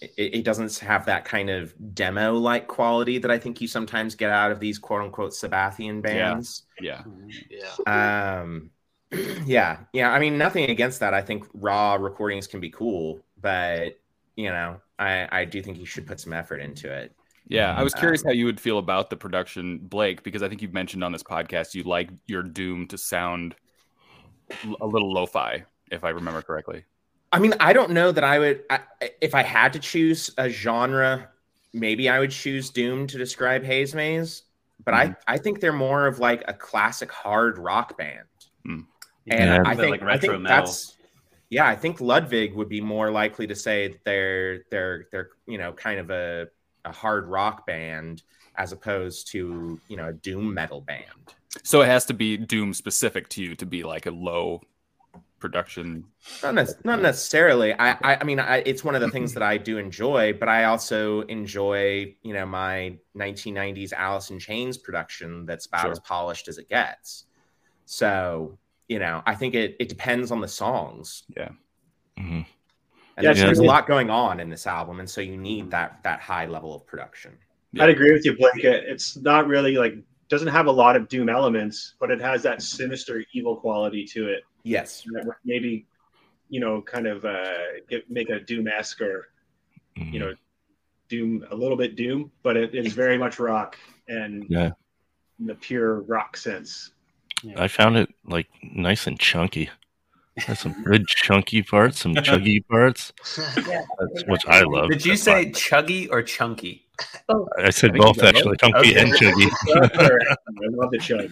It, 0.00 0.12
it 0.18 0.44
doesn't 0.44 0.78
have 0.80 1.06
that 1.06 1.24
kind 1.24 1.48
of 1.48 1.74
demo 1.94 2.34
like 2.34 2.68
quality 2.68 3.18
that 3.18 3.30
I 3.30 3.38
think 3.38 3.62
you 3.62 3.68
sometimes 3.68 4.14
get 4.14 4.30
out 4.30 4.52
of 4.52 4.60
these 4.60 4.78
quote 4.78 5.02
unquote 5.02 5.32
Sabbathian 5.32 6.02
bands. 6.02 6.64
Yeah. 6.78 7.04
Yeah. 7.50 7.76
Um, 7.86 8.70
yeah, 9.46 9.80
yeah. 9.92 10.10
I 10.10 10.18
mean, 10.18 10.38
nothing 10.38 10.70
against 10.70 11.00
that. 11.00 11.14
I 11.14 11.22
think 11.22 11.46
raw 11.54 11.94
recordings 11.94 12.46
can 12.46 12.60
be 12.60 12.70
cool, 12.70 13.20
but 13.40 13.98
you 14.36 14.50
know, 14.50 14.80
I 14.98 15.28
I 15.30 15.44
do 15.44 15.62
think 15.62 15.78
you 15.78 15.86
should 15.86 16.06
put 16.06 16.20
some 16.20 16.32
effort 16.32 16.58
into 16.58 16.92
it. 16.92 17.12
Yeah, 17.48 17.74
I 17.74 17.82
was 17.82 17.94
um, 17.94 18.00
curious 18.00 18.22
Um, 18.22 18.28
how 18.28 18.32
you 18.32 18.46
would 18.46 18.60
feel 18.60 18.78
about 18.78 19.08
the 19.08 19.16
production, 19.16 19.78
Blake, 19.78 20.22
because 20.22 20.42
I 20.42 20.48
think 20.48 20.62
you've 20.62 20.74
mentioned 20.74 21.04
on 21.04 21.12
this 21.12 21.22
podcast 21.22 21.74
you 21.74 21.84
like 21.84 22.10
your 22.26 22.42
Doom 22.42 22.88
to 22.88 22.98
sound 22.98 23.54
a 24.80 24.86
little 24.86 25.12
lo-fi, 25.12 25.64
if 25.90 26.02
I 26.02 26.10
remember 26.10 26.42
correctly. 26.42 26.84
I 27.32 27.38
mean, 27.38 27.54
I 27.60 27.72
don't 27.72 27.90
know 27.90 28.12
that 28.12 28.24
I 28.24 28.38
would. 28.38 28.64
I, 28.70 28.80
if 29.20 29.34
I 29.34 29.42
had 29.42 29.72
to 29.74 29.78
choose 29.78 30.30
a 30.38 30.48
genre, 30.48 31.28
maybe 31.72 32.08
I 32.08 32.18
would 32.18 32.30
choose 32.30 32.70
Doom 32.70 33.06
to 33.08 33.18
describe 33.18 33.64
Haze 33.64 33.94
Maze. 33.94 34.42
But 34.84 34.94
I 34.94 35.06
mm-hmm. 35.06 35.12
I 35.26 35.38
think 35.38 35.60
they're 35.60 35.72
more 35.72 36.06
of 36.06 36.18
like 36.18 36.44
a 36.48 36.52
classic 36.52 37.10
hard 37.10 37.58
rock 37.58 37.96
band. 37.96 38.26
Hmm. 38.64 38.80
And 39.28 39.50
Yeah. 39.50 39.62
I 39.64 39.74
think, 39.74 39.90
like 39.90 40.02
I 40.02 40.06
retro 40.06 40.34
think 40.34 40.42
metal. 40.42 40.66
that's 40.66 40.95
yeah, 41.50 41.66
I 41.66 41.76
think 41.76 42.00
Ludwig 42.00 42.54
would 42.54 42.68
be 42.68 42.80
more 42.80 43.10
likely 43.10 43.46
to 43.46 43.54
say 43.54 43.88
that 43.88 44.04
they're 44.04 44.64
they're 44.70 45.06
they're 45.12 45.30
you 45.46 45.58
know 45.58 45.72
kind 45.72 46.00
of 46.00 46.10
a, 46.10 46.48
a 46.84 46.92
hard 46.92 47.28
rock 47.28 47.66
band 47.66 48.22
as 48.56 48.72
opposed 48.72 49.28
to 49.32 49.80
you 49.88 49.96
know 49.96 50.08
a 50.08 50.12
doom 50.12 50.52
metal 50.52 50.80
band. 50.80 51.34
So 51.64 51.80
it 51.82 51.86
has 51.86 52.04
to 52.06 52.14
be 52.14 52.36
Doom 52.36 52.74
specific 52.74 53.28
to 53.30 53.42
you 53.42 53.54
to 53.56 53.66
be 53.66 53.82
like 53.82 54.06
a 54.06 54.10
low 54.10 54.60
production. 55.38 56.04
Not, 56.42 56.54
nec- 56.54 56.84
not 56.84 57.00
necessarily. 57.00 57.72
I, 57.74 57.92
I 57.92 58.18
I 58.20 58.24
mean 58.24 58.40
I, 58.40 58.58
it's 58.58 58.82
one 58.84 58.94
of 58.94 59.00
the 59.00 59.10
things 59.10 59.32
that 59.34 59.42
I 59.42 59.56
do 59.56 59.78
enjoy, 59.78 60.32
but 60.32 60.48
I 60.48 60.64
also 60.64 61.22
enjoy 61.22 62.14
you 62.22 62.34
know 62.34 62.44
my 62.46 62.98
1990s 63.16 63.92
Alice 63.92 64.30
in 64.30 64.38
Chains 64.38 64.76
production 64.78 65.46
that's 65.46 65.66
about 65.66 65.82
Sure. 65.82 65.92
as 65.92 66.00
polished 66.00 66.48
as 66.48 66.58
it 66.58 66.68
gets. 66.68 67.26
So 67.84 68.58
you 68.88 68.98
know, 68.98 69.22
I 69.26 69.34
think 69.34 69.54
it 69.54 69.76
it 69.80 69.88
depends 69.88 70.30
on 70.30 70.40
the 70.40 70.48
songs. 70.48 71.24
Yeah. 71.36 71.48
Mhm. 72.18 72.46
And 73.18 73.24
Yeah, 73.24 73.32
there's, 73.32 73.38
so 73.38 73.46
there's 73.46 73.58
a 73.60 73.64
lot 73.64 73.86
going 73.86 74.10
on 74.10 74.40
in 74.40 74.50
this 74.50 74.66
album, 74.66 75.00
and 75.00 75.08
so 75.08 75.20
you 75.20 75.36
need 75.36 75.70
that 75.70 76.02
that 76.02 76.20
high 76.20 76.46
level 76.46 76.74
of 76.74 76.86
production. 76.86 77.32
I'd 77.78 77.90
agree 77.90 78.12
with 78.12 78.24
you, 78.24 78.36
Blake. 78.36 78.64
It's 78.64 79.16
not 79.16 79.46
really 79.48 79.76
like 79.76 79.96
doesn't 80.28 80.48
have 80.48 80.66
a 80.66 80.72
lot 80.72 80.96
of 80.96 81.08
doom 81.08 81.28
elements, 81.28 81.94
but 82.00 82.10
it 82.10 82.20
has 82.20 82.42
that 82.42 82.60
sinister 82.62 83.24
evil 83.32 83.56
quality 83.56 84.04
to 84.06 84.28
it. 84.28 84.42
Yes. 84.64 85.06
maybe, 85.44 85.86
you 86.48 86.58
know, 86.58 86.82
kind 86.82 87.06
of 87.06 87.24
uh, 87.24 87.78
get, 87.88 88.10
make 88.10 88.28
a 88.30 88.40
doom 88.40 88.66
esque 88.66 89.00
or 89.00 89.28
Mhm. 89.96 90.12
you 90.12 90.18
know, 90.18 90.34
doom 91.08 91.46
a 91.50 91.54
little 91.54 91.76
bit 91.76 91.94
doom, 91.96 92.30
but 92.42 92.56
it 92.56 92.74
is 92.74 92.92
very 92.92 93.16
much 93.16 93.38
rock 93.38 93.78
and 94.08 94.44
Yeah. 94.48 94.72
in 95.38 95.46
the 95.46 95.54
pure 95.54 96.00
rock 96.02 96.36
sense. 96.36 96.92
I 97.56 97.68
found 97.68 97.96
it 97.96 98.08
like 98.24 98.48
nice 98.62 99.06
and 99.06 99.18
chunky. 99.18 99.70
That's 100.46 100.60
some 100.60 100.82
good 100.84 101.06
chunky 101.06 101.62
parts, 101.62 102.00
some 102.00 102.14
chuggy 102.14 102.66
parts, 102.70 103.12
Yeah. 103.56 103.82
that's, 103.98 104.24
which 104.26 104.46
I 104.46 104.62
love. 104.62 104.90
Did 104.90 105.04
you 105.06 105.12
That's 105.12 105.22
say 105.22 105.50
chuggy 105.52 106.08
or 106.10 106.22
chunky? 106.22 106.86
Oh, 107.28 107.48
I 107.58 107.70
said 107.70 107.94
I 107.94 107.98
both 107.98 108.16
you 108.16 108.20
said 108.20 108.36
actually, 108.36 108.56
chunky 108.58 108.78
Okay. 108.78 109.00
and 109.00 109.12
chuggy. 109.14 109.50
I 109.70 110.68
love 110.70 110.90
the 110.90 110.98
chug. 110.98 111.30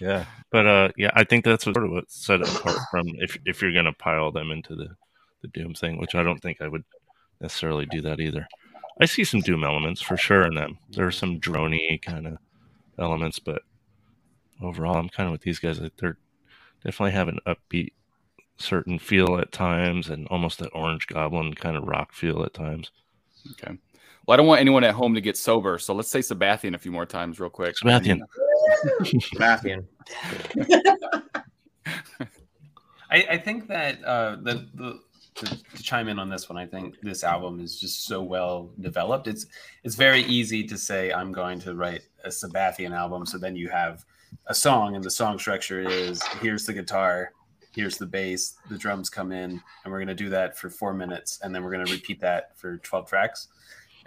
Yeah, 0.00 0.24
but 0.50 0.66
uh, 0.66 0.88
yeah, 0.96 1.10
I 1.14 1.24
think 1.24 1.44
that's 1.44 1.66
what 1.66 1.74
sort 1.74 1.86
of 1.86 1.92
what 1.92 2.10
set 2.10 2.40
it 2.40 2.48
apart 2.48 2.78
from 2.90 3.06
if 3.18 3.36
if 3.44 3.62
you're 3.62 3.72
gonna 3.72 3.92
pile 3.92 4.30
them 4.32 4.50
into 4.50 4.74
the 4.74 4.88
the 5.42 5.48
doom 5.48 5.74
thing, 5.74 5.98
which 6.00 6.14
I 6.16 6.22
don't 6.24 6.40
think 6.40 6.60
I 6.60 6.68
would 6.68 6.84
necessarily 7.40 7.86
do 7.86 8.00
that 8.02 8.18
either. 8.20 8.48
I 9.00 9.04
see 9.06 9.22
some 9.22 9.40
doom 9.40 9.62
elements 9.62 10.00
for 10.00 10.16
sure 10.16 10.42
in 10.44 10.54
them. 10.56 10.78
There 10.90 11.06
are 11.06 11.12
some 11.12 11.38
drony 11.40 12.02
kind 12.02 12.26
of 12.26 12.38
elements, 12.98 13.38
but 13.38 13.62
overall, 14.62 14.96
I'm 14.96 15.08
kind 15.08 15.28
of 15.28 15.32
with 15.32 15.42
these 15.42 15.58
guys. 15.58 15.80
Like 15.80 15.96
they're 15.96 16.18
definitely 16.84 17.12
have 17.12 17.28
an 17.28 17.38
upbeat, 17.46 17.92
certain 18.56 18.98
feel 18.98 19.38
at 19.38 19.52
times, 19.52 20.08
and 20.08 20.26
almost 20.28 20.58
that 20.58 20.70
Orange 20.74 21.06
Goblin 21.06 21.54
kind 21.54 21.76
of 21.76 21.84
rock 21.84 22.12
feel 22.12 22.42
at 22.44 22.54
times. 22.54 22.90
Okay. 23.52 23.76
Well, 24.26 24.34
I 24.34 24.36
don't 24.36 24.46
want 24.46 24.60
anyone 24.60 24.84
at 24.84 24.94
home 24.94 25.14
to 25.14 25.20
get 25.20 25.36
sober, 25.36 25.78
so 25.78 25.94
let's 25.94 26.10
say 26.10 26.18
Sabbathian 26.20 26.74
a 26.74 26.78
few 26.78 26.92
more 26.92 27.06
times, 27.06 27.40
real 27.40 27.48
quick. 27.48 27.78
Sebastian, 27.78 28.22
Sebastian. 29.20 29.88
I, 33.10 33.24
I 33.30 33.38
think 33.38 33.68
that 33.68 34.04
uh, 34.04 34.36
the, 34.42 34.68
the 34.74 35.00
to, 35.36 35.46
to 35.46 35.82
chime 35.82 36.08
in 36.08 36.18
on 36.18 36.28
this 36.28 36.48
one, 36.48 36.58
I 36.58 36.66
think 36.66 37.00
this 37.00 37.24
album 37.24 37.60
is 37.60 37.80
just 37.80 38.04
so 38.04 38.22
well 38.22 38.70
developed. 38.80 39.28
It's 39.28 39.46
it's 39.84 39.94
very 39.94 40.22
easy 40.24 40.64
to 40.64 40.76
say 40.76 41.12
I'm 41.12 41.32
going 41.32 41.58
to 41.60 41.74
write 41.74 42.02
a 42.24 42.28
Sabbathian 42.28 42.94
album, 42.94 43.24
so 43.24 43.38
then 43.38 43.56
you 43.56 43.68
have 43.68 44.04
a 44.46 44.54
song, 44.54 44.96
and 44.96 45.04
the 45.04 45.10
song 45.10 45.38
structure 45.38 45.80
is 45.80 46.22
here's 46.40 46.66
the 46.66 46.72
guitar, 46.72 47.32
here's 47.72 47.98
the 47.98 48.06
bass, 48.06 48.54
the 48.70 48.78
drums 48.78 49.10
come 49.10 49.32
in, 49.32 49.50
and 49.84 49.92
we're 49.92 49.98
going 49.98 50.08
to 50.08 50.14
do 50.14 50.28
that 50.30 50.56
for 50.56 50.70
four 50.70 50.94
minutes, 50.94 51.38
and 51.42 51.54
then 51.54 51.62
we're 51.62 51.72
going 51.72 51.84
to 51.84 51.92
repeat 51.92 52.20
that 52.20 52.58
for 52.58 52.78
twelve 52.78 53.08
tracks. 53.08 53.48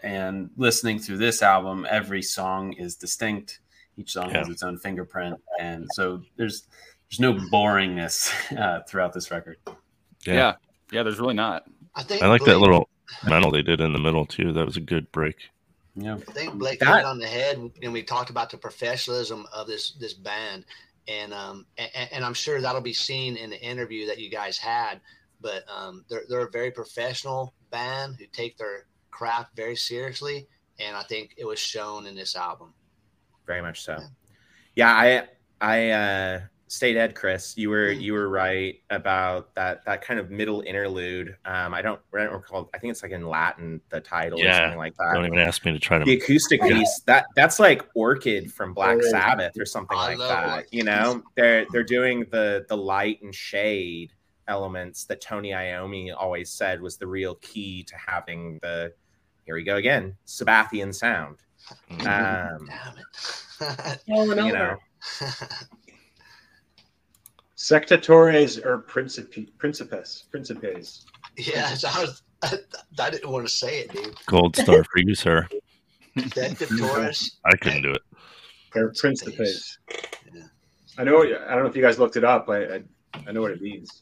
And 0.04 0.50
listening 0.58 1.00
through 1.00 1.18
this 1.18 1.44
album, 1.44 1.86
every 1.90 2.24
song 2.24 2.74
is 2.74 2.96
distinct. 2.96 3.60
Each 3.98 4.12
song 4.12 4.32
has 4.32 4.50
its 4.50 4.64
own 4.64 4.78
fingerprint, 4.78 5.40
and 5.60 5.88
so 5.94 6.22
there's 6.38 6.68
there's 7.10 7.20
no 7.20 7.34
boringness 7.34 8.32
uh, 8.58 8.82
throughout 8.84 9.14
this 9.14 9.30
record. 9.32 9.58
Yeah. 10.26 10.34
Yeah. 10.34 10.54
yeah. 10.92 11.04
there's 11.04 11.20
really 11.20 11.34
not. 11.34 11.64
I 11.94 12.04
think 12.04 12.24
I 12.24 12.28
like 12.28 12.44
that 12.46 12.60
little 12.60 12.90
mental 13.28 13.52
they 13.52 13.62
did 13.62 13.82
in 13.82 13.94
the 13.94 14.00
middle 14.00 14.26
too. 14.26 14.54
That 14.54 14.66
was 14.66 14.78
a 14.78 14.82
good 14.82 15.12
break. 15.12 15.50
Yeah. 15.96 16.16
I 16.16 16.32
think 16.32 16.54
Blake 16.56 16.80
That- 16.80 16.88
hit 16.88 17.00
it 17.00 17.06
on 17.06 17.20
the 17.20 17.28
head 17.28 17.58
and 17.82 17.92
we 17.94 18.04
talked 18.04 18.30
about 18.30 18.50
the 18.50 18.58
professionalism 18.58 19.46
of 19.54 19.68
this 19.68 19.92
this 19.94 20.14
band, 20.14 20.66
and 21.08 21.34
um 21.34 21.66
and, 21.78 22.10
and 22.14 22.26
I'm 22.26 22.34
sure 22.34 22.62
that'll 22.62 22.82
be 22.82 22.94
seen 22.94 23.36
in 23.38 23.50
the 23.50 23.62
interview 23.62 24.06
that 24.08 24.18
you 24.20 24.30
guys 24.30 24.58
had. 24.58 25.02
But 25.42 25.64
um, 25.68 26.06
they're 26.08 26.24
they're 26.30 26.46
a 26.46 26.52
very 26.52 26.70
professional 26.72 27.54
band 27.72 28.16
who 28.20 28.26
take 28.28 28.58
their 28.58 28.86
craft 29.10 29.56
very 29.56 29.76
seriously, 29.76 30.48
and 30.80 30.96
I 30.96 31.02
think 31.04 31.34
it 31.36 31.46
was 31.46 31.60
shown 31.60 32.06
in 32.06 32.16
this 32.16 32.36
album. 32.36 32.74
very 33.48 33.62
much 33.62 33.82
so. 33.82 33.98
Yeah, 34.76 34.92
I 34.94 35.28
I 35.60 35.90
uh 35.90 36.42
Stay 36.72 36.94
Dead, 36.94 37.16
Chris. 37.16 37.58
You 37.58 37.70
were 37.70 37.92
you 37.92 38.14
were 38.14 38.30
right 38.30 38.82
about 38.92 39.54
that 39.56 39.84
that 39.84 40.02
kind 40.02 40.22
of 40.22 40.32
middle 40.32 40.62
interlude. 40.62 41.36
Um, 41.44 41.74
I 41.74 41.82
don't 41.82 42.00
I 42.18 42.24
don't 42.24 42.32
recall. 42.32 42.70
I 42.74 42.78
think 42.78 42.92
it's 42.92 43.04
like 43.04 43.12
in 43.12 43.28
Latin 43.28 43.82
the 43.90 44.00
title 44.00 44.40
or 44.40 44.44
Yeah. 44.46 44.62
something 44.62 44.78
like 44.78 44.96
that. 44.96 45.12
Don't 45.14 45.26
even 45.26 45.38
ask 45.40 45.66
me 45.66 45.74
to 45.74 45.80
try 45.80 46.00
to 46.00 46.06
the 46.06 46.16
to. 46.18 46.24
acoustic 46.24 46.62
piece 46.62 47.02
that 47.08 47.26
that's 47.36 47.60
like 47.60 47.86
Orchid 47.94 48.54
from 48.54 48.74
Black 48.74 49.00
Oh. 49.04 49.10
Sabbath 49.10 49.60
or 49.60 49.66
something 49.66 49.98
I 49.98 50.16
like 50.16 50.18
that. 50.20 50.50
Orchid. 50.60 50.70
You 50.72 50.84
know, 50.86 51.22
they're 51.36 51.66
they're 51.74 51.84
doing 51.84 52.26
the 52.32 52.66
the 52.70 52.78
light 52.78 53.22
and 53.22 53.36
shade 53.36 54.14
elements 54.48 55.04
that 55.06 55.20
Tony 55.20 55.50
Iommi 55.52 56.14
always 56.18 56.54
said 56.54 56.80
was 56.82 56.96
the 56.96 57.06
real 57.08 57.36
key 57.42 57.84
to 57.84 57.96
having 57.98 58.60
the 58.62 58.94
here 59.46 59.56
we 59.56 59.64
go 59.64 59.76
again 59.76 60.16
Sabbathian 60.26 60.96
sound. 60.96 61.36
Mm-hmm. 61.92 62.08
Um, 62.08 62.70
Damn 62.70 62.98
it! 62.98 64.00
Rolling 64.10 64.38
you 64.46 64.46
over. 64.56 64.58
know, 64.58 64.78
Sectatores 67.62 68.66
or 68.66 68.80
Principe, 68.80 69.46
Principes, 69.60 70.24
Principes. 70.32 71.06
yes, 71.38 71.84
I 71.96 72.02
was. 72.02 72.24
I, 72.42 72.58
I 72.98 73.12
didn't 73.12 73.30
want 73.30 73.46
to 73.48 73.54
say 73.54 73.82
it, 73.82 73.92
dude. 73.94 74.16
Gold 74.26 74.56
star 74.56 74.84
for 74.84 74.98
you, 74.98 75.14
sir. 75.14 75.48
Sectatores. 76.18 77.34
I 77.46 77.56
couldn't 77.58 77.84
do 77.84 77.92
it. 77.92 78.02
Or 78.76 78.92
Principes. 78.98 79.78
Yeah. 80.34 80.42
I 80.98 81.04
know. 81.04 81.22
I 81.22 81.28
don't 81.54 81.60
know 81.64 81.68
if 81.68 81.76
you 81.76 81.84
guys 81.84 82.00
looked 82.00 82.18
it 82.18 82.24
up. 82.24 82.50
I 82.50 82.64
I, 82.78 82.84
I 83.28 83.32
know 83.32 83.42
what 83.42 83.52
it 83.52 83.62
means. 83.62 84.02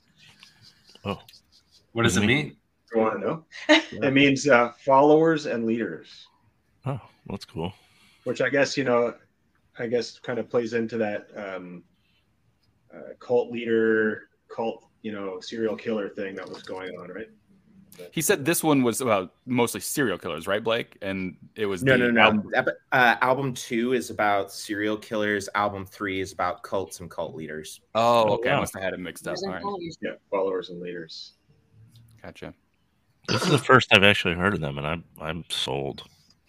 Oh, 1.04 1.20
What 1.92 2.04
does 2.04 2.16
it 2.16 2.26
mean? 2.26 2.56
You 2.96 3.02
want 3.02 3.20
to 3.20 3.28
know? 3.28 3.46
It 4.08 4.14
means 4.14 4.48
uh, 4.48 4.72
followers 4.86 5.46
and 5.48 5.66
leaders, 5.66 6.28
Oh, 6.86 7.00
that's 7.28 7.44
cool. 7.46 7.74
which 8.24 8.40
I 8.42 8.48
guess 8.50 8.78
you 8.78 8.86
know, 8.86 9.14
I 9.78 9.88
guess 9.88 10.18
kind 10.20 10.40
of 10.40 10.50
plays 10.50 10.74
into 10.74 10.98
that 10.98 11.28
um, 11.36 11.84
uh, 12.94 13.14
cult 13.20 13.52
leader, 13.52 14.30
cult 14.54 14.86
you 15.02 15.12
know, 15.12 15.40
serial 15.40 15.76
killer 15.76 16.10
thing 16.10 16.36
that 16.36 16.48
was 16.48 16.64
going 16.64 16.90
on, 17.00 17.10
right? 17.10 17.30
He 18.12 18.22
said 18.22 18.46
this 18.46 18.64
one 18.64 18.84
was 18.84 19.02
about 19.02 19.34
mostly 19.46 19.82
serial 19.82 20.18
killers, 20.18 20.48
right, 20.48 20.64
Blake? 20.64 20.98
And 21.02 21.36
it 21.56 21.66
was 21.66 21.84
no, 21.84 21.94
the 21.94 21.98
no, 21.98 22.12
no. 22.12 22.22
album- 22.22 22.74
Uh, 22.94 23.16
album 23.22 23.54
two 23.54 23.94
is 23.94 24.10
about 24.10 24.52
serial 24.54 24.96
killers. 24.98 25.50
Album 25.56 25.86
three 25.86 26.22
is 26.22 26.32
about 26.32 26.64
cults 26.64 27.02
and 27.02 27.10
cult 27.12 27.36
leaders. 27.36 27.82
Oh, 27.96 28.36
okay. 28.36 28.50
I 28.50 28.54
wow. 28.56 28.60
must 28.62 28.74
have 28.74 28.84
had 28.84 28.94
it 28.94 29.00
mixed 29.00 29.28
up. 29.28 29.36
All 29.44 29.50
right, 29.50 29.64
Yeah, 30.02 30.12
followers 30.32 30.70
and 30.70 30.80
leaders. 30.82 31.34
gotcha. 32.22 32.54
This 33.28 33.44
is 33.44 33.50
the 33.50 33.58
first 33.58 33.94
I've 33.94 34.04
actually 34.04 34.36
heard 34.36 34.54
of 34.54 34.62
them, 34.62 34.78
and 34.78 34.88
I'm 34.88 35.04
I'm 35.20 35.44
sold. 35.50 36.04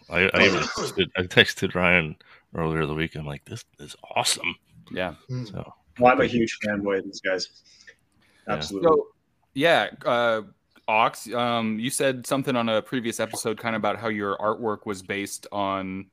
I, 0.09 0.31
I 0.33 0.47
even 0.47 0.61
texted, 0.61 1.07
I 1.17 1.23
texted 1.23 1.75
Ryan 1.75 2.17
earlier 2.55 2.87
the 2.87 2.95
week. 2.95 3.17
I'm 3.17 3.27
like, 3.27 3.45
this 3.45 3.65
is 3.79 3.97
awesome. 4.15 4.55
Yeah. 4.93 5.15
So 5.47 5.73
Well, 6.01 6.13
I'm 6.13 6.21
a 6.21 6.27
huge 6.27 6.59
fanboy 6.65 6.99
of 6.99 7.05
these 7.05 7.21
guys. 7.21 7.49
Yeah. 8.47 8.55
Absolutely. 8.55 8.89
So, 8.89 9.07
yeah, 9.55 9.91
uh, 10.05 10.43
Ox, 10.89 11.33
um, 11.33 11.79
you 11.79 11.91
said 11.91 12.27
something 12.27 12.57
on 12.57 12.69
a 12.69 12.83
previous 12.83 13.21
episode, 13.21 13.59
kind 13.59 13.77
of 13.77 13.81
about 13.81 13.97
how 13.97 14.09
your 14.09 14.37
artwork 14.39 14.87
was 14.87 15.03
based 15.03 15.47
on. 15.53 16.07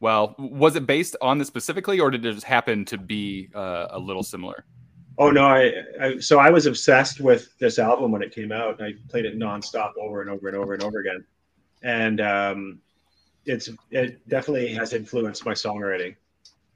Well, 0.00 0.34
was 0.38 0.76
it 0.76 0.86
based 0.86 1.16
on 1.20 1.36
this 1.36 1.48
specifically, 1.48 2.00
or 2.00 2.10
did 2.10 2.24
it 2.24 2.32
just 2.32 2.46
happen 2.46 2.86
to 2.86 2.96
be 2.96 3.50
uh, 3.54 3.88
a 3.90 3.98
little 3.98 4.22
similar? 4.22 4.64
Oh 5.18 5.30
no, 5.30 5.44
I, 5.44 5.72
I 6.00 6.18
so 6.18 6.38
I 6.38 6.48
was 6.48 6.64
obsessed 6.64 7.20
with 7.20 7.58
this 7.58 7.78
album 7.78 8.10
when 8.10 8.22
it 8.22 8.34
came 8.34 8.52
out. 8.52 8.80
And 8.80 8.88
I 8.88 9.10
played 9.10 9.26
it 9.26 9.38
nonstop 9.38 9.92
over 10.00 10.22
and 10.22 10.30
over 10.30 10.48
and 10.48 10.56
over 10.56 10.72
and 10.72 10.82
over 10.82 11.00
again, 11.00 11.22
and 11.82 12.20
um, 12.22 12.78
it's 13.44 13.68
it 13.90 14.26
definitely 14.28 14.72
has 14.72 14.94
influenced 14.94 15.44
my 15.44 15.52
songwriting. 15.52 16.16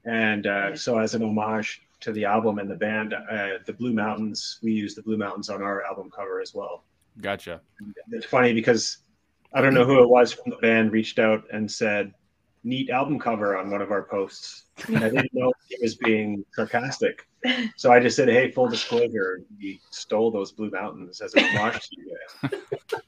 And 0.05 0.45
uh, 0.45 0.75
so, 0.75 0.99
as 0.99 1.15
an 1.15 1.23
homage 1.23 1.81
to 2.01 2.11
the 2.11 2.25
album 2.25 2.59
and 2.59 2.69
the 2.69 2.75
band, 2.75 3.13
uh, 3.13 3.59
the 3.65 3.73
Blue 3.73 3.93
Mountains, 3.93 4.59
we 4.61 4.71
use 4.71 4.95
the 4.95 5.03
Blue 5.03 5.17
Mountains 5.17 5.49
on 5.49 5.61
our 5.61 5.83
album 5.83 6.09
cover 6.09 6.41
as 6.41 6.53
well. 6.53 6.83
Gotcha. 7.21 7.61
It's 8.11 8.25
funny 8.25 8.53
because 8.53 8.97
I 9.53 9.61
don't 9.61 9.73
know 9.73 9.85
who 9.85 10.03
it 10.03 10.09
was 10.09 10.33
from 10.33 10.49
the 10.49 10.57
band 10.57 10.91
reached 10.91 11.17
out 11.17 11.43
and 11.51 11.71
said, 11.71 12.13
"Neat 12.63 12.89
album 12.89 13.19
cover" 13.19 13.57
on 13.57 13.71
one 13.71 13.81
of 13.81 13.91
our 13.91 14.03
posts. 14.03 14.65
And 14.87 14.97
I 14.97 15.09
didn't 15.09 15.33
know 15.33 15.53
he 15.69 15.77
was 15.81 15.95
being 15.95 16.43
sarcastic, 16.53 17.25
so 17.77 17.91
I 17.91 17.99
just 18.01 18.17
said, 18.17 18.27
"Hey, 18.27 18.51
full 18.51 18.67
disclosure, 18.67 19.43
we 19.57 19.79
stole 19.91 20.31
those 20.31 20.51
Blue 20.51 20.69
Mountains 20.69 21.21
as 21.21 21.33
a 21.35 21.41
homage 21.57 21.89
to 21.89 21.95
you 21.97 22.17
guys." 22.41 22.61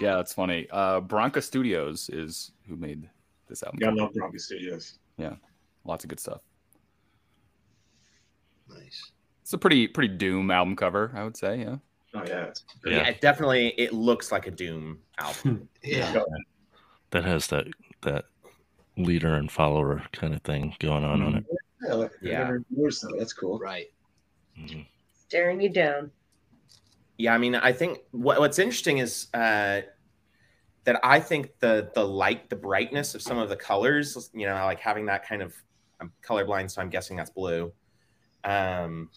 Yeah, 0.00 0.16
that's 0.16 0.32
funny. 0.32 0.66
Uh, 0.70 1.00
Bronca 1.00 1.40
Studios 1.40 2.10
is 2.12 2.50
who 2.66 2.76
made 2.76 3.08
this 3.48 3.62
album. 3.62 3.78
Yeah, 3.80 3.90
I 3.90 3.92
love 3.92 4.12
Bronco 4.12 4.36
Studios. 4.36 4.98
Yeah, 5.16 5.36
Lots 5.84 6.04
of 6.04 6.08
good 6.08 6.20
stuff. 6.20 6.40
Nice. 8.74 9.10
It's 9.42 9.52
a 9.52 9.58
pretty 9.58 9.86
pretty 9.88 10.14
doom 10.16 10.50
album 10.50 10.76
cover, 10.76 11.12
I 11.14 11.24
would 11.24 11.36
say. 11.36 11.60
Yeah. 11.60 11.76
Oh 12.14 12.22
yeah, 12.26 12.52
Yeah, 12.84 12.92
Yeah. 12.92 13.08
it 13.08 13.20
definitely 13.20 13.68
it 13.78 13.92
looks 13.92 14.30
like 14.30 14.46
a 14.46 14.50
Doom 14.50 14.98
album. 15.18 15.68
Yeah. 15.82 16.22
that 17.10 17.24
has 17.24 17.46
that 17.48 17.66
that 18.02 18.26
leader 18.96 19.34
and 19.34 19.50
follower 19.50 20.02
kind 20.12 20.34
of 20.34 20.42
thing 20.42 20.74
going 20.78 21.04
on 21.04 21.22
on 21.22 21.36
it. 21.36 21.46
Yeah, 21.82 21.94
I 21.94 22.08
Yeah. 22.20 22.38
never 22.38 22.58
that. 22.70 23.14
That's 23.18 23.32
cool. 23.32 23.58
Right. 23.58 23.86
Mhm. 24.58 24.86
Staring 25.28 25.60
you 25.60 25.70
down. 25.70 26.10
Yeah, 27.16 27.34
I 27.34 27.38
mean, 27.38 27.54
I 27.54 27.72
think 27.72 28.00
what, 28.10 28.40
what's 28.40 28.58
interesting 28.58 28.98
is 28.98 29.28
uh, 29.32 29.82
that 30.84 31.00
I 31.02 31.20
think 31.20 31.58
the 31.60 31.90
the 31.94 32.06
light, 32.06 32.50
the 32.50 32.56
brightness 32.56 33.14
of 33.14 33.22
some 33.22 33.38
of 33.38 33.48
the 33.48 33.56
colors, 33.56 34.30
you 34.34 34.46
know, 34.46 34.54
like 34.66 34.80
having 34.80 35.06
that 35.06 35.26
kind 35.26 35.42
of. 35.42 35.54
I'm 36.00 36.12
colorblind, 36.26 36.68
so 36.68 36.82
I'm 36.82 36.90
guessing 36.90 37.16
that's 37.16 37.30
blue. 37.30 37.72
Um, 38.44 39.10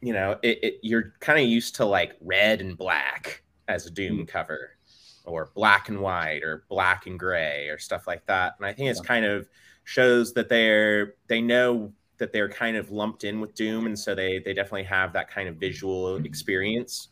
you 0.00 0.12
know, 0.12 0.38
it, 0.42 0.58
it 0.62 0.74
you're 0.82 1.14
kind 1.20 1.38
of 1.38 1.46
used 1.46 1.76
to 1.76 1.84
like 1.84 2.16
red 2.20 2.60
and 2.60 2.76
black 2.76 3.42
as 3.68 3.86
a 3.86 3.90
Doom 3.90 4.26
cover, 4.26 4.76
or 5.24 5.50
black 5.54 5.88
and 5.88 6.00
white, 6.00 6.42
or 6.42 6.64
black 6.68 7.06
and 7.06 7.18
gray, 7.18 7.68
or 7.68 7.78
stuff 7.78 8.06
like 8.06 8.24
that. 8.26 8.54
And 8.58 8.66
I 8.66 8.72
think 8.72 8.90
it's 8.90 9.00
kind 9.00 9.24
of 9.24 9.48
shows 9.84 10.32
that 10.34 10.48
they're 10.48 11.14
they 11.28 11.40
know 11.40 11.92
that 12.18 12.32
they're 12.32 12.48
kind 12.48 12.76
of 12.76 12.90
lumped 12.90 13.24
in 13.24 13.40
with 13.40 13.54
Doom, 13.54 13.86
and 13.86 13.98
so 13.98 14.14
they 14.14 14.38
they 14.38 14.52
definitely 14.54 14.84
have 14.84 15.12
that 15.14 15.30
kind 15.30 15.48
of 15.48 15.56
visual 15.56 16.16
experience. 16.24 17.08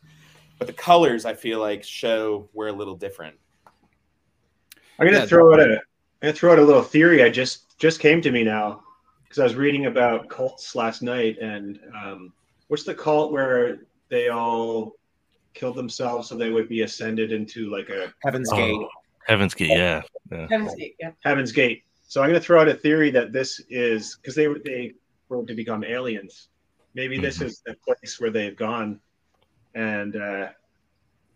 But 0.59 0.67
the 0.67 0.73
colors, 0.73 1.25
I 1.25 1.33
feel 1.33 1.59
like, 1.59 1.83
show 1.83 2.49
we're 2.53 2.67
a 2.67 2.73
little 2.73 2.95
different. 2.95 3.37
I'm 4.99 5.05
gonna 5.07 5.19
Yeah, 5.19 5.25
throw 5.25 5.53
out 5.53 5.59
a 5.59 5.73
I'm 5.73 5.79
gonna 6.21 6.33
throw 6.33 6.53
out 6.53 6.59
a 6.59 6.63
little 6.63 6.81
theory. 6.83 7.23
I 7.23 7.29
just 7.29 7.77
just 7.79 7.99
came 7.99 8.21
to 8.21 8.31
me 8.31 8.43
now 8.43 8.83
because 9.35 9.51
I 9.51 9.53
was 9.53 9.55
reading 9.55 9.87
about 9.87 10.29
cults 10.29 10.75
last 10.75 11.01
night, 11.01 11.37
and 11.39 11.77
um, 11.93 12.31
what's 12.69 12.83
the 12.85 12.95
cult 12.95 13.33
where 13.33 13.79
they 14.07 14.29
all 14.29 14.93
killed 15.53 15.75
themselves 15.75 16.29
so 16.29 16.35
they 16.37 16.51
would 16.51 16.69
be 16.69 16.81
ascended 16.83 17.33
into 17.33 17.69
like 17.69 17.89
a 17.89 18.13
Heaven's 18.23 18.49
Oh. 18.53 18.55
Gate. 18.55 18.87
Heaven's 19.27 19.53
Gate, 19.53 19.69
yeah. 19.71 20.01
yeah. 20.31 20.47
Heaven's 20.49 20.75
Gate, 20.75 20.95
yeah. 21.01 21.11
Heaven's 21.25 21.51
Gate. 21.51 21.83
So 22.07 22.21
I'm 22.21 22.29
going 22.29 22.39
to 22.39 22.45
throw 22.45 22.61
out 22.61 22.69
a 22.69 22.73
theory 22.73 23.09
that 23.11 23.33
this 23.33 23.59
is 23.69 24.15
because 24.21 24.35
they 24.35 24.47
were 24.47 24.59
they 24.63 24.93
were 25.27 25.45
to 25.45 25.53
become 25.53 25.83
aliens. 25.83 26.47
Maybe 26.93 27.19
this 27.19 27.39
Mhm. 27.39 27.45
is 27.47 27.61
the 27.65 27.75
place 27.85 28.21
where 28.21 28.29
they've 28.29 28.55
gone, 28.55 29.01
and 29.73 30.15
uh, 30.15 30.49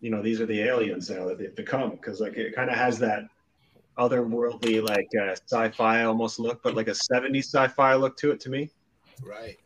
you 0.00 0.10
know 0.10 0.22
these 0.22 0.40
are 0.40 0.46
the 0.46 0.62
aliens 0.62 1.10
now 1.10 1.26
that 1.26 1.36
they've 1.38 1.54
become 1.54 1.90
because 1.90 2.18
like 2.18 2.38
it 2.38 2.54
kind 2.54 2.70
of 2.70 2.76
has 2.76 2.98
that 3.00 3.24
otherworldly 4.00 4.82
like 4.86 5.08
uh, 5.20 5.32
sci-fi 5.50 6.04
almost 6.04 6.38
look, 6.38 6.62
but 6.62 6.74
like 6.74 6.88
a 6.88 6.92
70s 6.92 7.44
sci-fi 7.44 7.94
look 7.94 8.16
to 8.18 8.30
it 8.30 8.40
to 8.40 8.50
me. 8.50 8.70
Right. 9.22 9.56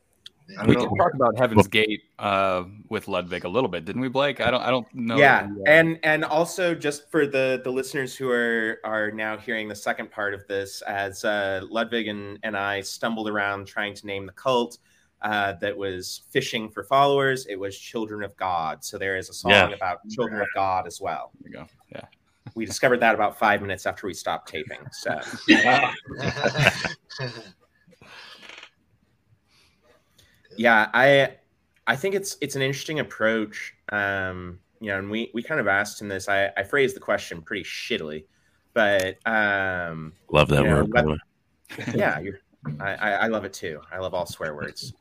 I 0.59 0.67
We 0.67 0.75
don't 0.75 0.89
can 0.89 0.99
talk 0.99 1.15
about 1.15 1.39
Heaven's 1.39 1.69
Gate 1.69 2.03
uh, 2.19 2.65
with 2.91 3.09
Ludwig 3.09 3.45
a 3.45 3.49
little 3.49 3.69
bit, 3.69 3.87
didn't 3.87 4.03
we, 4.03 4.09
Blake? 4.09 4.43
I 4.43 4.51
don't. 4.51 4.61
I 4.61 4.71
don't 4.71 4.87
know. 4.95 5.17
yeah, 5.17 5.47
the, 5.47 5.61
uh, 5.63 5.65
and 5.73 5.99
and 6.03 6.23
also 6.23 6.75
just 6.75 7.11
for 7.11 7.27
the 7.27 7.63
the 7.65 7.71
listeners 7.71 8.15
who 8.15 8.29
are 8.31 8.79
are 8.85 9.11
now 9.11 9.39
hearing 9.39 9.69
the 9.69 9.75
second 9.75 10.11
part 10.11 10.35
of 10.35 10.47
this, 10.47 10.83
as 10.83 11.25
uh, 11.25 11.63
Ludwig 11.71 12.09
and 12.09 12.39
and 12.43 12.59
I 12.59 12.83
stumbled 12.83 13.27
around 13.27 13.67
trying 13.67 13.95
to 13.95 14.07
name 14.07 14.27
the 14.27 14.33
cult. 14.33 14.77
Uh, 15.23 15.55
that 15.63 15.75
was 15.75 16.25
fishing 16.29 16.69
for 16.69 16.85
followers. 16.85 17.47
It 17.47 17.57
was 17.59 17.79
Children 17.79 18.23
of 18.23 18.37
God. 18.37 18.85
So 18.85 18.99
there 18.99 19.17
is 19.17 19.31
a 19.31 19.33
song 19.33 19.53
Yeah. 19.53 19.69
about 19.71 20.07
Children 20.11 20.43
of 20.43 20.49
God 20.55 20.87
as 20.87 21.01
well. 21.01 21.33
there 21.41 21.51
you 21.51 21.57
go. 21.61 21.67
Yeah. 21.91 22.03
We 22.55 22.67
discovered 22.67 23.01
that 23.01 23.15
about 23.15 23.39
five 23.39 23.61
minutes 23.63 23.87
after 23.87 24.07
we 24.07 24.15
stopped 24.15 24.49
taping. 24.49 24.79
So 24.93 25.19
yeah 30.57 30.89
i 30.95 31.35
i 31.87 31.97
think 31.97 32.15
it's 32.15 32.37
it's 32.41 32.57
an 32.57 32.63
interesting 32.63 33.01
approach 33.01 33.75
um 33.91 34.59
you 34.81 34.89
know 34.89 34.99
and 34.99 35.11
we 35.11 35.31
we 35.35 35.43
kind 35.43 35.61
of 35.61 35.67
asked 35.67 36.01
him 36.01 36.09
this 36.09 36.29
i 36.29 36.51
i 36.57 36.63
phrased 36.63 36.95
the 36.95 37.01
question 37.01 37.43
pretty 37.43 37.65
shittily 37.65 38.25
but 38.73 39.17
um 39.27 40.13
Love 40.31 40.49
that 40.49 40.63
You 40.63 40.71
know, 40.71 40.77
word, 40.77 40.91
by 40.93 41.03
let- 41.03 41.05
the 41.05 41.11
way. 41.11 41.19
yeah 41.95 42.19
you're 42.21 42.41
I, 42.81 42.95
I 42.95 43.11
i 43.13 43.27
love 43.27 43.45
it 43.45 43.53
too 43.53 43.81
i 43.93 43.99
love 43.99 44.15
all 44.15 44.27
swear 44.27 44.55
words 44.55 44.95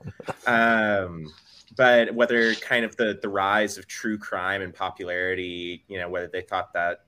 um 0.48 1.32
but 1.78 2.14
whether 2.14 2.56
kind 2.56 2.84
of 2.84 2.96
the 2.98 3.20
the 3.22 3.30
rise 3.30 3.78
of 3.78 3.88
true 3.88 4.18
crime 4.18 4.62
and 4.62 4.74
popularity 4.74 5.84
you 5.88 5.98
know 6.00 6.10
whether 6.10 6.28
they 6.28 6.42
thought 6.42 6.74
that 6.74 7.06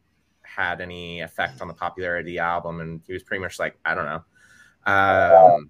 had 0.55 0.81
any 0.81 1.21
effect 1.21 1.61
on 1.61 1.67
the 1.67 1.73
popularity 1.73 2.21
of 2.21 2.25
the 2.25 2.39
album 2.39 2.79
and 2.81 3.01
he 3.05 3.13
was 3.13 3.23
pretty 3.23 3.41
much 3.41 3.59
like 3.59 3.77
i 3.85 3.93
don't 3.93 4.05
know. 4.05 4.23
Um 4.91 5.69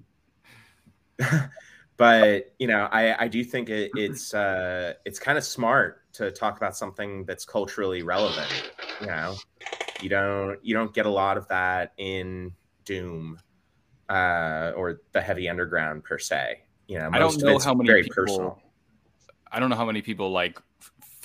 but 1.97 2.53
you 2.59 2.67
know 2.67 2.89
i 2.91 3.23
i 3.23 3.27
do 3.29 3.41
think 3.41 3.69
it, 3.69 3.89
it's 3.95 4.33
uh 4.33 4.93
it's 5.05 5.17
kind 5.17 5.37
of 5.37 5.45
smart 5.45 6.01
to 6.11 6.29
talk 6.29 6.57
about 6.57 6.75
something 6.75 7.23
that's 7.23 7.45
culturally 7.45 8.03
relevant 8.03 8.71
you 8.99 9.07
know? 9.07 9.35
You 10.01 10.09
don't 10.09 10.57
you 10.61 10.75
don't 10.75 10.93
get 10.93 11.05
a 11.05 11.09
lot 11.09 11.37
of 11.37 11.47
that 11.47 11.93
in 11.97 12.51
doom 12.83 13.39
uh 14.09 14.73
or 14.75 15.01
the 15.13 15.21
heavy 15.21 15.47
underground 15.47 16.03
per 16.03 16.19
se 16.19 16.65
you 16.87 16.99
know? 16.99 17.09
I 17.11 17.19
don't 17.19 17.41
know 17.41 17.57
how 17.59 17.73
many 17.73 17.87
very 17.87 18.03
people. 18.03 18.15
personal. 18.15 18.61
I 19.51 19.59
don't 19.59 19.69
know 19.69 19.75
how 19.75 19.85
many 19.85 20.01
people 20.01 20.31
like 20.31 20.61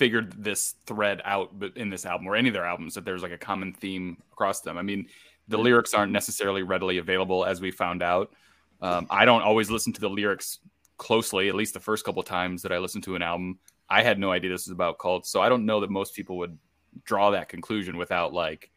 figured 0.01 0.33
this 0.43 0.73
thread 0.87 1.21
out, 1.25 1.59
but 1.59 1.77
in 1.77 1.91
this 1.91 2.07
album 2.07 2.25
or 2.25 2.35
any 2.35 2.49
of 2.49 2.53
their 2.53 2.65
albums, 2.65 2.95
that 2.95 3.05
there's 3.05 3.21
like 3.21 3.31
a 3.31 3.37
common 3.37 3.71
theme 3.71 4.17
across 4.31 4.61
them. 4.61 4.75
I 4.75 4.81
mean, 4.81 5.05
the 5.47 5.59
lyrics 5.59 5.93
aren't 5.93 6.11
necessarily 6.11 6.63
readily 6.63 6.97
available, 6.97 7.45
as 7.45 7.61
we 7.61 7.69
found 7.69 8.01
out. 8.01 8.33
Um, 8.81 9.05
I 9.11 9.25
don't 9.25 9.43
always 9.43 9.69
listen 9.69 9.93
to 9.93 10.01
the 10.01 10.09
lyrics 10.09 10.57
closely. 10.97 11.49
At 11.49 11.53
least 11.53 11.75
the 11.75 11.79
first 11.79 12.03
couple 12.03 12.23
times 12.23 12.63
that 12.63 12.71
I 12.71 12.79
listened 12.79 13.03
to 13.03 13.15
an 13.15 13.21
album, 13.21 13.59
I 13.87 14.01
had 14.01 14.17
no 14.17 14.31
idea 14.31 14.49
this 14.49 14.65
was 14.65 14.71
about 14.71 14.97
cults. 14.97 15.29
So 15.29 15.39
I 15.39 15.49
don't 15.49 15.67
know 15.67 15.81
that 15.81 15.91
most 15.91 16.15
people 16.15 16.39
would 16.39 16.57
draw 17.03 17.29
that 17.29 17.47
conclusion 17.47 17.95
without 17.95 18.33
like 18.33 18.71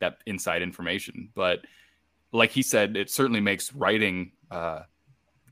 that 0.00 0.18
inside 0.26 0.60
information. 0.60 1.30
But 1.34 1.60
like 2.32 2.50
he 2.50 2.60
said, 2.60 2.98
it 2.98 3.08
certainly 3.08 3.40
makes 3.40 3.72
writing 3.72 4.32
uh, 4.50 4.80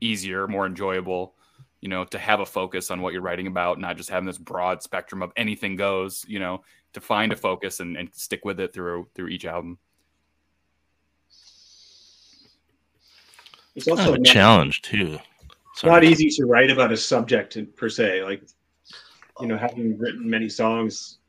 easier, 0.01 0.47
more 0.47 0.67
enjoyable. 0.67 1.33
You 1.81 1.89
know, 1.89 2.03
to 2.05 2.17
have 2.17 2.39
a 2.39 2.45
focus 2.45 2.89
on 2.89 3.01
what 3.01 3.13
you're 3.13 3.21
writing 3.21 3.47
about, 3.47 3.79
not 3.79 3.97
just 3.97 4.09
having 4.09 4.25
this 4.25 4.37
broad 4.37 4.81
spectrum 4.81 5.21
of 5.21 5.31
anything 5.37 5.75
goes. 5.75 6.25
You 6.27 6.39
know, 6.39 6.63
to 6.93 7.01
find 7.01 7.31
a 7.31 7.35
focus 7.35 7.79
and, 7.79 7.95
and 7.97 8.09
stick 8.13 8.43
with 8.45 8.59
it 8.59 8.73
through 8.73 9.07
through 9.13 9.27
each 9.27 9.45
album. 9.45 9.77
It's 13.75 13.85
Kind 13.85 13.99
also 13.99 14.13
of 14.13 14.15
a 14.15 14.19
not, 14.19 14.33
challenge 14.33 14.81
too. 14.81 15.19
it's 15.73 15.83
not 15.83 16.03
easy 16.03 16.29
to 16.29 16.45
write 16.45 16.69
about 16.69 16.91
a 16.91 16.97
subject 16.97 17.57
per 17.75 17.89
se. 17.89 18.23
Like, 18.23 18.41
you 19.41 19.47
know, 19.47 19.57
having 19.57 19.97
written 19.97 20.29
many 20.29 20.47
songs, 20.47 21.19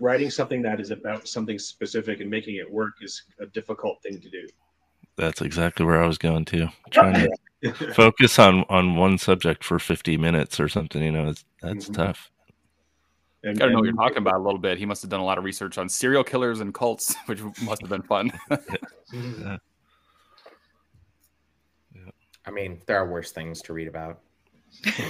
writing 0.00 0.30
something 0.30 0.60
that 0.62 0.80
is 0.80 0.90
about 0.90 1.26
something 1.26 1.58
specific 1.58 2.20
and 2.20 2.28
making 2.30 2.56
it 2.56 2.70
work 2.70 2.94
is 3.00 3.22
a 3.40 3.46
difficult 3.46 4.02
thing 4.02 4.20
to 4.20 4.28
do. 4.28 4.46
That's 5.16 5.40
exactly 5.40 5.86
where 5.86 6.02
I 6.02 6.06
was 6.06 6.18
going 6.18 6.44
to. 6.46 6.68
Trying 6.90 7.14
to 7.14 7.30
focus 7.94 8.38
on 8.38 8.64
on 8.68 8.96
one 8.96 9.18
subject 9.18 9.64
for 9.64 9.78
50 9.78 10.16
minutes 10.16 10.58
or 10.60 10.68
something, 10.68 11.02
you 11.02 11.12
know, 11.12 11.28
it's, 11.28 11.44
that's 11.62 11.88
Mhm. 11.88 11.94
tough. 11.94 12.30
And, 13.42 13.58
Got 13.58 13.66
to 13.66 13.72
know 13.72 13.78
what 13.80 13.84
you're 13.84 13.94
talking 13.94 14.18
about 14.18 14.36
a 14.36 14.42
little 14.42 14.58
bit. 14.58 14.78
He 14.78 14.86
must 14.86 15.02
have 15.02 15.10
done 15.10 15.20
a 15.20 15.24
lot 15.24 15.36
of 15.36 15.44
research 15.44 15.76
on 15.76 15.86
serial 15.88 16.24
killers 16.24 16.60
and 16.60 16.72
cults, 16.72 17.14
which 17.26 17.40
must 17.62 17.82
have 17.82 17.90
been 17.90 18.02
fun. 18.02 18.32
i 22.46 22.50
mean 22.50 22.80
there 22.86 22.96
are 22.98 23.08
worse 23.08 23.32
things 23.32 23.62
to 23.62 23.72
read 23.72 23.88
about 23.88 24.20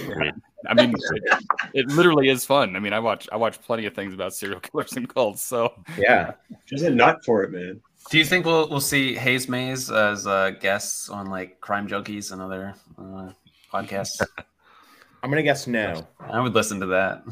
Right. 0.07 0.33
I 0.67 0.73
mean, 0.73 0.93
it, 0.93 1.43
it 1.73 1.87
literally 1.87 2.29
is 2.29 2.45
fun. 2.45 2.75
I 2.75 2.79
mean, 2.79 2.93
I 2.93 2.99
watch 2.99 3.27
I 3.31 3.35
watch 3.35 3.61
plenty 3.61 3.85
of 3.87 3.93
things 3.93 4.13
about 4.13 4.33
serial 4.33 4.59
killers 4.59 4.93
and 4.93 5.07
cults. 5.09 5.41
So 5.41 5.73
yeah 5.97 6.33
She's 6.65 6.83
a 6.83 6.89
nut 6.89 7.25
for 7.25 7.43
it, 7.43 7.51
man. 7.51 7.81
Do 8.11 8.19
you 8.19 8.25
think 8.25 8.45
we'll 8.45 8.69
we'll 8.69 8.79
see 8.79 9.15
Haze 9.15 9.49
Maze 9.49 9.89
as 9.89 10.27
uh, 10.27 10.51
guests 10.51 11.09
on 11.09 11.27
like 11.27 11.59
Crime 11.59 11.87
Junkies 11.87 12.31
and 12.31 12.41
other 12.41 12.75
uh, 12.97 13.31
podcasts? 13.73 14.21
i'm 15.23 15.31
gonna 15.31 15.41
guess 15.41 15.65
no 15.65 16.07
I 16.19 16.39
would 16.39 16.53
listen 16.53 16.79
to 16.81 16.85
that. 16.85 17.23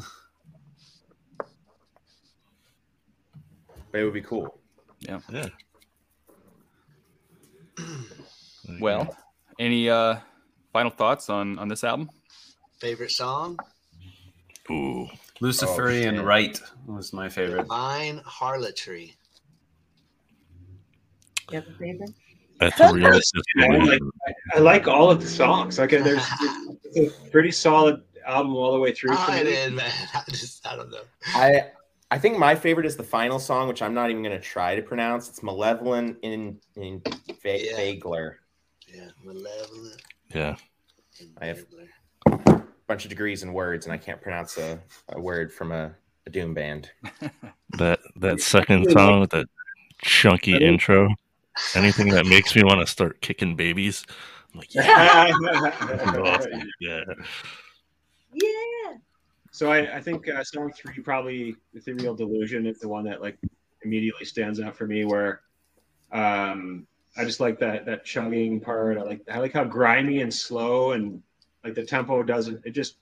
but 3.92 4.00
it 4.00 4.04
would 4.04 4.12
be 4.14 4.20
cool 4.20 4.58
Yeah. 4.98 5.20
Yeah. 5.30 5.46
well, 8.80 9.16
any 9.60 9.88
uh 9.88 10.16
final 10.72 10.90
thoughts 10.90 11.30
on 11.30 11.56
on 11.60 11.68
this 11.68 11.84
album? 11.84 12.10
Favorite 12.80 13.12
song? 13.12 13.56
Ooh. 14.70 15.08
Luciferian 15.40 16.16
shit. 16.16 16.24
Right 16.24 16.60
was 16.86 17.12
my 17.12 17.28
favorite. 17.28 17.68
Mine, 17.68 18.20
Harlotry. 18.26 19.04
You 19.04 19.12
have 19.12 19.12
a 19.12 19.12
favorite? 19.12 19.14
That's 21.50 21.68
a 22.80 22.92
real 22.94 23.10
I 23.60 23.66
like, 23.78 24.00
I 24.54 24.58
like 24.58 24.88
all 24.88 25.10
of 25.10 25.20
the 25.20 25.26
songs. 25.26 25.78
Like, 25.78 25.90
there's 25.90 26.24
it's 26.94 27.16
a 27.26 27.30
pretty 27.30 27.50
solid 27.50 28.02
album 28.26 28.54
all 28.56 28.72
the 28.72 28.78
way 28.78 28.92
through. 28.92 29.14
for 29.16 29.30
I 29.32 29.42
me. 29.42 29.50
did, 29.50 29.72
man. 29.74 29.90
I 30.14 30.22
just, 30.30 30.66
I 30.66 30.76
don't 30.76 30.90
know. 30.90 31.02
I 31.34 31.66
I 32.10 32.18
think 32.18 32.38
my 32.38 32.54
favorite 32.54 32.86
is 32.86 32.96
the 32.96 33.02
final 33.02 33.38
song, 33.38 33.66
which 33.68 33.82
I'm 33.82 33.92
not 33.94 34.10
even 34.10 34.22
going 34.22 34.36
to 34.36 34.42
try 34.44 34.76
to 34.76 34.82
pronounce. 34.82 35.28
It's 35.28 35.42
Malevolent 35.42 36.18
in 36.22 36.58
in 36.76 37.02
Va- 37.42 37.64
Yeah. 37.64 37.76
Vagler. 37.76 38.34
Yeah, 38.86 39.08
malevolent. 39.24 40.02
yeah. 40.32 40.56
I 41.40 41.46
have- 41.46 41.64
a 42.26 42.62
Bunch 42.86 43.04
of 43.04 43.08
degrees 43.08 43.42
in 43.42 43.52
words, 43.54 43.86
and 43.86 43.92
I 43.92 43.96
can't 43.96 44.20
pronounce 44.20 44.58
a, 44.58 44.78
a 45.08 45.18
word 45.18 45.50
from 45.52 45.72
a, 45.72 45.94
a 46.26 46.30
doom 46.30 46.52
band. 46.54 46.90
That 47.78 47.98
that 48.16 48.40
second 48.40 48.90
song 48.92 49.20
with 49.20 49.30
that 49.30 49.46
chunky 50.02 50.54
intro, 50.56 51.08
anything 51.74 52.08
that 52.10 52.26
makes 52.26 52.54
me 52.54 52.62
want 52.62 52.80
to 52.80 52.86
start 52.86 53.20
kicking 53.20 53.56
babies, 53.56 54.04
I'm 54.52 54.60
like, 54.60 54.74
yeah. 54.74 55.32
yeah. 56.80 57.04
Yeah. 58.36 58.94
So 59.52 59.70
I, 59.70 59.98
I 59.98 60.00
think 60.00 60.28
uh, 60.28 60.42
song 60.42 60.72
three, 60.72 61.00
probably 61.00 61.54
"Ethereal 61.74 62.16
Delusion," 62.16 62.66
is 62.66 62.80
the 62.80 62.88
one 62.88 63.04
that 63.04 63.22
like 63.22 63.38
immediately 63.84 64.24
stands 64.24 64.58
out 64.60 64.76
for 64.76 64.88
me. 64.88 65.04
Where 65.04 65.42
um, 66.10 66.88
I 67.16 67.24
just 67.24 67.38
like 67.38 67.60
that 67.60 67.86
that 67.86 68.04
chugging 68.04 68.58
part. 68.58 68.98
I 68.98 69.02
like 69.02 69.20
I 69.30 69.38
like 69.38 69.52
how 69.52 69.62
grimy 69.62 70.22
and 70.22 70.34
slow 70.34 70.92
and 70.92 71.22
like 71.62 71.74
the 71.74 71.84
tempo 71.84 72.24
doesn't. 72.24 72.66
It 72.66 72.72
just 72.72 72.96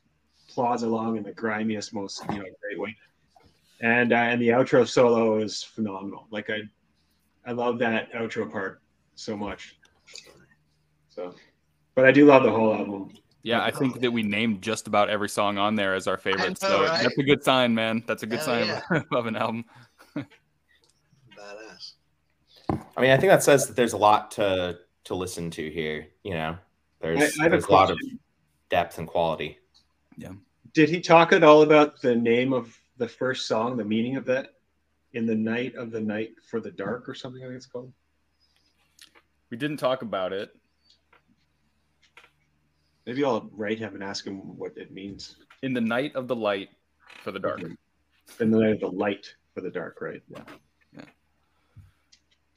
plods 0.48 0.82
along 0.82 1.16
in 1.16 1.22
the 1.22 1.32
grimiest, 1.32 1.94
most 1.94 2.22
you 2.28 2.36
know 2.36 2.44
great 2.60 2.78
way. 2.78 2.94
And 3.80 4.12
uh, 4.12 4.16
and 4.16 4.40
the 4.40 4.48
outro 4.48 4.86
solo 4.86 5.38
is 5.38 5.62
phenomenal. 5.62 6.26
Like 6.30 6.50
I 6.50 6.60
I 7.44 7.52
love 7.52 7.78
that 7.80 8.12
outro 8.12 8.50
part 8.50 8.80
so 9.14 9.36
much. 9.36 9.76
So, 11.08 11.34
but 11.94 12.04
I 12.04 12.12
do 12.12 12.26
love 12.26 12.42
the 12.44 12.50
whole 12.50 12.74
album. 12.74 13.12
Yeah, 13.42 13.62
I 13.62 13.70
think 13.72 14.00
that 14.00 14.10
we 14.10 14.22
named 14.22 14.62
just 14.62 14.86
about 14.86 15.10
every 15.10 15.28
song 15.28 15.58
on 15.58 15.74
there 15.74 15.94
as 15.94 16.06
our 16.06 16.16
favorite. 16.16 16.62
know, 16.62 16.68
so 16.68 16.82
right? 16.84 17.02
that's 17.02 17.18
a 17.18 17.22
good 17.22 17.42
sign, 17.42 17.74
man. 17.74 18.04
That's 18.06 18.22
a 18.22 18.26
good 18.26 18.38
Hell 18.38 18.46
sign 18.46 18.66
yeah. 18.66 19.02
of 19.12 19.26
an 19.26 19.36
album. 19.36 19.64
Badass. 20.16 21.92
I 22.96 23.00
mean, 23.00 23.10
I 23.10 23.16
think 23.16 23.30
that 23.30 23.42
says 23.42 23.66
that 23.66 23.74
there's 23.74 23.94
a 23.94 23.98
lot 23.98 24.30
to 24.32 24.78
to 25.04 25.14
listen 25.14 25.50
to 25.50 25.70
here. 25.70 26.06
You 26.22 26.34
know, 26.34 26.56
there's 27.00 27.18
I- 27.18 27.22
I 27.22 27.42
have 27.44 27.46
a 27.46 27.50
there's 27.50 27.64
a 27.64 27.72
lot 27.72 27.90
of 27.90 27.98
depth 28.70 28.98
and 28.98 29.08
quality. 29.08 29.58
Yeah. 30.16 30.32
Did 30.72 30.88
he 30.88 31.00
talk 31.00 31.32
at 31.32 31.42
all 31.42 31.62
about 31.62 32.00
the 32.00 32.14
name 32.14 32.52
of 32.52 32.78
the 32.96 33.08
first 33.08 33.46
song, 33.48 33.76
the 33.76 33.84
meaning 33.84 34.16
of 34.16 34.24
that? 34.26 34.54
In 35.14 35.26
the 35.26 35.34
night 35.34 35.74
of 35.74 35.90
the 35.90 36.00
night 36.00 36.30
for 36.48 36.60
the 36.60 36.70
dark, 36.70 37.08
or 37.08 37.14
something. 37.14 37.42
I 37.42 37.46
think 37.46 37.56
it's 37.56 37.66
called. 37.66 37.92
We 39.50 39.56
didn't 39.56 39.76
talk 39.76 40.02
about 40.02 40.32
it. 40.32 40.50
Maybe 43.06 43.24
I'll 43.24 43.50
write 43.52 43.78
him 43.78 43.94
and 43.94 44.02
ask 44.02 44.26
him 44.26 44.56
what 44.56 44.76
it 44.76 44.92
means. 44.92 45.36
In 45.62 45.74
the 45.74 45.80
night 45.80 46.14
of 46.14 46.28
the 46.28 46.36
light 46.36 46.70
for 47.22 47.32
the 47.32 47.38
dark. 47.38 47.60
In 48.40 48.50
the 48.50 48.58
night 48.58 48.72
of 48.74 48.80
the 48.80 48.86
light 48.86 49.34
for 49.54 49.60
the 49.60 49.70
dark, 49.70 50.00
right? 50.00 50.22
Yeah. 50.28 50.44
Yeah. 50.96 51.04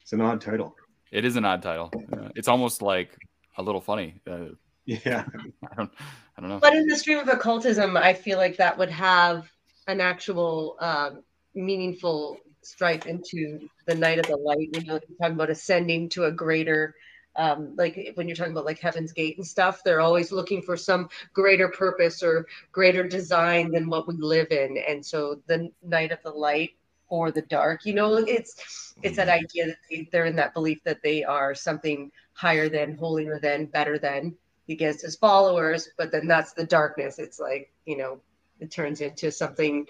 It's 0.00 0.12
an 0.12 0.20
odd 0.20 0.40
title. 0.40 0.76
It 1.10 1.24
is 1.24 1.36
an 1.36 1.44
odd 1.44 1.62
title. 1.62 1.92
Uh, 2.12 2.28
it's 2.36 2.48
almost 2.48 2.80
like 2.80 3.16
a 3.58 3.62
little 3.62 3.80
funny. 3.80 4.20
Uh, 4.26 4.54
Yeah. 4.86 5.24
I 5.70 5.74
don't. 5.74 5.90
I 6.36 6.40
don't 6.40 6.48
know. 6.48 6.60
But 6.60 6.74
in 6.74 6.86
the 6.86 6.96
stream 6.96 7.18
of 7.18 7.28
occultism, 7.28 7.96
I 7.96 8.14
feel 8.14 8.38
like 8.38 8.56
that 8.56 8.78
would 8.78 8.90
have 8.90 9.50
an 9.88 10.00
actual 10.00 10.76
um, 10.80 11.22
meaningful 11.54 12.38
stripe 12.66 13.06
into 13.06 13.68
the 13.86 13.94
night 13.94 14.18
of 14.18 14.26
the 14.26 14.36
light. 14.36 14.68
You 14.72 14.84
know, 14.84 15.00
you're 15.08 15.18
talking 15.20 15.34
about 15.34 15.50
ascending 15.50 16.08
to 16.10 16.24
a 16.24 16.32
greater, 16.32 16.94
um, 17.36 17.74
like 17.76 18.12
when 18.14 18.26
you're 18.26 18.36
talking 18.36 18.52
about 18.52 18.64
like 18.64 18.80
Heaven's 18.80 19.12
Gate 19.12 19.36
and 19.36 19.46
stuff, 19.46 19.82
they're 19.84 20.00
always 20.00 20.32
looking 20.32 20.62
for 20.62 20.76
some 20.76 21.08
greater 21.32 21.68
purpose 21.68 22.22
or 22.22 22.46
greater 22.72 23.06
design 23.06 23.70
than 23.70 23.88
what 23.88 24.08
we 24.08 24.16
live 24.16 24.50
in. 24.50 24.78
And 24.88 25.04
so 25.04 25.40
the 25.46 25.70
night 25.82 26.12
of 26.12 26.22
the 26.22 26.30
light 26.30 26.70
or 27.08 27.30
the 27.30 27.42
dark, 27.42 27.86
you 27.86 27.94
know, 27.94 28.16
it's 28.16 28.94
it's 29.02 29.16
that 29.16 29.28
idea 29.28 29.66
that 29.66 29.76
they, 29.88 30.08
they're 30.10 30.24
in 30.24 30.36
that 30.36 30.54
belief 30.54 30.82
that 30.84 31.02
they 31.02 31.22
are 31.22 31.54
something 31.54 32.10
higher 32.32 32.68
than, 32.68 32.96
holier 32.96 33.38
than, 33.38 33.66
better 33.66 33.98
than 33.98 34.34
against 34.68 35.02
his 35.02 35.14
followers, 35.16 35.88
but 35.96 36.10
then 36.10 36.26
that's 36.26 36.52
the 36.52 36.66
darkness. 36.66 37.18
It's 37.18 37.38
like, 37.38 37.72
you 37.84 37.96
know, 37.96 38.20
it 38.58 38.70
turns 38.70 39.00
into 39.00 39.30
something 39.30 39.86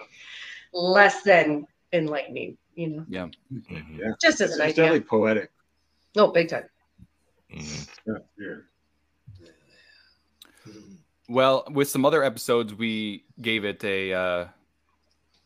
less 0.73 1.23
than 1.23 1.65
enlightening, 1.93 2.57
you 2.77 2.87
know, 2.89 3.05
Yeah. 3.09 3.27
Mhm, 3.51 3.97
Yeah. 3.99 4.11
just 4.21 4.39
as 4.39 4.51
It's, 4.51 4.59
an 4.59 4.61
it's 4.67 4.73
idea. 4.73 4.75
definitely 4.85 5.01
poetic. 5.01 5.51
Oh, 6.15 6.31
big 6.31 6.47
time. 6.47 6.69
mhm. 7.51 7.89
Yeah, 8.05 8.13
yeah. 8.37 8.55
Well, 11.29 11.65
with 11.71 11.89
some 11.89 12.05
other 12.05 12.23
episodes, 12.23 12.73
we 12.73 13.25
gave 13.41 13.65
it 13.65 13.83
a 13.83 14.13
uh, 14.13 14.47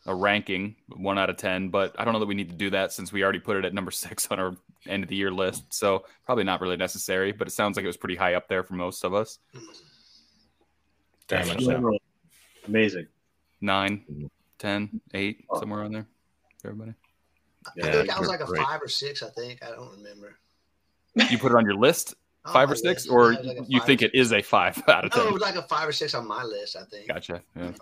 a 0.06 0.14
ranking, 0.14 0.76
one 0.94 1.18
out 1.18 1.30
of 1.30 1.36
ten. 1.38 1.70
But 1.70 1.98
I 1.98 2.04
don't 2.04 2.12
know 2.12 2.20
that 2.20 2.26
we 2.26 2.34
need 2.34 2.50
to 2.50 2.54
do 2.54 2.70
that 2.70 2.92
since 2.92 3.12
we 3.12 3.22
already 3.24 3.40
put 3.40 3.56
it 3.56 3.64
at 3.64 3.74
number 3.74 3.90
six 4.04 4.28
on 4.30 4.38
our 4.38 4.56
end 4.86 5.02
of 5.02 5.08
the 5.08 5.16
year 5.16 5.30
list. 5.32 5.72
So 5.72 6.04
probably 6.26 6.44
not 6.44 6.60
really 6.60 6.76
necessary. 6.76 7.32
But 7.32 7.48
it 7.48 7.52
sounds 7.52 7.76
like 7.76 7.84
it 7.84 7.88
was 7.88 7.96
pretty 7.96 8.16
high 8.16 8.34
up 8.34 8.46
there 8.48 8.62
for 8.62 8.74
most 8.74 9.04
of 9.04 9.14
us. 9.14 9.38
Very 11.28 11.46
much 11.46 11.64
so. 11.64 11.98
Amazing. 12.68 13.06
Nine, 13.60 14.28
ten, 14.58 15.00
eight, 15.14 15.44
somewhere 15.58 15.82
on 15.82 15.92
there. 15.92 16.06
For 16.60 16.74
everybody, 17.78 17.98
I 17.98 18.02
think 18.02 18.16
I 18.16 18.20
was 18.20 18.28
like 18.28 18.40
a 18.40 18.44
right. 18.44 18.66
five 18.66 18.82
or 18.82 18.88
six. 18.88 19.22
I 19.22 19.30
think 19.30 19.62
I 19.62 19.70
don't 19.70 19.90
remember. 19.96 20.36
you 21.30 21.38
put 21.38 21.52
it 21.52 21.56
on 21.56 21.64
your 21.64 21.74
list, 21.74 22.14
oh, 22.44 22.52
five 22.52 22.70
or 22.70 22.76
six, 22.76 23.06
list, 23.06 23.10
or 23.10 23.32
yeah, 23.32 23.40
like 23.40 23.58
you 23.68 23.80
think 23.80 24.02
it 24.02 24.14
is 24.14 24.32
a 24.32 24.42
five 24.42 24.82
out 24.88 25.04
of 25.04 25.16
No, 25.16 25.28
it 25.28 25.32
was 25.32 25.42
like 25.42 25.56
a 25.56 25.62
five 25.62 25.88
or 25.88 25.92
six 25.92 26.14
on 26.14 26.26
my 26.26 26.42
list. 26.42 26.76
I 26.76 26.84
think. 26.84 27.08
Gotcha. 27.08 27.42
Yeah. 27.56 27.72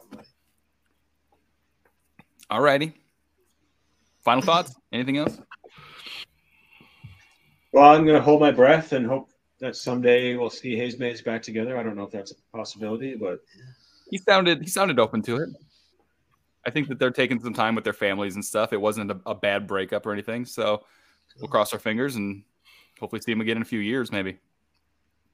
Alrighty. 2.51 2.95
Final 4.22 4.43
thoughts? 4.43 4.74
Anything 4.93 5.18
else? 5.18 5.39
Well, 7.72 7.95
I'm 7.95 8.05
going 8.05 8.16
to 8.16 8.22
hold 8.22 8.41
my 8.41 8.51
breath 8.51 8.93
and 8.93 9.07
hope 9.07 9.31
that 9.61 9.76
someday 9.76 10.37
we'll 10.37 10.51
see 10.51 10.76
Haze 10.76 10.99
Maze 10.99 11.22
back 11.22 11.43
together. 11.43 11.78
I 11.78 11.83
don't 11.83 11.97
know 11.97 12.05
if 12.05 12.11
that's 12.11 12.33
a 12.33 12.57
possibility, 12.57 13.14
but 13.14 13.41
he 14.11 14.18
sounded 14.18 14.62
he 14.62 14.68
sounded 14.68 14.99
open 14.99 15.22
to 15.22 15.37
it. 15.37 15.51
I 16.67 16.71
think 16.71 16.89
that 16.89 16.99
they're 16.99 17.11
taking 17.11 17.41
some 17.41 17.55
time 17.55 17.75
with 17.75 17.85
their 17.85 17.93
families 17.93 18.35
and 18.35 18.45
stuff. 18.45 18.73
It 18.73 18.81
wasn't 18.81 19.11
a, 19.11 19.21
a 19.27 19.35
bad 19.35 19.67
breakup 19.67 20.07
or 20.07 20.13
anything, 20.13 20.45
so 20.45 20.85
we'll 21.39 21.49
cross 21.49 21.73
our 21.73 21.79
fingers 21.79 22.17
and 22.17 22.43
hopefully 22.99 23.23
see 23.23 23.33
him 23.33 23.41
again 23.41 23.57
in 23.57 23.63
a 23.63 23.67
few 23.67 23.81
years, 23.81 24.13
maybe. 24.13 24.39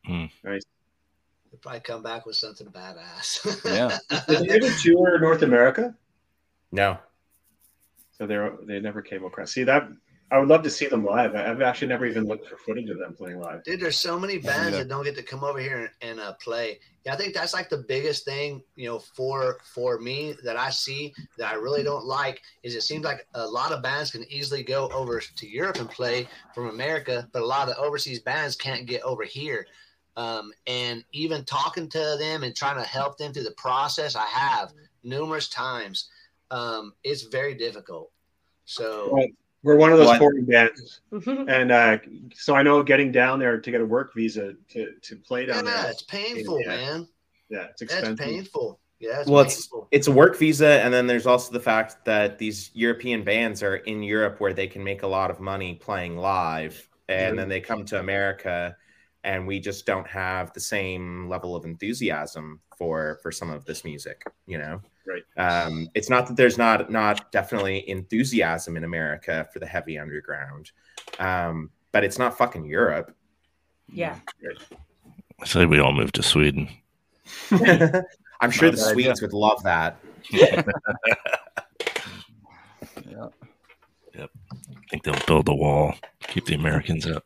Hmm. 0.05 0.27
He'll 0.45 1.59
probably 1.61 1.81
come 1.81 2.03
back 2.03 2.27
with 2.27 2.37
something 2.37 2.68
badass. 2.68 3.64
Yeah. 3.64 3.99
did 4.29 4.49
they 4.49 4.57
ever 4.57 4.77
tour 4.79 5.18
North 5.18 5.43
America? 5.43 5.95
No, 6.72 6.99
So 8.18 8.27
they 8.27 8.37
they 8.64 8.81
never 8.81 9.03
came 9.03 9.24
across. 9.24 9.53
See 9.53 9.64
that 9.64 9.89
I 10.31 10.39
would 10.39 10.49
love 10.49 10.64
to 10.64 10.70
see 10.70 10.87
them 10.87 11.05
live. 11.05 11.37
I- 11.37 11.49
I've 11.49 11.62
actually 11.62 11.87
never 11.89 12.05
even 12.05 12.24
looked 12.24 12.49
for 12.49 12.57
footage 12.57 12.91
of 12.91 12.99
them 12.99 13.14
playing 13.14 13.39
live. 13.39 13.62
Dude, 13.62 13.79
there's 13.81 13.97
so 13.97 14.18
many 14.18 14.39
bands 14.39 14.72
Yeah. 14.72 14.79
that 14.83 14.89
don't 14.89 15.05
get 15.05 15.14
to 15.16 15.22
come 15.22 15.45
over 15.45 15.61
here 15.61 15.79
and, 15.79 15.91
and 16.01 16.20
uh, 16.20 16.33
play. 16.35 16.81
Yeah, 17.05 17.14
I 17.14 17.16
think 17.16 17.33
that's 17.33 17.55
like 17.55 17.68
the 17.68 17.79
biggest 17.87 18.24
thing, 18.24 18.61
you 18.74 18.89
know, 18.89 18.99
for 18.99 19.59
for 19.72 20.01
me 20.01 20.35
that 20.43 20.57
I 20.57 20.70
see 20.70 21.14
that 21.39 21.53
I 21.53 21.55
really 21.55 21.85
don't 21.85 22.05
like 22.05 22.43
is 22.64 22.74
it 22.74 22.81
seems 22.83 23.05
like 23.05 23.24
a 23.35 23.47
lot 23.47 23.70
of 23.70 23.83
bands 23.83 24.11
can 24.11 24.24
easily 24.29 24.64
go 24.64 24.89
over 24.89 25.20
to 25.20 25.47
Europe 25.49 25.77
and 25.79 25.89
play 25.89 26.29
from 26.55 26.68
America, 26.70 27.29
but 27.33 27.43
a 27.43 27.47
lot 27.47 27.68
of 27.68 27.77
overseas 27.77 28.18
bands 28.20 28.57
can't 28.57 28.87
get 28.87 29.03
over 29.03 29.22
here. 29.22 29.64
Um, 30.16 30.53
and 30.66 31.05
even 31.12 31.45
talking 31.45 31.89
to 31.91 32.16
them 32.18 32.43
and 32.43 32.57
trying 32.57 32.77
to 32.79 32.83
help 32.89 33.16
them 33.18 33.33
through 33.33 33.45
the 33.45 33.53
process, 33.53 34.16
I 34.16 34.27
have 34.27 34.72
numerous 35.05 35.49
times. 35.49 36.09
Um, 36.51 36.95
it's 37.05 37.22
very 37.22 37.55
difficult. 37.55 38.11
So 38.64 39.12
Right. 39.12 39.33
We're 39.62 39.76
one 39.76 39.90
of 39.90 39.98
those 39.98 40.07
What? 40.09 40.18
foreign 40.18 40.44
bands, 40.44 41.00
Mhm. 41.12 41.50
and 41.50 41.72
uh, 41.72 41.98
so 42.34 42.54
I 42.54 42.62
know 42.62 42.82
getting 42.82 43.11
down 43.11 43.38
there 43.38 43.61
to 43.61 43.70
get 43.70 43.80
a 43.80 43.84
work 43.86 44.14
visa 44.14 44.54
to, 44.70 44.92
to 45.00 45.16
play 45.16 45.46
down 45.46 45.64
yeah, 45.66 45.82
there. 45.82 45.90
it's 45.90 46.02
painful, 46.02 46.61
Yeah. 46.61 46.68
man. 46.68 47.09
Yeah, 47.48 47.66
it's 47.70 47.82
expensive. 47.82 48.16
That's 48.16 48.30
painful. 48.30 48.80
Yeah, 49.00 49.20
it's 49.20 49.28
well, 49.28 49.42
it's 49.42 49.66
painful. 49.66 49.88
it's 49.90 50.07
a 50.07 50.12
work 50.12 50.36
visa, 50.36 50.80
and 50.82 50.92
then 50.94 51.07
there's 51.07 51.26
also 51.26 51.52
the 51.52 51.61
fact 51.61 52.04
that 52.04 52.38
these 52.38 52.70
European 52.74 53.24
bands 53.24 53.62
are 53.62 53.76
in 53.76 54.02
Europe 54.02 54.40
where 54.40 54.52
they 54.52 54.66
can 54.68 54.82
make 54.84 55.02
a 55.02 55.07
lot 55.07 55.30
of 55.30 55.40
money 55.40 55.74
playing 55.74 56.16
live, 56.16 56.88
and 57.09 57.38
then 57.38 57.48
they 57.48 57.61
come 57.61 57.84
to 57.86 57.98
America, 57.98 58.76
and 59.24 59.46
we 59.46 59.59
just 59.61 59.84
don't 59.86 60.07
have 60.07 60.52
the 60.52 60.61
same 60.61 61.28
level 61.28 61.54
of 61.57 61.64
enthusiasm 61.64 62.61
for 62.78 63.18
for 63.22 63.32
some 63.32 63.50
of 63.50 63.64
this 63.64 63.84
music. 63.84 64.22
You 64.46 64.59
know, 64.59 64.80
Right. 65.07 65.22
Um, 65.36 65.88
it's 65.94 66.11
not 66.11 66.26
that 66.26 66.36
there's 66.36 66.59
not 66.59 66.90
not 66.90 67.30
definitely 67.30 67.88
enthusiasm 67.88 68.76
in 68.76 68.84
America 68.84 69.48
for 69.52 69.61
the 69.61 69.66
heavy 69.66 69.98
underground, 69.98 70.72
um, 71.18 71.70
but 71.92 72.02
it's 72.02 72.18
not 72.18 72.36
fucking 72.36 72.66
Europe. 72.66 73.14
Yeah. 73.88 74.18
I 75.40 75.46
say 75.46 75.66
we 75.66 75.78
all 75.78 75.92
move 75.92 76.12
to 76.12 76.22
Sweden. 76.22 76.68
I'm 78.40 78.50
sure 78.50 78.70
the 78.70 78.76
a 78.76 78.80
bad 78.80 78.92
idea. 78.92 78.92
Swedes 78.92 79.22
would 79.22 79.32
love 79.32 79.62
that. 79.62 79.98
Yeah. 83.09 83.28
I 84.20 84.88
think 84.90 85.04
they'll 85.04 85.26
build 85.26 85.48
a 85.48 85.54
wall, 85.54 85.94
keep 86.28 86.46
the 86.46 86.54
Americans 86.54 87.07
out. 87.07 87.24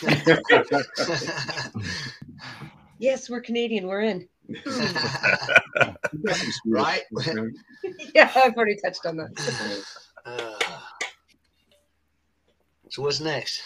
Yes, 3.00 3.30
we're 3.30 3.40
Canadian. 3.40 3.86
We're 3.86 4.02
in. 4.02 4.28
right? 6.66 7.02
yeah, 8.14 8.30
I've 8.34 8.54
already 8.54 8.76
touched 8.76 9.06
on 9.06 9.16
that. 9.16 9.84
Uh, 10.24 10.58
so 12.88 13.02
what's 13.02 13.20
next? 13.20 13.62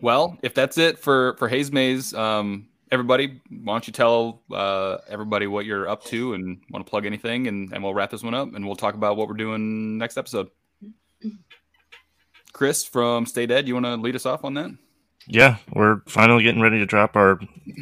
Well, 0.00 0.38
if 0.42 0.54
that's 0.54 0.78
it 0.78 0.98
for 0.98 1.36
for 1.38 1.48
Haze 1.48 1.70
Maze, 1.70 2.14
um, 2.14 2.68
everybody, 2.90 3.40
why 3.50 3.74
don't 3.74 3.86
you 3.86 3.92
tell 3.92 4.42
uh, 4.52 4.98
everybody 5.08 5.46
what 5.46 5.66
you're 5.66 5.88
up 5.88 6.04
to 6.06 6.34
and 6.34 6.60
want 6.70 6.84
to 6.84 6.90
plug 6.90 7.06
anything, 7.06 7.46
and, 7.46 7.72
and 7.72 7.82
we'll 7.82 7.94
wrap 7.94 8.10
this 8.10 8.22
one 8.22 8.34
up, 8.34 8.54
and 8.54 8.66
we'll 8.66 8.76
talk 8.76 8.94
about 8.94 9.16
what 9.16 9.28
we're 9.28 9.34
doing 9.34 9.98
next 9.98 10.16
episode. 10.16 10.48
Chris 12.52 12.84
from 12.84 13.26
Stay 13.26 13.46
Dead, 13.46 13.68
you 13.68 13.74
want 13.74 13.86
to 13.86 13.96
lead 13.96 14.16
us 14.16 14.26
off 14.26 14.44
on 14.44 14.54
that? 14.54 14.70
Yeah, 15.26 15.56
we're 15.72 16.00
finally 16.08 16.42
getting 16.42 16.60
ready 16.62 16.78
to 16.78 16.86
drop 16.86 17.16
our 17.16 17.38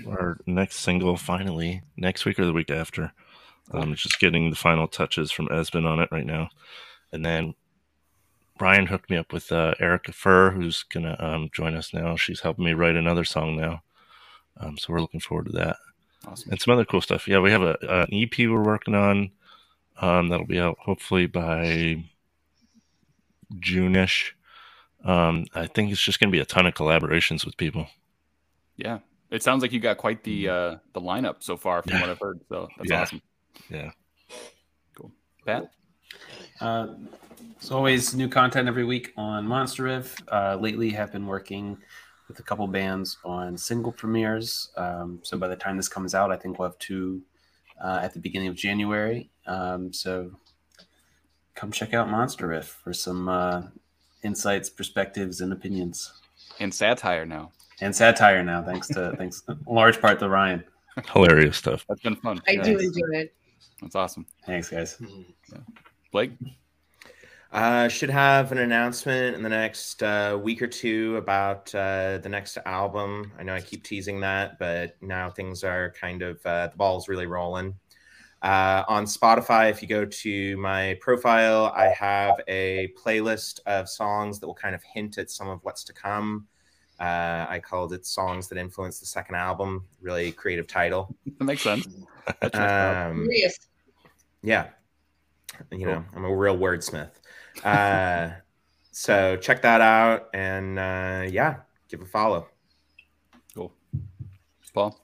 our 0.07 0.39
next 0.47 0.77
single. 0.81 1.17
Finally, 1.17 1.83
next 1.97 2.25
week 2.25 2.39
or 2.39 2.45
the 2.45 2.53
week 2.53 2.71
after. 2.71 3.13
Um, 3.71 3.95
just 3.95 4.19
getting 4.19 4.49
the 4.51 4.57
final 4.57 4.89
touches 4.89 5.31
from 5.31 5.49
Esben 5.49 5.87
on 5.87 6.01
it 6.01 6.09
right 6.11 6.25
now, 6.27 6.49
and 7.13 7.25
then 7.25 7.55
Brian 8.59 8.87
hooked 8.87 9.11
me 9.11 9.17
up 9.17 9.33
with 9.33 9.53
uh, 9.53 9.75
Erica 9.79 10.13
Furr, 10.13 10.51
who's 10.53 10.83
gonna 10.85 11.17
um, 11.19 11.51
join 11.53 11.77
us 11.77 11.93
now. 11.93 12.17
She's 12.17 12.41
helping 12.41 12.65
me 12.65 12.73
write 12.73 12.97
another 12.97 13.25
song 13.25 13.57
now, 13.57 13.83
um, 14.57 14.79
so 14.79 14.93
we're 14.93 15.01
looking 15.03 15.21
forward 15.21 15.47
to 15.47 15.53
that 15.53 15.77
Awesome. 16.27 16.51
and 16.51 16.61
some 16.61 16.73
other 16.73 16.87
cool 16.87 17.03
stuff. 17.03 17.29
Yeah, 17.29 17.41
we 17.41 17.51
have 17.51 17.63
a 17.63 17.77
an 17.83 18.09
EP 18.13 18.39
we're 18.39 18.63
working 18.63 18.95
on 18.95 19.31
um, 20.01 20.29
that'll 20.29 20.47
be 20.47 20.59
out 20.61 20.79
hopefully 20.81 21.27
by 21.27 22.05
June-ish. 23.61 24.35
Um, 25.09 25.47
I 25.55 25.67
think 25.67 25.91
it's 25.91 26.01
just 26.01 26.21
going 26.21 26.29
to 26.31 26.37
be 26.37 26.41
a 26.41 26.45
ton 26.45 26.67
of 26.67 26.75
collaborations 26.75 27.45
with 27.47 27.57
people. 27.57 27.87
Yeah. 28.77 28.99
It 29.31 29.43
sounds 29.43 29.63
like 29.63 29.73
you 29.73 29.81
got 29.81 29.97
quite 29.99 30.23
the 30.23 30.49
uh 30.49 30.77
the 30.93 31.01
lineup 31.01 31.37
so 31.41 31.57
far 31.57 31.83
from 31.83 31.93
Yeah. 31.93 32.01
what 32.03 32.11
I've 32.11 32.21
heard. 32.21 32.41
So 32.49 32.69
that's 32.79 32.91
Yeah. 32.91 33.01
awesome. 33.03 33.23
Yeah. 33.71 33.91
Cool. 34.95 35.11
Pat? 35.47 35.71
Uh, 36.61 36.89
as 37.61 37.71
always, 37.71 38.15
new 38.15 38.29
content 38.29 38.69
every 38.69 38.85
week 38.85 39.13
on 39.17 39.47
Monster 39.47 39.85
Riff. 39.85 40.17
Uh, 40.31 40.57
lately, 40.61 40.91
have 40.91 41.11
been 41.13 41.27
working 41.27 41.77
with 42.29 42.39
a 42.39 42.43
couple 42.43 42.67
bands 42.69 43.17
on 43.25 43.57
single 43.57 43.93
premieres. 43.93 44.71
Um, 44.77 45.21
so 45.23 45.37
by 45.39 45.49
the 45.49 45.57
time 45.57 45.77
this 45.77 45.89
comes 45.89 46.15
out, 46.15 46.31
I 46.31 46.37
think 46.37 46.59
we'll 46.59 46.69
have 46.69 46.79
two 46.79 47.23
uh, 47.83 48.01
at 48.03 48.13
the 48.15 48.21
beginning 48.21 48.49
of 48.49 48.55
January. 48.55 49.31
Um, 49.47 49.93
so 49.93 50.33
come 51.55 51.73
check 51.73 51.95
out 51.95 52.09
Monster 52.11 52.47
Riff 52.49 52.67
for 52.85 52.93
some 52.93 53.29
uh, 53.29 53.63
insights, 54.23 54.69
perspectives, 54.71 55.41
and 55.41 55.53
opinions, 55.53 56.13
And 56.61 56.75
satire 56.75 57.25
now. 57.27 57.53
and 57.81 57.95
satire. 57.95 58.43
Now, 58.43 58.63
thanks 58.63 58.89
to 58.89 59.15
thanks 59.17 59.43
in 59.49 59.57
large 59.67 60.01
part 60.01 60.19
to 60.21 60.29
Ryan. 60.29 60.65
Hilarious 61.13 61.57
stuff. 61.57 61.85
That's 61.89 62.01
been 62.03 62.17
fun. 62.17 62.41
I 62.49 62.53
Yeah. 62.53 62.63
do 62.63 62.79
enjoy 62.79 63.19
it. 63.19 63.35
That's 63.81 63.95
awesome. 63.95 64.27
Thanks, 64.45 64.69
guys. 64.69 64.97
Mhm. 64.99 65.25
Blake? 66.11 66.33
Uh, 67.51 67.89
should 67.89 68.11
have 68.11 68.53
an 68.53 68.59
announcement 68.59 69.35
in 69.35 69.43
the 69.43 69.49
next 69.49 70.03
uh, 70.03 70.39
week 70.43 70.61
or 70.61 70.67
two 70.67 71.17
about 71.17 71.75
uh, 71.75 72.19
the 72.19 72.29
next 72.29 72.59
album. 72.67 73.33
I 73.39 73.43
know 73.43 73.55
I 73.55 73.61
keep 73.63 73.85
teasing 73.85 74.21
that, 74.21 74.59
but 74.59 74.97
now 75.01 75.31
things 75.31 75.65
are 75.65 75.93
kind 75.99 76.21
of 76.23 76.45
uh, 76.45 76.67
the 76.67 76.77
ball's 76.77 77.09
really 77.09 77.27
rolling. 77.27 77.75
Uh, 78.41 78.85
on 78.89 79.05
Spotify, 79.05 79.71
if 79.71 79.83
you 79.83 79.89
go 79.89 80.05
to 80.05 80.57
my 80.59 80.97
profile, 81.01 81.73
I 81.75 81.87
have 81.89 82.41
a 82.47 82.93
playlist 82.97 83.61
of 83.67 83.89
songs 83.89 84.39
that 84.39 84.47
will 84.47 84.55
kind 84.55 84.75
of 84.75 84.83
hint 84.83 85.19
at 85.19 85.31
some 85.31 85.49
of 85.49 85.59
what's 85.65 85.83
to 85.85 85.93
come. 85.93 86.47
Uh, 87.01 87.47
I 87.49 87.61
called 87.63 87.93
it 87.93 88.07
"Songs 88.07 88.49
That 88.49 88.59
Influence 88.59 89.01
the 89.01 89.07
Second 89.07 89.37
Album." 89.37 89.85
Really 90.01 90.33
creative 90.33 90.67
title. 90.67 91.15
That 91.39 91.45
makes 91.45 91.63
sense. 91.63 91.87
That 92.41 92.53
checks 92.53 92.57
out. 92.57 93.11
Um, 93.11 93.29
yeah 94.43 94.69
you 95.73 95.87
know 95.87 96.05
i'm 96.15 96.25
a 96.25 96.35
real 96.35 96.57
wordsmith 96.57 97.11
uh 97.65 98.31
so 98.93 99.37
check 99.37 99.63
that 99.63 99.81
out 99.81 100.29
and 100.35 100.79
uh 100.79 101.25
yeah 101.29 101.57
give 101.89 102.01
a 102.01 102.07
follow 102.07 102.47
cool. 103.55 103.73
Paul? 104.73 104.99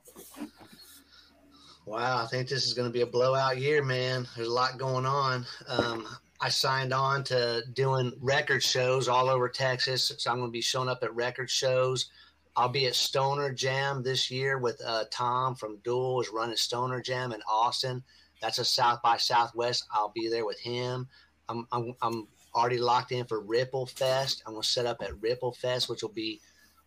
Wow, 1.86 2.22
I 2.22 2.26
think 2.26 2.48
this 2.48 2.66
is 2.66 2.72
going 2.72 2.88
to 2.88 2.92
be 2.92 3.02
a 3.02 3.06
blowout 3.06 3.58
year, 3.58 3.84
man. 3.84 4.26
There's 4.34 4.48
a 4.48 4.52
lot 4.52 4.78
going 4.78 5.04
on. 5.04 5.44
Um, 5.68 6.08
I 6.40 6.48
signed 6.48 6.94
on 6.94 7.24
to 7.24 7.62
doing 7.74 8.12
record 8.22 8.62
shows 8.62 9.06
all 9.06 9.28
over 9.28 9.50
Texas, 9.50 10.10
so 10.16 10.30
I'm 10.30 10.38
going 10.38 10.48
to 10.48 10.52
be 10.52 10.62
showing 10.62 10.88
up 10.88 11.02
at 11.02 11.14
record 11.14 11.50
shows. 11.50 12.10
I'll 12.56 12.70
be 12.70 12.86
at 12.86 12.94
Stoner 12.94 13.52
Jam 13.52 14.02
this 14.02 14.30
year 14.30 14.58
with 14.58 14.80
uh, 14.86 15.04
Tom 15.10 15.54
from 15.56 15.76
Duel 15.84 16.22
is 16.22 16.30
running 16.30 16.56
Stoner 16.56 17.02
Jam 17.02 17.32
in 17.32 17.42
Austin. 17.50 18.02
That's 18.40 18.58
a 18.58 18.64
South 18.64 19.02
by 19.02 19.18
Southwest. 19.18 19.86
I'll 19.92 20.12
be 20.14 20.28
there 20.28 20.46
with 20.46 20.60
him. 20.60 21.06
I'm 21.50 21.66
I'm, 21.70 21.94
I'm 22.00 22.28
already 22.54 22.78
locked 22.78 23.12
in 23.12 23.26
for 23.26 23.40
Ripple 23.40 23.86
Fest. 23.86 24.42
I'm 24.46 24.54
going 24.54 24.62
to 24.62 24.68
set 24.68 24.86
up 24.86 25.02
at 25.02 25.20
Ripple 25.20 25.52
Fest, 25.52 25.90
which 25.90 26.02
will 26.02 26.10
be 26.10 26.40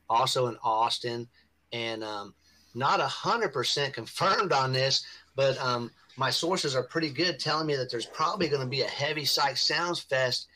also 0.10 0.48
in 0.48 0.58
Austin, 0.64 1.28
and 1.72 2.04
um, 2.04 2.34
not 2.78 2.99
a 2.99 3.07
hundred 3.07 3.51
percent 3.51 3.93
confirmed 3.93 4.53
on 4.53 4.71
this, 4.71 5.05
but 5.36 5.57
um, 5.59 5.91
my 6.15 6.30
sources 6.30 6.75
are 6.75 6.84
pretty 6.84 7.09
good, 7.09 7.39
telling 7.39 7.67
me 7.67 7.75
that 7.75 7.89
there's 7.91 8.05
probably 8.05 8.47
going 8.47 8.61
to 8.61 8.67
be 8.67 8.82
a 8.82 8.88
heavy 8.88 9.25
psych 9.25 9.57
sounds 9.57 9.99
fest 9.99 10.47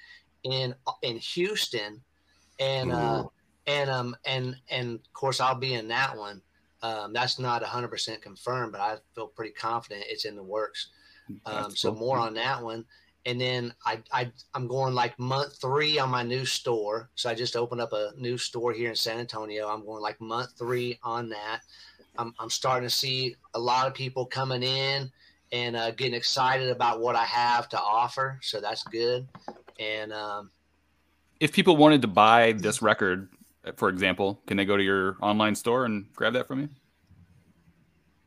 in 0.44 0.74
in 1.02 1.18
Houston, 1.18 2.02
and 2.60 2.92
uh, 2.92 3.24
and 3.68 3.90
um 3.90 4.16
and 4.26 4.56
and 4.70 4.96
of 4.96 5.14
course 5.14 5.40
I'll 5.40 5.56
be 5.56 5.74
in 5.74 5.88
that 5.90 6.16
one. 6.16 6.42
Um, 6.84 7.14
that's 7.14 7.40
not 7.40 7.64
a 7.64 7.68
hundred 7.68 7.90
percent 7.90 8.22
confirmed, 8.22 8.72
but 8.72 8.82
I 8.82 8.98
feel 9.14 9.28
pretty 9.28 9.54
confident 9.54 10.06
it's 10.08 10.26
in 10.26 10.36
the 10.36 10.44
works. 10.44 10.90
Um, 11.46 11.76
so 11.76 11.92
cool. 11.92 12.00
more 12.00 12.18
on 12.18 12.34
that 12.36 12.62
one. 12.62 12.86
And 13.26 13.40
then 13.40 13.74
I, 13.86 14.00
I 14.12 14.32
I'm 14.56 14.68
going 14.68 14.96
like 14.96 15.18
month 15.20 15.62
three 15.62 16.00
on 16.00 16.10
my 16.10 16.24
new 16.24 16.44
store. 16.44 17.10
So 17.16 17.30
I 17.30 17.36
just 17.36 17.56
opened 17.56 17.82
up 17.82 17.94
a 17.94 18.12
new 18.18 18.38
store 18.38 18.74
here 18.74 18.90
in 18.90 18.96
San 18.96 19.20
Antonio. 19.20 19.68
I'm 19.68 19.86
going 19.86 20.02
like 20.02 20.20
month 20.20 20.58
three 20.58 21.00
on 21.04 21.30
that. 21.30 21.62
I'm, 22.18 22.34
I'm 22.40 22.50
starting 22.50 22.88
to 22.88 22.94
see 22.94 23.36
a 23.54 23.60
lot 23.60 23.88
of 23.88 23.94
people 23.94 24.26
coming 24.26 24.64
in 24.64 25.12
and 25.52 25.76
uh, 25.76 25.92
getting 25.92 26.14
excited 26.14 26.70
about 26.70 27.00
what 27.02 27.16
I 27.16 27.26
have 27.26 27.70
to 27.70 27.80
offer. 27.80 28.40
So 28.42 28.62
that's 28.62 28.84
good. 28.84 29.28
And 29.80 30.14
um, 30.14 30.52
If 31.40 31.52
people 31.54 31.78
wanted 31.78 32.02
to 32.04 32.08
buy 32.08 32.54
this 32.54 32.82
record, 32.82 33.30
for 33.76 33.90
example, 33.90 34.42
can 34.48 34.58
they 34.58 34.66
go 34.66 34.78
to 34.78 34.84
your 34.84 35.18
online 35.22 35.56
store 35.56 35.86
and 35.86 36.06
grab 36.16 36.34
that 36.34 36.48
from 36.48 36.62
you? 36.62 36.70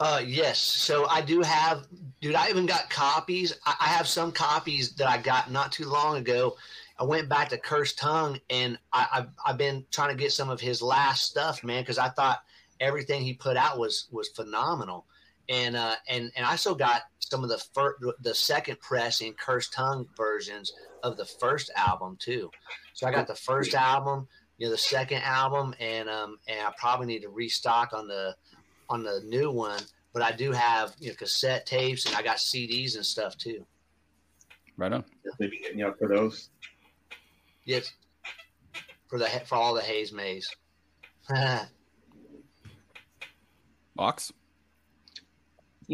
Uh, 0.01 0.21
yes. 0.25 0.59
So 0.59 1.07
I 1.07 1.21
do 1.21 1.41
have, 1.41 1.87
dude. 2.21 2.35
I 2.35 2.51
even 2.51 2.67
got 2.67 2.91
copies. 2.91 3.57
I, 3.65 3.75
I 3.81 3.87
have 3.87 4.07
some 4.09 4.33
copies 4.33 4.93
that 4.97 5.09
I 5.09 5.19
got 5.19 5.51
not 5.51 5.73
too 5.73 5.89
long 5.89 6.17
ago. 6.17 6.57
I 6.99 7.05
went 7.05 7.29
back 7.29 7.49
to 7.51 7.59
Cursed 7.59 7.99
Tongue, 7.99 8.39
and 8.51 8.79
I, 8.93 9.07
I've 9.13 9.29
I've 9.47 9.59
been 9.59 9.85
trying 9.91 10.11
to 10.11 10.21
get 10.21 10.33
some 10.33 10.51
of 10.51 10.61
his 10.61 10.83
last 10.83 11.25
stuff, 11.25 11.65
man, 11.65 11.83
because 11.83 11.99
I 11.99 12.09
thought 12.09 12.43
everything 12.81 13.23
he 13.23 13.35
put 13.35 13.57
out 13.57 13.79
was 13.79 14.09
was 14.11 14.29
phenomenal. 14.29 15.07
And 15.49 15.77
uh, 15.77 15.97
and 16.09 16.31
and 16.37 16.47
I 16.47 16.57
still 16.57 16.75
got 16.75 17.03
some 17.19 17.43
of 17.43 17.51
the 17.51 17.63
first, 17.75 18.03
the 18.21 18.35
second 18.35 18.81
pressing 18.81 19.35
Cursed 19.35 19.73
Tongue 19.73 20.09
versions 20.17 20.73
of 21.03 21.17
the 21.17 21.25
first 21.25 21.71
album 21.77 22.17
too. 22.19 22.51
So 22.95 23.07
I 23.07 23.13
got 23.13 23.27
the 23.27 23.35
first 23.35 23.75
album, 23.75 24.27
you 24.57 24.67
know, 24.67 24.73
the 24.73 24.79
second 24.79 25.23
album, 25.23 25.75
and 25.79 26.09
um, 26.09 26.39
and 26.49 26.61
I 26.67 26.73
probably 26.79 27.07
need 27.07 27.23
to 27.23 27.29
restock 27.29 27.93
on 27.93 28.09
the 28.09 28.35
on 28.89 29.03
the 29.03 29.21
new 29.25 29.51
one, 29.51 29.83
but 30.13 30.23
I 30.23 30.33
do 30.33 30.53
have 30.53 30.95
you 30.99 31.09
know 31.09 31.15
cassette 31.15 31.67
tapes 31.67 32.07
and 32.07 32.15
I 32.15 32.23
got 32.23 32.39
CDs 32.39 32.97
and 32.97 33.05
stuff 33.05 33.37
too. 33.37 33.67
Right 34.77 34.93
on. 34.93 35.05
Maybe 35.39 35.59
getting 35.59 35.79
you 35.79 35.87
up 35.87 35.99
for 35.99 36.09
those. 36.09 36.51
Yes, 37.65 37.93
for 39.09 39.19
the 39.19 39.27
for 39.47 39.57
all 39.57 39.75
the 39.75 39.83
Haze 39.83 40.13
Maze. 40.13 40.51
Ox? 43.99 44.33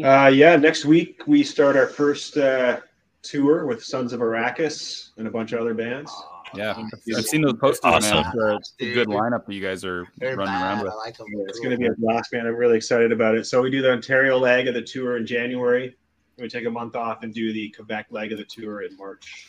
Uh, 0.03 0.31
yeah, 0.33 0.55
next 0.55 0.85
week 0.85 1.23
we 1.27 1.43
start 1.43 1.75
our 1.75 1.87
first 1.87 2.37
uh, 2.37 2.79
tour 3.21 3.65
with 3.65 3.83
Sons 3.83 4.13
of 4.13 4.21
Arrakis 4.21 5.09
and 5.17 5.27
a 5.27 5.31
bunch 5.31 5.51
of 5.51 5.59
other 5.59 5.73
bands. 5.73 6.11
Yeah. 6.55 6.85
Yeah. 7.05 7.17
I've 7.17 7.25
seen 7.25 7.41
those 7.41 7.53
posters, 7.53 7.83
man. 7.83 8.17
Awesome. 8.17 8.17
It's 8.19 8.35
a, 8.35 8.55
it's 8.55 8.91
a 8.91 8.93
good 8.93 9.07
lineup 9.07 9.45
that 9.45 9.53
you 9.53 9.61
guys 9.61 9.85
are 9.85 10.05
They're 10.17 10.35
running 10.35 10.53
bad. 10.53 10.61
around 10.63 10.83
with. 10.83 10.93
I 10.93 10.95
like 10.95 11.17
them. 11.17 11.27
Yeah, 11.29 11.43
it's 11.47 11.59
going 11.59 11.71
to 11.71 11.77
be 11.77 11.87
a 11.87 11.93
blast, 11.97 12.33
man. 12.33 12.45
I'm 12.45 12.55
really 12.55 12.75
excited 12.77 13.11
about 13.11 13.35
it. 13.35 13.45
So 13.45 13.61
we 13.61 13.69
do 13.69 13.81
the 13.81 13.91
Ontario 13.91 14.37
leg 14.37 14.67
of 14.67 14.73
the 14.73 14.81
tour 14.81 15.17
in 15.17 15.25
January. 15.25 15.95
We 16.37 16.49
take 16.49 16.65
a 16.65 16.71
month 16.71 16.95
off 16.95 17.23
and 17.23 17.33
do 17.33 17.53
the 17.53 17.69
Quebec 17.69 18.07
leg 18.09 18.31
of 18.31 18.37
the 18.37 18.45
tour 18.45 18.81
in 18.81 18.97
March. 18.97 19.47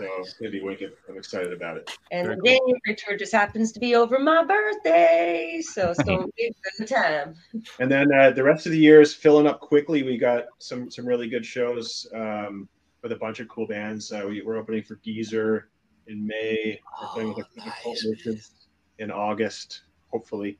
So 0.00 0.20
it's 0.20 0.32
going 0.34 0.50
to 0.50 0.58
be 0.58 0.64
wicked. 0.64 0.92
I'm 1.08 1.16
excited 1.16 1.52
about 1.52 1.76
it. 1.76 1.90
And 2.10 2.26
Very 2.26 2.36
the 2.36 2.42
cool. 2.42 2.50
January 2.50 2.96
tour 2.96 3.16
just 3.16 3.32
happens 3.32 3.72
to 3.72 3.80
be 3.80 3.94
over 3.94 4.18
my 4.18 4.44
birthday. 4.44 5.62
So 5.62 5.90
it's 5.90 6.02
going 6.02 6.22
to 6.22 6.32
be 6.36 6.46
a 6.46 6.78
good 6.78 6.88
time. 6.88 7.34
And 7.78 7.90
then 7.90 8.12
uh, 8.12 8.30
the 8.30 8.42
rest 8.42 8.66
of 8.66 8.72
the 8.72 8.78
year 8.78 9.00
is 9.00 9.14
filling 9.14 9.46
up 9.46 9.60
quickly. 9.60 10.02
We 10.02 10.16
got 10.18 10.44
some 10.58 10.90
some 10.90 11.06
really 11.06 11.28
good 11.28 11.44
shows 11.44 12.06
um, 12.14 12.68
with 13.02 13.12
a 13.12 13.16
bunch 13.16 13.40
of 13.40 13.48
cool 13.48 13.66
bands. 13.66 14.10
Uh, 14.12 14.24
we, 14.28 14.42
we're 14.42 14.56
opening 14.56 14.82
for 14.82 14.96
Geezer 14.96 15.68
in 16.06 16.26
May. 16.26 16.80
We're 17.00 17.08
playing 17.08 17.34
with 17.34 17.46
Oh, 17.58 17.64
the 17.64 17.72
Cult 17.82 17.98
nice, 18.26 18.50
in 18.98 19.10
August, 19.10 19.82
hopefully. 20.08 20.58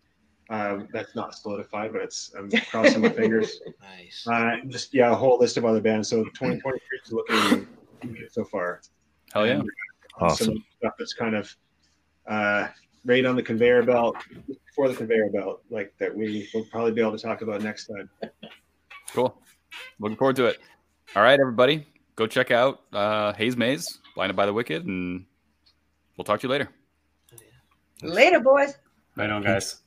Um, 0.50 0.88
that's 0.92 1.14
not 1.14 1.34
solidified, 1.34 1.92
but 1.92 2.02
it's 2.02 2.32
I'm 2.36 2.50
crossing 2.70 3.02
my 3.02 3.08
fingers. 3.10 3.60
Nice. 3.80 4.26
Uh, 4.26 4.56
just 4.68 4.92
yeah, 4.94 5.10
a 5.10 5.14
whole 5.14 5.38
list 5.38 5.56
of 5.56 5.64
other 5.64 5.80
bands. 5.80 6.08
So 6.08 6.24
2023 6.24 6.80
is 7.04 7.12
looking 7.12 7.66
good 8.02 8.32
so 8.32 8.44
far. 8.44 8.80
Hell 9.32 9.46
yeah. 9.46 9.62
Awesome. 10.18 10.46
Some 10.46 10.64
stuff 10.78 10.94
that's 10.98 11.14
kind 11.14 11.34
of 11.34 11.54
uh, 12.26 12.68
right 13.04 13.24
on 13.24 13.36
the 13.36 13.42
conveyor 13.42 13.82
belt, 13.82 14.16
before 14.66 14.88
the 14.88 14.94
conveyor 14.94 15.30
belt, 15.30 15.62
like 15.70 15.94
that 15.98 16.14
we 16.14 16.48
will 16.52 16.64
probably 16.64 16.92
be 16.92 17.00
able 17.00 17.12
to 17.12 17.18
talk 17.18 17.42
about 17.42 17.62
next 17.62 17.86
time. 17.86 18.10
Cool. 19.12 19.36
Looking 19.98 20.16
forward 20.16 20.36
to 20.36 20.46
it. 20.46 20.58
All 21.16 21.22
right, 21.22 21.38
everybody. 21.40 21.86
Go 22.16 22.26
check 22.26 22.50
out 22.50 22.80
uh, 22.92 23.32
Haze 23.32 23.56
Maze, 23.56 23.98
Blinded 24.14 24.36
by 24.36 24.46
the 24.46 24.52
Wicked, 24.52 24.84
and 24.86 25.24
we'll 26.16 26.24
talk 26.24 26.40
to 26.40 26.46
you 26.46 26.50
later. 26.50 26.68
Later, 28.02 28.40
boys. 28.40 28.74
Right 29.16 29.30
on, 29.30 29.42
guys. 29.42 29.82